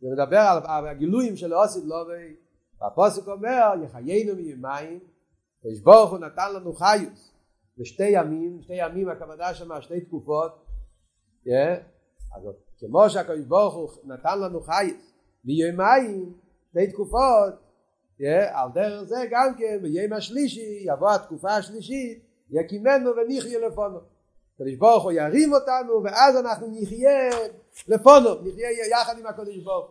זה 0.00 0.08
מדבר 0.12 0.60
על 0.64 0.86
הגילויים 0.86 1.36
של 1.36 1.54
אוסיד 1.54 1.84
לובי, 1.84 2.36
והפוסק 2.80 3.28
אומר, 3.28 3.72
יחיינו 3.84 4.36
מימיים, 4.36 5.00
ויש 5.64 5.80
ברוך 5.80 6.10
הוא 6.10 6.18
נתן 6.18 6.54
לנו 6.54 6.72
חיוס, 6.72 7.30
בשתי 7.78 8.08
ימים, 8.08 8.62
שתי 8.62 8.74
ימים 8.74 9.08
הכוונה 9.08 9.54
שם 9.54 9.80
שתי 9.80 10.00
תקופות, 10.00 10.52
אז 12.36 12.42
כמו 12.86 13.10
שהקדוש 13.10 13.44
ברוך 13.44 13.74
הוא 13.74 13.88
נתן 14.04 14.40
לנו 14.40 14.60
חייס 14.60 15.12
מיומיים, 15.44 16.32
שתי 16.70 16.86
תקופות, 16.86 17.54
על 18.52 18.68
דרך 18.74 19.02
זה 19.02 19.16
גם 19.30 19.54
כן 19.58 19.78
ביום 19.82 20.12
השלישי 20.12 20.84
יבוא 20.86 21.10
התקופה 21.10 21.56
השלישית 21.56 22.22
יקימנו 22.50 23.10
ונחיה 23.16 23.68
לפונו. 23.68 23.98
הקדוש 24.54 24.74
ברוך 24.74 25.04
הוא 25.04 25.12
ירים 25.12 25.52
אותנו 25.52 26.02
ואז 26.04 26.36
אנחנו 26.36 26.66
נחיה 26.70 27.30
לפונו 27.88 28.34
נחיה 28.34 28.88
יחד 28.90 29.18
עם 29.18 29.26
הקדוש 29.26 29.56
ברוך 29.56 29.90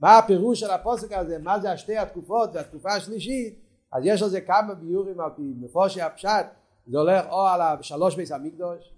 מה 0.00 0.18
הפירוש 0.18 0.60
של 0.60 0.70
הפוסק 0.70 1.12
הזה? 1.12 1.38
מה 1.38 1.60
זה 1.60 1.72
השתי 1.72 1.96
התקופות 1.96 2.50
והתקופה 2.52 2.92
השלישית? 2.92 3.58
אז 3.92 4.02
יש 4.06 4.22
על 4.22 4.28
זה 4.28 4.40
כמה 4.40 4.74
ביורים 4.74 5.20
על 5.20 5.30
פי 5.36 5.42
מפושי 5.60 6.00
הפשט 6.00 6.46
זה 6.86 6.98
הולך 6.98 7.26
או 7.30 7.46
על 7.46 7.82
שלוש 7.82 8.16
ביס 8.16 8.32
המקדוש 8.32 8.94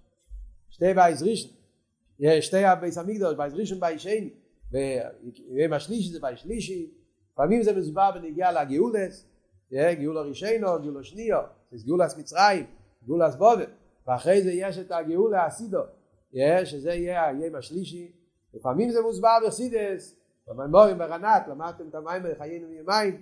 שתי 0.69 0.93
בייס 0.93 1.21
ראשון 1.21 1.51
שתי 2.41 2.57
בייס 2.81 2.97
המקדוש 2.97 3.35
בייס 3.35 3.53
ראשון 3.53 3.79
בייס 3.79 4.01
שני 4.01 4.29
ויום 4.71 5.73
השלישי 5.73 6.11
זה 6.11 6.19
בייס 6.19 6.39
שלישי. 6.39 6.91
פעמים 7.35 7.63
זה 7.63 7.77
מסובר 7.77 8.11
בנגיעה 8.11 8.51
לגאולס, 8.51 9.25
גאולה 9.73 10.21
ראשינו, 10.21 10.67
גאולה 10.83 11.03
שניו, 11.03 11.41
זה 11.71 11.87
גאולס 11.87 12.17
מצרים, 12.17 12.65
גאולס 13.07 13.35
בובל, 13.35 13.65
ואחרי 14.07 14.41
זה 14.41 14.51
יש 14.51 14.77
את 14.77 14.91
הגאולה 14.91 15.45
הסידו, 15.45 15.81
שזה 16.65 16.93
יהיה 16.93 17.25
היום 17.25 17.55
השלישי, 17.55 18.11
לפעמים 18.53 18.91
זה 18.91 19.01
מוסבר 19.01 19.37
בחסידס, 19.45 20.15
במימורים 20.47 20.97
ברנת, 20.97 21.47
למדתם 21.47 21.87
את 21.89 21.95
המים 21.95 22.23
חיינו 22.37 22.67
מיומיים, 22.67 23.21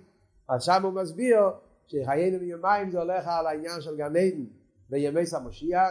אז 0.50 0.64
שם 0.64 0.84
הוא 0.84 0.94
מסביר 0.94 1.40
שחיינו 1.88 2.40
מיומיים 2.40 2.92
זה 2.92 3.00
הולך 3.00 3.28
על 3.28 3.48
העניין 3.48 3.82
של 3.82 3.98
גן 3.98 4.16
עדן 4.16 4.46
בימי 4.90 5.26
סמושיח, 5.26 5.90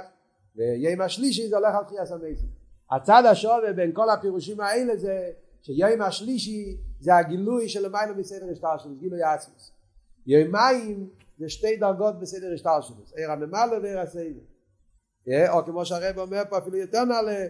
ויום 0.57 1.01
השלישי 1.01 1.49
זה 1.49 1.57
הולך 1.57 1.75
על 1.75 1.85
תחייה 1.85 2.03
המסים. 2.03 2.60
הצד 2.91 3.23
השווה 3.27 3.73
בין 3.77 3.91
כל 3.95 4.11
הפירושים 4.11 4.61
האלה 4.61 4.97
זה 4.97 5.31
שיום 5.63 6.03
השלישי 6.03 6.77
זה 7.01 7.17
הגילוי 7.17 7.69
של 7.69 7.85
המים 7.85 8.17
בסדר 8.17 8.47
השטר 8.53 8.79
שלו, 8.79 8.95
גילוי 8.95 9.23
עצמוס. 9.23 9.73
יומיים 10.27 11.09
זה 11.39 11.49
שתי 11.49 11.77
דרגות 11.77 12.21
בסדר 12.21 12.55
השטר 12.55 12.81
שלו, 12.81 12.97
עיר 13.17 13.31
הממלא 13.31 13.77
ועיר 13.83 14.01
הסדר. 14.01 14.41
או 15.49 15.65
כמו 15.65 15.87
שהרב 15.87 16.19
אומר 16.19 16.43
פה 16.49 16.59
אפילו 16.59 16.77
יותר 16.77 17.05
נעלה, 17.05 17.47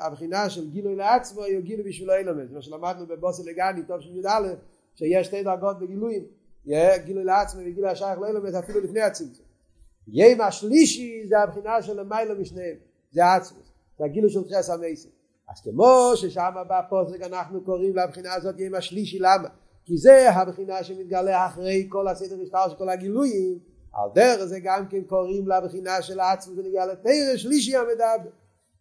הבחינה 0.00 0.50
של 0.50 0.70
גילוי 0.70 0.96
לעצמו 0.96 1.42
היא 1.42 1.60
גילוי 1.60 1.88
בשביל 1.88 2.10
אילומס, 2.10 2.50
מה 2.50 2.62
שלמדנו 2.62 3.06
בבוסי 3.06 3.42
לגני, 3.42 3.82
טוב 3.86 4.00
של 4.00 4.16
י"א, 4.16 4.54
שיש 4.94 5.26
שתי 5.26 5.42
דרגות 5.42 5.78
בגילויים, 5.78 6.24
גילוי 7.04 7.24
לעצמו 7.24 7.60
וגילוי 7.60 7.90
השייך 7.90 8.18
לאילומס 8.18 8.54
אפילו 8.54 8.80
לפני 8.80 9.00
הצמצום. 9.00 9.46
יים 10.08 10.40
השלישי 10.40 11.26
זה 11.28 11.38
הבחינה 11.38 11.82
של 11.82 11.98
המיילו 11.98 12.40
משניהם, 12.40 12.76
זה 13.10 13.24
העצמוס, 13.24 13.63
זה 13.98 14.04
של 14.28 14.40
חס 14.50 14.70
המייסים. 14.70 15.10
אז 15.48 15.60
כמו 15.60 16.12
ששם 16.14 16.50
בפוסק 16.70 17.22
אנחנו 17.22 17.64
קוראים 17.64 17.96
לבחינה 17.96 18.34
הזאת 18.34 18.58
יים 18.58 18.74
השלישי, 18.74 19.18
למה? 19.18 19.48
כי 19.84 19.96
זה 19.96 20.30
הבחינה 20.30 20.84
שמתגלה 20.84 21.46
אחרי 21.46 21.86
כל 21.88 22.08
הסדר 22.08 22.36
משטר 22.42 22.68
של 22.68 22.76
כל 22.76 22.88
הגילויים, 22.88 23.58
על 23.92 24.10
דרך 24.14 24.44
זה 24.44 24.60
גם 24.60 24.88
כן 24.88 25.02
קוראים 25.02 25.48
לבחינה 25.48 26.02
של 26.02 26.20
העצמוס 26.20 26.58
ונגיע 26.58 26.86
לתרא 26.86 27.36
שלישי 27.36 27.76
המדבר. 27.76 28.30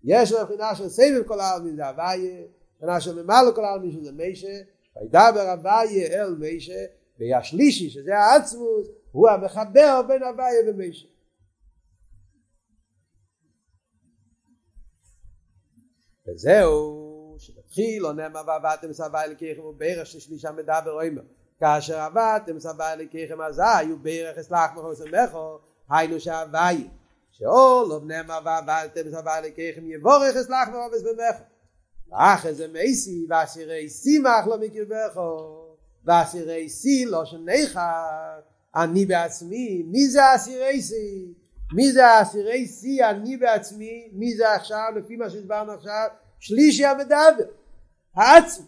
יש 0.04 0.32
לו 0.32 0.46
בחינה 0.46 0.76
של 0.76 0.90
סבב 0.90 1.24
כל 1.26 1.40
העלמין 1.40 1.76
זה 1.76 1.88
הוויה, 1.88 2.42
בחינה 2.78 3.02
של 3.02 3.24
ממלא 3.24 3.52
כל 3.56 3.66
העלמין 3.66 3.92
שזה 3.92 4.12
מישה, 4.12 4.58
וידבר 5.02 5.50
הוויה 5.52 6.24
אל 6.24 6.36
מישה, 6.36 6.86
והשלישי 7.20 7.90
שזה 7.90 8.18
העצמוס, 8.18 8.88
הוא 9.12 9.30
המחבר 9.30 10.02
בין 10.08 10.24
הוויה 10.24 10.60
ומישה. 10.68 11.08
וזהו 16.34 17.36
שמתחיל 17.38 18.04
לא 18.04 18.14
נאמר 18.14 18.42
ועבדתם 18.48 18.94
סבי 18.94 19.18
אליקיכם 19.26 19.62
ובערך 19.62 20.06
ששלישה 20.06 20.52
מדבר 20.52 20.92
אומר 20.92 21.22
כאשר 21.60 22.00
עבדתם 22.00 22.60
סבי 22.60 22.84
אליקיכם 22.94 23.42
אזי 23.42 23.92
ובערך 23.94 24.38
אסלח 24.38 24.72
מחוסר 24.76 25.06
מכו 25.06 25.60
היינו 25.90 26.20
שהווי 26.20 26.88
שאול 27.32 28.02
נאמר 28.04 28.40
ועבדתם 28.46 29.12
סבי 29.12 29.30
אליקיכם 29.38 29.92
יבורך 29.92 30.36
אסלח 30.36 30.68
מחוסר 30.68 31.10
במכו 31.10 31.44
ואחרי 32.12 32.54
זה 32.54 32.68
מייסי 32.68 33.26
ואסירי 33.30 33.90
סימח 33.90 34.48
לא 34.48 34.58
מקרבכו 34.58 35.64
ואסירי 36.06 36.70
סי 36.70 37.06
לא 37.06 37.26
שניחר 37.26 38.40
אני 38.76 39.06
בעצמי 39.06 39.84
מי 39.88 40.08
זה 40.08 40.36
אסירי 40.36 40.82
סי 40.82 41.34
מי 41.76 41.92
זה 41.92 42.22
אסירי 42.22 42.68
סי 42.68 43.04
אני 43.04 43.38
בעצמי 43.38 44.10
מי 44.14 44.36
זה 44.36 44.52
עכשיו? 44.52 44.94
לפי 44.96 45.16
מה 45.16 45.30
שהסברנו 45.30 45.72
עכשיו 45.72 46.08
שלישי 46.44 46.86
המדבר 46.86 47.46
העצמוס 48.16 48.68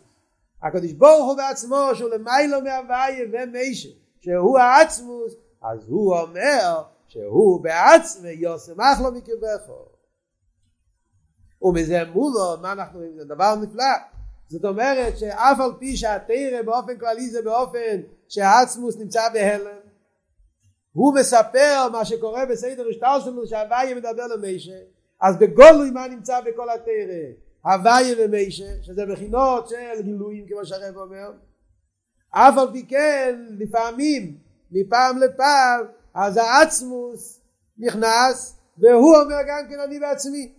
הקדוש 0.63 0.91
ברוך 0.91 1.25
הוא 1.25 1.37
בעצמו 1.37 1.89
שהוא 1.93 2.09
למיילו 2.09 2.61
מהוויה 2.61 3.25
ומיישה 3.31 3.89
שהוא 4.21 4.59
העצמוס 4.59 5.33
אז 5.61 5.89
הוא 5.89 6.17
אומר 6.17 6.81
שהוא 7.07 7.63
בעצמי 7.63 8.29
יוסמך 8.29 8.99
לו 9.03 9.11
מקרבכו. 9.11 9.85
ומזה 11.61 12.03
מולו 12.13 12.57
מה 12.61 12.71
אנחנו 12.71 12.99
זה 13.15 13.25
דבר 13.25 13.55
נפלא. 13.55 13.95
זאת 14.47 14.65
אומרת 14.65 15.17
שאף 15.17 15.59
על 15.59 15.71
פי 15.79 15.97
שהתרא 15.97 16.61
באופן 16.65 16.97
כללי 16.97 17.29
זה 17.29 17.41
באופן 17.41 18.01
שהעצמוס 18.27 18.97
נמצא 18.97 19.29
בהלם 19.33 19.79
הוא 20.93 21.15
מספר 21.15 21.89
מה 21.91 22.05
שקורה 22.05 22.45
בסדר 22.45 22.85
השטר 22.89 23.19
שלנו 23.19 23.47
שהוויה 23.47 23.95
מדבר 23.95 24.27
למיישה 24.27 24.79
אז 25.21 25.37
בגולוי 25.39 25.91
מה 25.91 26.07
נמצא 26.07 26.41
בכל 26.41 26.69
התרא 26.69 27.44
הוויה 27.65 28.15
ומיישה 28.17 28.83
שזה 28.83 29.05
מכינות 29.05 29.69
של 29.69 30.01
גילויים 30.01 30.45
כמו 30.47 30.65
שהרב 30.65 30.97
אומר. 30.97 31.31
אף 32.29 32.57
על 32.57 32.71
פי 32.71 32.85
כן 32.87 33.39
לפעמים 33.49 34.37
מפעם 34.71 35.17
לפעם 35.17 35.85
אז 36.13 36.37
העצמוס 36.37 37.41
נכנס 37.77 38.57
והוא 38.77 39.15
אומר 39.17 39.37
גם 39.47 39.65
כן 39.69 39.79
אני 39.79 39.99
בעצמי 39.99 40.53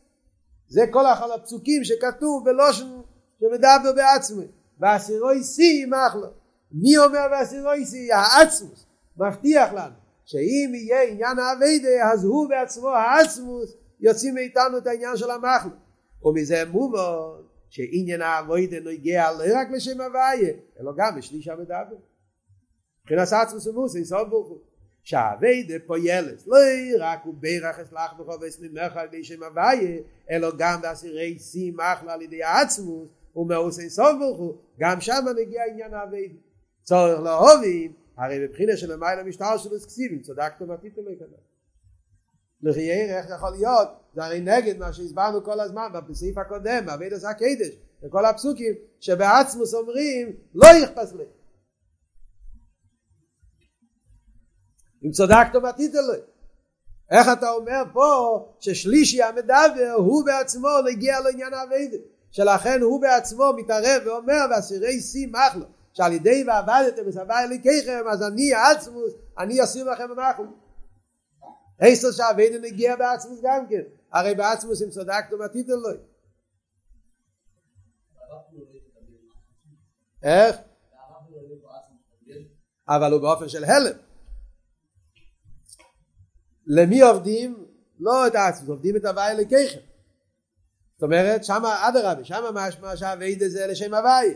זה 0.69 0.81
כל 0.91 1.05
הפסוקים 1.35 1.85
שכתוב 1.85 2.45
בלושן 2.45 3.01
שמדבר 3.41 3.93
בעצמי. 3.97 4.47
ואסירוי 4.81 5.43
סי 5.45 5.83
ימח 5.83 6.15
לו 6.15 6.29
מי 6.73 6.99
אומר 6.99 7.27
ואסירוי 7.33 7.85
סי 7.85 8.13
העצמוס 8.13 8.87
מבטיח 9.17 9.73
לנו 9.73 9.95
שאם 10.25 10.73
יהיה 10.75 11.03
עניין 11.03 11.39
האביידה 11.39 12.13
אז 12.13 12.25
הוא 12.25 12.49
בעצמו 12.49 12.89
העצמוס 12.89 13.77
יוציא 14.01 14.33
מאיתנו 14.33 14.79
את 14.79 14.87
העניין 14.87 15.17
של 15.17 15.31
המחלו 15.31 15.86
ומזה 16.23 16.64
מובן 16.71 17.43
שעניין 17.69 18.23
האבוידה 18.23 18.81
נוגע 18.81 19.33
לא 19.33 19.45
רק 19.57 19.69
לשם 19.71 20.01
הוויה 20.01 20.55
אלא 20.81 20.93
גם 20.97 21.19
לשליש 21.19 21.49
המדבר 21.49 21.97
מבחינת 23.03 23.29
עצמוס 23.33 23.67
ומוסי 23.67 24.05
סוף 24.05 24.29
ברוך 24.29 24.49
הוא 24.49 24.59
שהאביידה 25.03 25.75
פועלת 25.87 26.47
לא 26.47 26.57
רק 27.01 27.21
הוא 27.25 27.35
בירך 27.39 27.79
אסלח 27.79 28.12
בכל 28.19 28.37
ואסמינך 28.41 28.97
על 28.97 29.07
ידי 29.07 29.25
שם 29.25 29.43
הוויה 29.43 29.99
אלא 30.31 30.49
גם 30.59 30.81
בעשירי 30.83 31.39
שיא 31.39 31.73
מחלה 31.73 32.12
על 32.12 32.23
ידי 32.23 32.43
העצמוס 32.43 33.09
ומאוסי 33.37 33.91
סוף 33.91 34.12
ברוך 34.19 34.39
הוא 34.39 34.57
גם 34.81 35.01
שם 35.01 35.25
מגיע 35.37 35.62
עניין 35.71 35.95
האביידה 35.95 36.39
צורך 36.83 37.21
לאהובים 37.21 37.93
הרי 38.17 38.49
בבחינה 38.49 38.77
של 38.77 38.93
המיילה 38.93 39.23
משטר 39.25 39.57
של 39.57 39.77
אסקסיבים 39.77 40.23
צדקתם 40.23 40.71
עתיתם 40.71 41.03
לכאן 41.03 41.27
לחייר 42.62 43.17
איך 43.17 43.27
יכול 43.31 43.51
להיות 43.51 43.89
זה 44.17 44.25
הרי 44.25 44.41
נגד 44.41 44.79
מה 44.79 44.93
שהסברנו 44.93 45.45
כל 45.45 45.61
הזמן 45.61 45.89
בסעיף 46.09 46.39
הקודם 46.39 46.87
בעביד 46.87 47.12
עשה 47.12 47.35
קדש 47.35 47.75
וכל 48.03 48.25
הפסוקים 48.25 48.75
שבעצמוס 49.01 49.75
אומרים 49.75 50.33
לא 50.55 50.67
יכפס 50.83 51.12
לי. 51.12 51.25
אם 55.05 55.11
צדקת 55.11 55.57
ותיתן 55.57 55.99
לי 55.99 56.19
איך 57.11 57.29
אתה 57.33 57.51
אומר 57.51 57.83
פה 57.93 58.39
ששלישי 58.61 59.23
המדבר 59.23 59.93
הוא 59.97 60.27
בעצמו 60.27 60.69
נגיע 60.87 61.21
לעניין 61.21 61.55
האבידה 61.55 61.97
שלכן 62.31 62.81
הוא 62.83 63.01
בעצמו 63.03 63.53
מתערב 63.57 64.03
ואומר 64.07 64.41
ואסירי 64.51 65.01
שיא 65.01 65.29
מחלו 65.29 65.64
שעל 65.93 66.12
ידי 66.12 66.45
ועבדתם 66.47 67.03
וסבא 67.07 67.39
אליקיכם 67.39 68.05
אז 68.11 68.23
אני 68.23 68.55
עצמוס 68.55 69.12
אני 69.39 69.64
אסיר 69.64 69.91
לכם 69.93 70.09
במחלו 70.09 70.45
איסו 71.83 72.12
שהאבידה 72.12 72.59
נגיע 72.59 72.97
בעצמוס 72.97 73.41
גם 73.43 73.67
כן 73.71 73.83
הרי 74.19 74.35
בעצמוס 74.35 74.83
אם 74.83 74.91
צדקתם 74.91 75.43
עתידן 75.45 75.73
לו. 75.73 75.89
איך? 80.23 80.57
אבל 82.89 83.12
הוא 83.12 83.21
באופן 83.21 83.49
של 83.49 83.64
הלם. 83.64 83.97
למי 86.67 87.01
עובדים? 87.01 87.67
לא 87.99 88.27
את 88.27 88.35
העצמוס, 88.35 88.69
עובדים 88.69 88.97
את 88.97 89.05
הוואי 89.05 89.35
לקיכם 89.37 89.81
זאת 90.95 91.03
אומרת 91.03 91.45
שמה 91.45 91.89
אדרבה, 91.89 92.25
שמה 92.25 92.51
משמע 92.53 92.97
שהאבידה 92.97 93.49
זה 93.49 93.67
לשם 93.67 93.95
הוואי. 93.95 94.35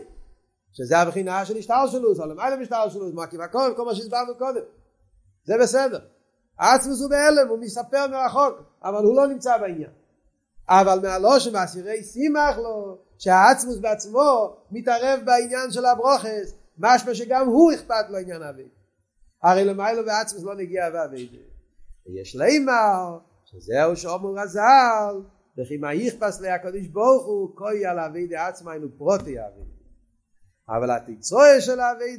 שזה 0.73 0.97
הבחינה 0.97 1.45
של 1.45 1.57
השטר 1.57 1.87
שלו, 1.91 2.15
זה 2.15 2.25
למעלה 2.25 2.55
משטר 2.57 2.89
שלו, 2.89 3.13
מה 3.13 3.27
כיוון 3.27 3.47
כל 3.51 3.85
מה 3.85 3.95
שהסברנו 3.95 4.37
קודם. 4.37 4.61
זה 5.43 5.53
בסדר 5.61 5.99
עצמוס 6.57 7.01
הוא 7.01 7.09
בהלם, 7.09 7.47
הוא 7.49 7.59
מספר 7.59 8.07
מרחוק, 8.07 8.61
אבל 8.83 9.03
הוא 9.03 9.15
לא 9.15 9.27
נמצא 9.27 9.57
בעניין. 9.57 9.89
אבל 10.69 10.99
מהלושן 10.99 11.55
ואסירי 11.55 12.03
שימח 12.03 12.57
לו, 12.57 12.97
שהעצמוס 13.17 13.77
בעצמו 13.77 14.55
מתערב 14.71 15.19
בעניין 15.25 15.71
של 15.71 15.85
הברוכס, 15.85 16.53
משמע 16.77 17.15
שגם 17.15 17.47
הוא 17.47 17.73
אכפת 17.73 18.09
לו 18.09 18.17
עניין 18.17 18.43
אבי. 18.43 18.67
הרי 19.43 19.65
למיילו 19.65 20.05
ועצמוס 20.05 20.43
לא 20.43 20.55
נגיע 20.55 20.83
ואבי. 20.93 21.29
ויש 22.05 22.35
לימר, 22.35 23.17
שזהו 23.45 23.95
שאומר 23.95 24.41
רז"ל, 24.41 25.21
וכי 25.57 25.77
מה 25.77 25.93
יכפס 25.93 26.41
לי 26.41 26.49
הקדוש 26.49 26.87
ברוך 26.87 27.25
הוא, 27.25 27.55
כוי 27.55 27.85
על 27.85 27.99
אבי 27.99 28.27
דעצמה 28.27 28.73
אינו 28.73 28.87
פרוטי 28.97 29.39
אבי. 29.39 29.61
אבל 30.69 30.91
התצרויה 30.91 31.61
של 31.61 31.79
אבי 31.79 32.17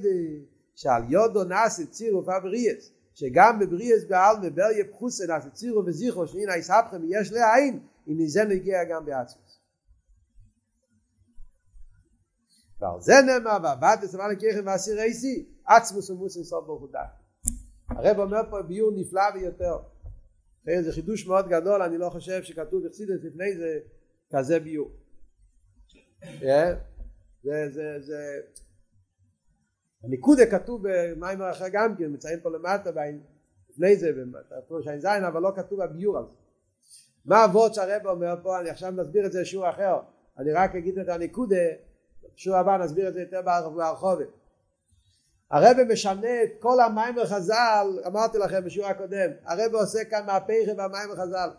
שעל 0.74 1.02
יודו 1.08 1.44
נעשה 1.44 1.86
ציר 1.86 2.18
ופבריאס, 2.18 2.92
שגם 3.14 3.58
בבריאס 3.58 4.04
בעל 4.08 4.36
מבר 4.42 4.70
יפחוסן 4.80 5.30
אז 5.30 5.48
צירו 5.52 5.86
וזיכרו 5.86 6.26
שהנה 6.26 6.56
יסהפכם 6.56 7.00
יש 7.08 7.32
לעין 7.32 7.86
אם 8.08 8.18
מזה 8.18 8.44
נגיע 8.44 8.84
גם 8.84 9.04
בעצמוס. 9.06 9.62
ועל 12.80 13.00
זה 13.00 13.14
נאמר 13.26 13.58
ועבד 13.62 13.96
לסבל 14.02 14.32
לכיכם 14.32 14.66
ועשיר 14.66 15.02
איסי 15.02 15.46
עצמוס 15.66 16.10
ומוסן 16.10 16.42
סוף 16.42 16.66
ברוך 16.66 16.80
הוא 16.80 16.90
הרב 17.88 18.18
אומר 18.18 18.50
פה 18.50 18.62
ביור 18.62 18.90
נפלא 18.96 19.30
ביותר. 19.34 19.76
זה 20.64 20.92
חידוש 20.92 21.26
מאוד 21.26 21.48
גדול 21.48 21.82
אני 21.82 21.98
לא 21.98 22.10
חושב 22.10 22.42
שכתוב 22.42 22.86
בחסידס 22.86 23.24
לפני 23.24 23.56
זה 23.56 23.78
כזה 24.32 24.60
ביור. 24.60 24.90
זה 26.40 26.76
זה 27.42 28.00
זה 28.00 28.40
הניקודה 30.05 30.46
כתוב 30.46 30.82
במים 30.82 31.42
אחר 31.42 31.68
גם 31.72 31.96
כן, 31.96 32.12
מציין 32.12 32.40
פה 32.42 32.50
למטה, 32.50 32.90
לפני 33.70 33.96
זה, 33.96 34.11
שיין 34.82 35.00
זין, 35.00 35.24
אבל 35.24 35.42
לא 35.42 35.53
כתוב 35.57 35.80
הביור 35.80 36.18
על 36.18 36.24
זה. 36.30 36.36
מה 37.24 37.44
אבות 37.44 37.74
שהרב 37.74 38.07
אומר 38.07 38.34
פה, 38.42 38.61
אני 38.61 38.70
עכשיו 38.70 38.92
מסביר 38.92 39.26
את 39.26 39.32
זה 39.32 39.40
בשיעור 39.40 39.70
אחר, 39.70 39.98
אני 40.38 40.53
רק 40.53 40.76
אגיד 40.76 40.98
את 40.98 41.09
הניקודה, 41.09 41.57
בשיעור 42.34 42.59
הבא 42.59 42.76
נסביר 42.76 43.09
את 43.09 43.14
זה 43.14 43.20
יותר 43.20 43.42
בהרחובת. 43.42 44.28
הרב 45.50 45.76
משנה 45.92 46.42
את 46.42 46.50
כל 46.59 46.80
המים 46.80 47.16
וחז"ל, 47.16 47.86
אמרתי 48.07 48.38
לכם 48.38 48.64
בשיעור 48.64 48.88
הקודם, 48.88 49.30
הרב 49.44 49.74
עושה 49.74 50.05
כאן 50.05 50.26
מהפכה 50.26 50.74
במים 50.76 51.11
וחז"ל. 51.12 51.50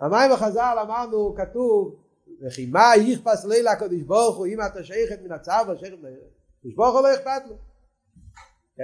המים 0.00 0.32
וחז"ל 0.32 0.76
אמרנו, 0.82 1.34
כתוב 1.34 1.96
וכי 2.40 2.66
מה 2.66 2.92
יכפס 2.96 3.44
לילה 3.44 3.72
הקדוש 3.72 4.02
ברוך 4.02 4.36
הוא 4.36 4.46
אם 4.46 4.58
אתה 4.66 4.84
שייכת 4.84 5.22
מן 5.22 5.32
הצו 5.32 5.52
או 5.68 5.78
שייכת 5.78 5.98
מן 6.02 6.08
הוא 6.62 7.02
לא 7.02 7.14
אכפת 7.14 7.42
לו. 7.48 7.56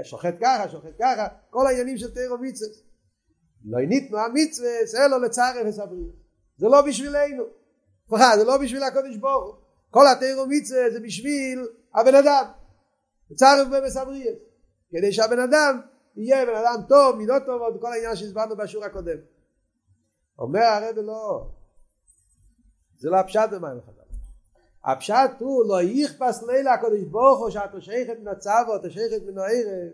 שוחט 0.04 0.34
ככה 0.40 0.68
שוחט 0.68 0.92
ככה 1.00 1.28
כל 1.50 1.66
העניינים 1.66 1.98
של 1.98 2.14
תירו 2.14 2.38
מצווה 2.38 2.68
לא 3.64 3.78
ניתנו 3.88 4.18
המצווה 4.18 4.68
אלו 5.06 5.18
לצער 5.18 5.62
אפס 5.62 5.78
הבריאות 5.78 6.14
זה 6.56 6.66
לא 6.66 6.82
בשבילנו. 6.86 7.44
זה 8.36 8.44
לא 8.44 8.58
בשביל 8.58 8.82
הקדוש 8.82 9.16
ברוך 9.16 9.56
כל 9.90 10.04
התירו 10.12 10.46
מצווה 10.48 10.90
זה 10.90 11.00
בשביל 11.00 11.68
הבן 11.94 12.14
אדם. 12.14 12.44
צער 13.34 13.62
אפס 13.78 13.96
הבריאות 13.96 14.38
כדי 14.90 15.12
שהבן 15.12 15.38
אדם 15.38 15.80
יהיה 16.16 16.46
בן 16.46 16.54
אדם 16.54 16.82
טוב 16.88 17.16
מידות 17.16 17.42
טובות 17.46 17.80
כל 17.80 17.92
העניין 17.92 18.16
שהסברנו 18.16 18.56
בשיעור 18.56 18.84
הקודם. 18.84 19.18
אומר 20.38 20.60
הרב 20.60 20.98
לא. 20.98 21.50
זה 22.98 23.10
לא 23.10 23.16
הפשט 23.16 23.50
במים 23.52 23.78
החדש 23.78 24.11
הפשט 24.84 25.30
הוא 25.38 25.68
לא 25.68 25.82
יכפס 25.82 26.42
לילה 26.42 26.74
הקדוש 26.74 27.02
ברוך 27.10 27.38
הוא 27.38 27.50
שאתה 27.50 27.80
שייכת 27.80 28.20
מן 28.20 28.28
הצבא 28.28 28.76
אתה 28.76 28.90
שייכת 28.90 29.22
מן 29.26 29.38
הערב. 29.38 29.92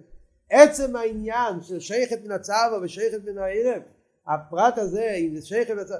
עצם 0.50 0.96
העניין 0.96 1.62
של 1.62 1.80
שייכת 1.80 2.24
מן 2.24 2.32
הצבא 2.32 2.78
ושייכת 2.82 3.24
מן 3.24 3.38
הערב 3.38 3.82
הפרט 4.26 4.78
הזה 4.78 5.10
אם 5.10 5.36
זה 5.36 5.46
שייכת 5.46 5.70
מן 5.70 5.78
הצבא 5.78 5.96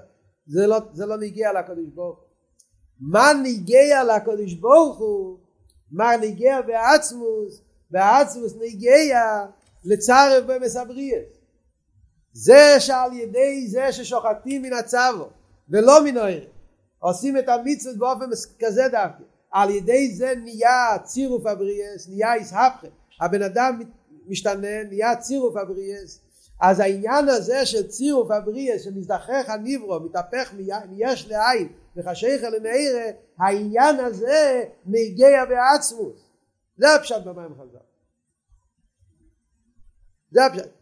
זה 0.47 0.67
לא, 0.67 0.79
זה 0.93 1.07
לא 1.07 1.17
נגיע 1.17 1.53
לקדוש 1.53 1.89
ברוך 1.95 2.19
הוא. 2.19 2.27
מה 3.01 3.33
נגיע 3.43 4.05
לקדוש 4.05 4.55
ברוך 4.55 4.99
הוא? 4.99 5.39
מה 5.91 6.17
נגיע 6.17 6.61
בעצמוס? 6.61 7.63
בעצמוס 7.91 8.55
נגיע 8.61 9.47
לצרף 9.85 10.45
במסבריאס 10.47 11.39
זה 12.33 12.81
שעל 12.81 13.13
ידי 13.13 13.67
זה 13.69 13.93
ששוחטים 13.93 14.63
מן 14.63 14.73
הצבא 14.73 15.25
ולא 15.69 16.05
מן 16.05 16.17
הערב 16.17 16.58
עושים 16.99 17.39
את 17.39 17.49
המצוות 17.49 17.97
באופן 17.97 18.31
כזה 18.59 18.83
דווקא 18.83 19.23
על 19.51 19.71
ידי 19.71 20.15
זה 20.15 20.35
נהיה 20.43 20.99
צירוף 21.05 21.47
הבריאס 21.47 22.09
נהיה 22.09 22.35
איסהפכה 22.35 22.87
הבן 23.21 23.43
אדם 23.43 23.81
משתנה 24.27 24.83
נהיה 24.83 25.17
צירוף 25.17 25.57
הבריאס. 25.57 26.21
אז 26.61 26.81
העניין 26.81 27.29
הזה 27.29 27.67
של 27.67 27.89
צירוף 27.89 28.31
הבריאס 28.31 28.83
שמזדחך 28.83 29.45
הניברו 29.49 30.01
מתהפך 30.01 30.55
מיש 30.91 31.29
לעין 31.29 31.69
וחשיך 31.97 32.43
לנעירה 32.43 33.11
העניין 33.39 34.01
הזה 34.01 34.65
נגיע 34.87 35.45
בעצמוס 35.45 36.21
זה 36.77 36.95
הפשט 36.95 37.25
במים 37.25 37.55
חזר 37.55 37.79
זה 40.31 40.47
הפשט 40.47 40.78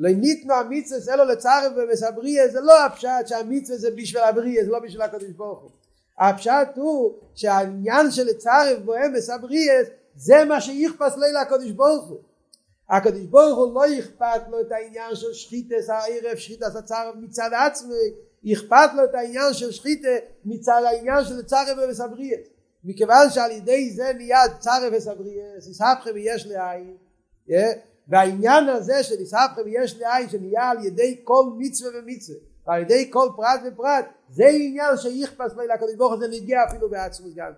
לא 0.00 0.10
ניתנו 0.10 0.54
המצווה 0.54 1.14
אלו 1.14 1.24
לצרף 1.24 1.72
ומסבריה 1.76 2.48
זה 2.48 2.60
לא 2.60 2.86
הפשט 2.86 3.26
שהמצווה 3.26 3.78
זה 3.78 3.90
בשביל 3.90 4.22
הבריה 4.22 4.64
זה 4.64 4.70
לא 4.70 4.78
בשביל 4.78 5.02
הקדוש 5.02 5.30
ברוך 5.30 5.62
הוא. 5.62 5.70
הפשט 6.18 6.76
הוא 6.76 7.12
שהעניין 7.34 8.10
של 8.10 8.26
לצרף 8.26 8.78
בוהם 8.84 9.12
מסבריה 9.12 9.82
זה 10.16 10.44
מה 10.44 10.60
שיכפס 10.60 11.16
לילה 11.16 11.40
הקדוש 11.40 11.70
ברוך 11.70 12.08
הוא. 12.08 12.18
הקדוש 12.90 13.22
ברוך 13.22 13.58
הוא 13.58 13.74
לא 13.74 13.98
אכפת 13.98 14.48
לו 14.50 14.60
את 14.60 14.72
העניין 14.72 15.14
של 15.14 15.32
שחיתס 15.32 15.88
הערב 15.88 16.36
שחיתס 16.36 16.76
הצרף 16.76 17.14
מצד 17.16 17.50
עצמי 17.66 17.94
אכפת 18.52 18.90
לו 18.96 19.04
את 19.04 19.14
העניין 19.14 19.52
של 19.52 19.72
שחיתה 19.72 20.08
מצד 20.44 20.82
העניין 20.86 21.24
של 21.24 21.42
צרף 21.42 21.78
ומסבריה 21.84 22.38
מכיוון 22.84 23.30
שעל 23.30 23.50
ידי 23.50 23.90
זה 23.90 24.12
נהיה 24.16 24.40
צרף 24.58 24.92
וסבריה 24.92 25.56
יסהפכם 25.58 26.10
ויש 26.14 26.46
לעין 26.46 26.96
והעניין 28.10 28.68
הזה 28.68 29.02
של 29.02 29.20
יסהפכם 29.20 29.62
ויש 29.64 29.98
לעין 29.98 30.28
שנהיה 30.28 30.70
על 30.70 30.84
ידי 30.84 31.20
כל 31.24 31.42
מצווה 31.58 31.90
ומצווה 31.98 32.38
ועל 32.66 32.82
ידי 32.82 33.10
כל 33.12 33.28
פרט 33.36 33.60
ופרט 33.66 34.04
זה 34.28 34.44
עניין 34.46 34.96
שיכפס 34.96 35.54
לו 35.54 35.62
לקדוש 35.62 35.94
ברוך 35.94 36.12
הוא 36.12 36.20
זה 36.20 36.28
נגיע 36.28 36.58
אפילו 36.68 36.90
בעצמוס 36.90 37.34
גם. 37.34 37.52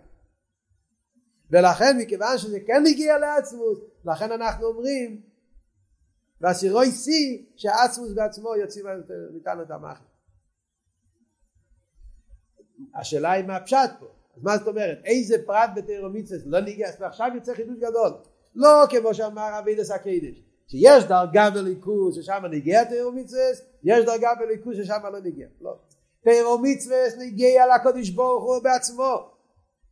ולכן 1.51 1.99
מכיוון 1.99 2.39
שזה 2.39 2.59
כן 2.67 2.83
הגיע 2.87 3.19
לעצמוס 3.19 3.79
לכן 4.05 4.33
אנחנו 4.33 4.67
אומרים 4.67 5.23
והסירוי 6.41 6.91
שיא 6.91 7.45
שעצמוס 7.57 8.13
בעצמו 8.13 8.57
יוצאים 8.57 8.87
את 9.63 9.71
המחל 9.71 10.05
השאלה 12.95 13.33
היא 13.33 13.45
מה 13.45 13.57
הפשט 13.57 13.91
פה? 14.01 14.07
אז 14.37 14.43
מה 14.43 14.59
זאת 14.59 14.69
אומרת? 14.69 14.99
איזה 15.05 15.37
פרט 15.47 15.71
בתירומיצס 15.77 16.43
לא 16.47 16.61
נגיע 16.61 16.89
ועכשיו 17.01 17.31
יוצא 17.35 17.55
חידוש 17.55 17.79
גדול 17.79 18.13
לא 18.55 18.85
כמו 18.91 19.15
שאמר 19.15 19.59
אבידס 19.59 19.91
הקדש 19.91 20.43
שיש 20.67 21.05
דרגה 21.05 21.51
בליכוז 21.51 22.17
ששם 22.17 22.43
נגיע 22.51 22.85
תירומיצס 22.85 23.63
יש 23.85 24.05
דרגה 24.05 24.35
בליכוז 24.41 24.77
ששם 24.77 25.01
לא 25.13 25.21
נגיע. 25.21 25.47
לא. 25.61 25.77
תירומיצס 26.25 27.17
נגיע 27.19 27.65
לקודש 27.77 28.11
ברוך 28.11 28.45
הוא 28.45 28.59
בעצמו. 28.63 29.33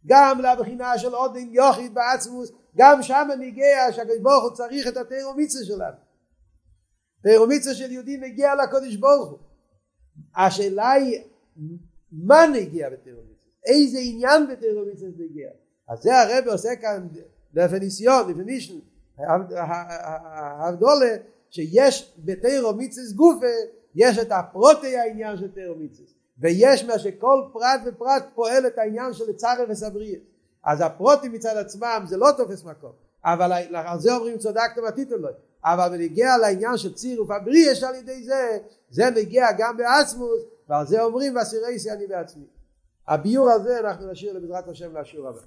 גם 0.07 0.41
לבחינה 0.41 0.99
של 0.99 1.15
עוד 1.15 1.37
עם 1.37 1.49
יוחיד 1.55 1.95
בעצמוס 1.95 2.53
גם 2.77 3.03
שם 3.03 3.29
נגיע 3.39 3.93
שהקדוש 3.93 4.19
ברוך 4.19 4.45
הוא 4.45 4.53
צריך 4.53 4.89
את 4.89 4.97
התירומיצס 4.97 5.63
שלנו. 5.65 5.97
תירומיצס 7.23 7.73
של 7.73 7.93
יהודי 7.93 8.17
נגיע 8.17 8.55
לקודש 8.55 8.97
ברוך 8.97 9.31
הוא. 9.31 9.39
השאלה 10.37 10.91
היא 10.91 11.23
מה 12.13 12.47
נגיע 12.47 12.91
בתירומיצס 12.91 13.31
איזה 13.67 13.99
עניין 14.03 14.47
בתירומיצס 14.47 15.03
נגיע? 15.03 15.51
אז 15.89 15.99
זה 16.03 16.21
הרב 16.21 16.49
עושה 16.49 16.77
כאן 16.77 17.09
דפניסיון, 17.55 18.33
דפנישן, 18.33 18.75
הבדולה, 20.59 21.17
שיש 21.51 22.15
בתירומיצס 22.19 23.13
גופה, 23.13 23.47
יש 23.95 24.19
את 24.19 24.29
הפרוטי 24.31 24.97
העניין 24.97 25.37
של 25.37 25.51
תירומיצס, 25.51 26.15
ויש 26.39 26.85
מה 26.85 26.99
שכל 26.99 27.43
פרט 27.53 27.81
ופרט 27.87 28.25
פועל 28.35 28.67
את 28.67 28.79
העניין 28.79 29.13
של 29.13 29.33
צרף 29.33 29.69
וסבריה. 29.69 30.19
אז 30.65 30.81
הפרוטי 30.81 31.29
מצד 31.29 31.57
עצמם 31.57 32.05
זה 32.09 32.17
לא 32.17 32.29
תופס 32.37 32.65
מקום, 32.65 32.93
אבל 33.25 33.53
על 33.75 34.01
זה 34.01 34.15
אומרים 34.15 34.39
צדקתם 34.39 34.85
הטיטולוי, 34.89 35.33
אבל 35.65 35.89
בנגיע 35.89 36.37
לעניין 36.37 36.77
של 36.77 36.95
ציר 36.95 37.23
ופבריה 37.23 37.75
שעל 37.75 37.95
ידי 37.95 38.23
זה, 38.23 38.59
זה 38.91 39.11
נגיע 39.11 39.47
גם 39.59 39.77
בעצמוס, 39.77 40.43
ועל 40.69 40.87
זה 40.87 41.03
אומרים 41.03 41.37
ואסירי 41.37 41.77
אני 41.93 42.07
בעצמי. 42.07 42.45
הביור 43.09 43.51
הזה 43.51 43.81
אנחנו 43.81 44.11
נשאיר 44.11 44.33
לבעזרת 44.33 44.69
השם 44.69 44.97
לשיעור 44.97 45.29
הבא. 45.29 45.41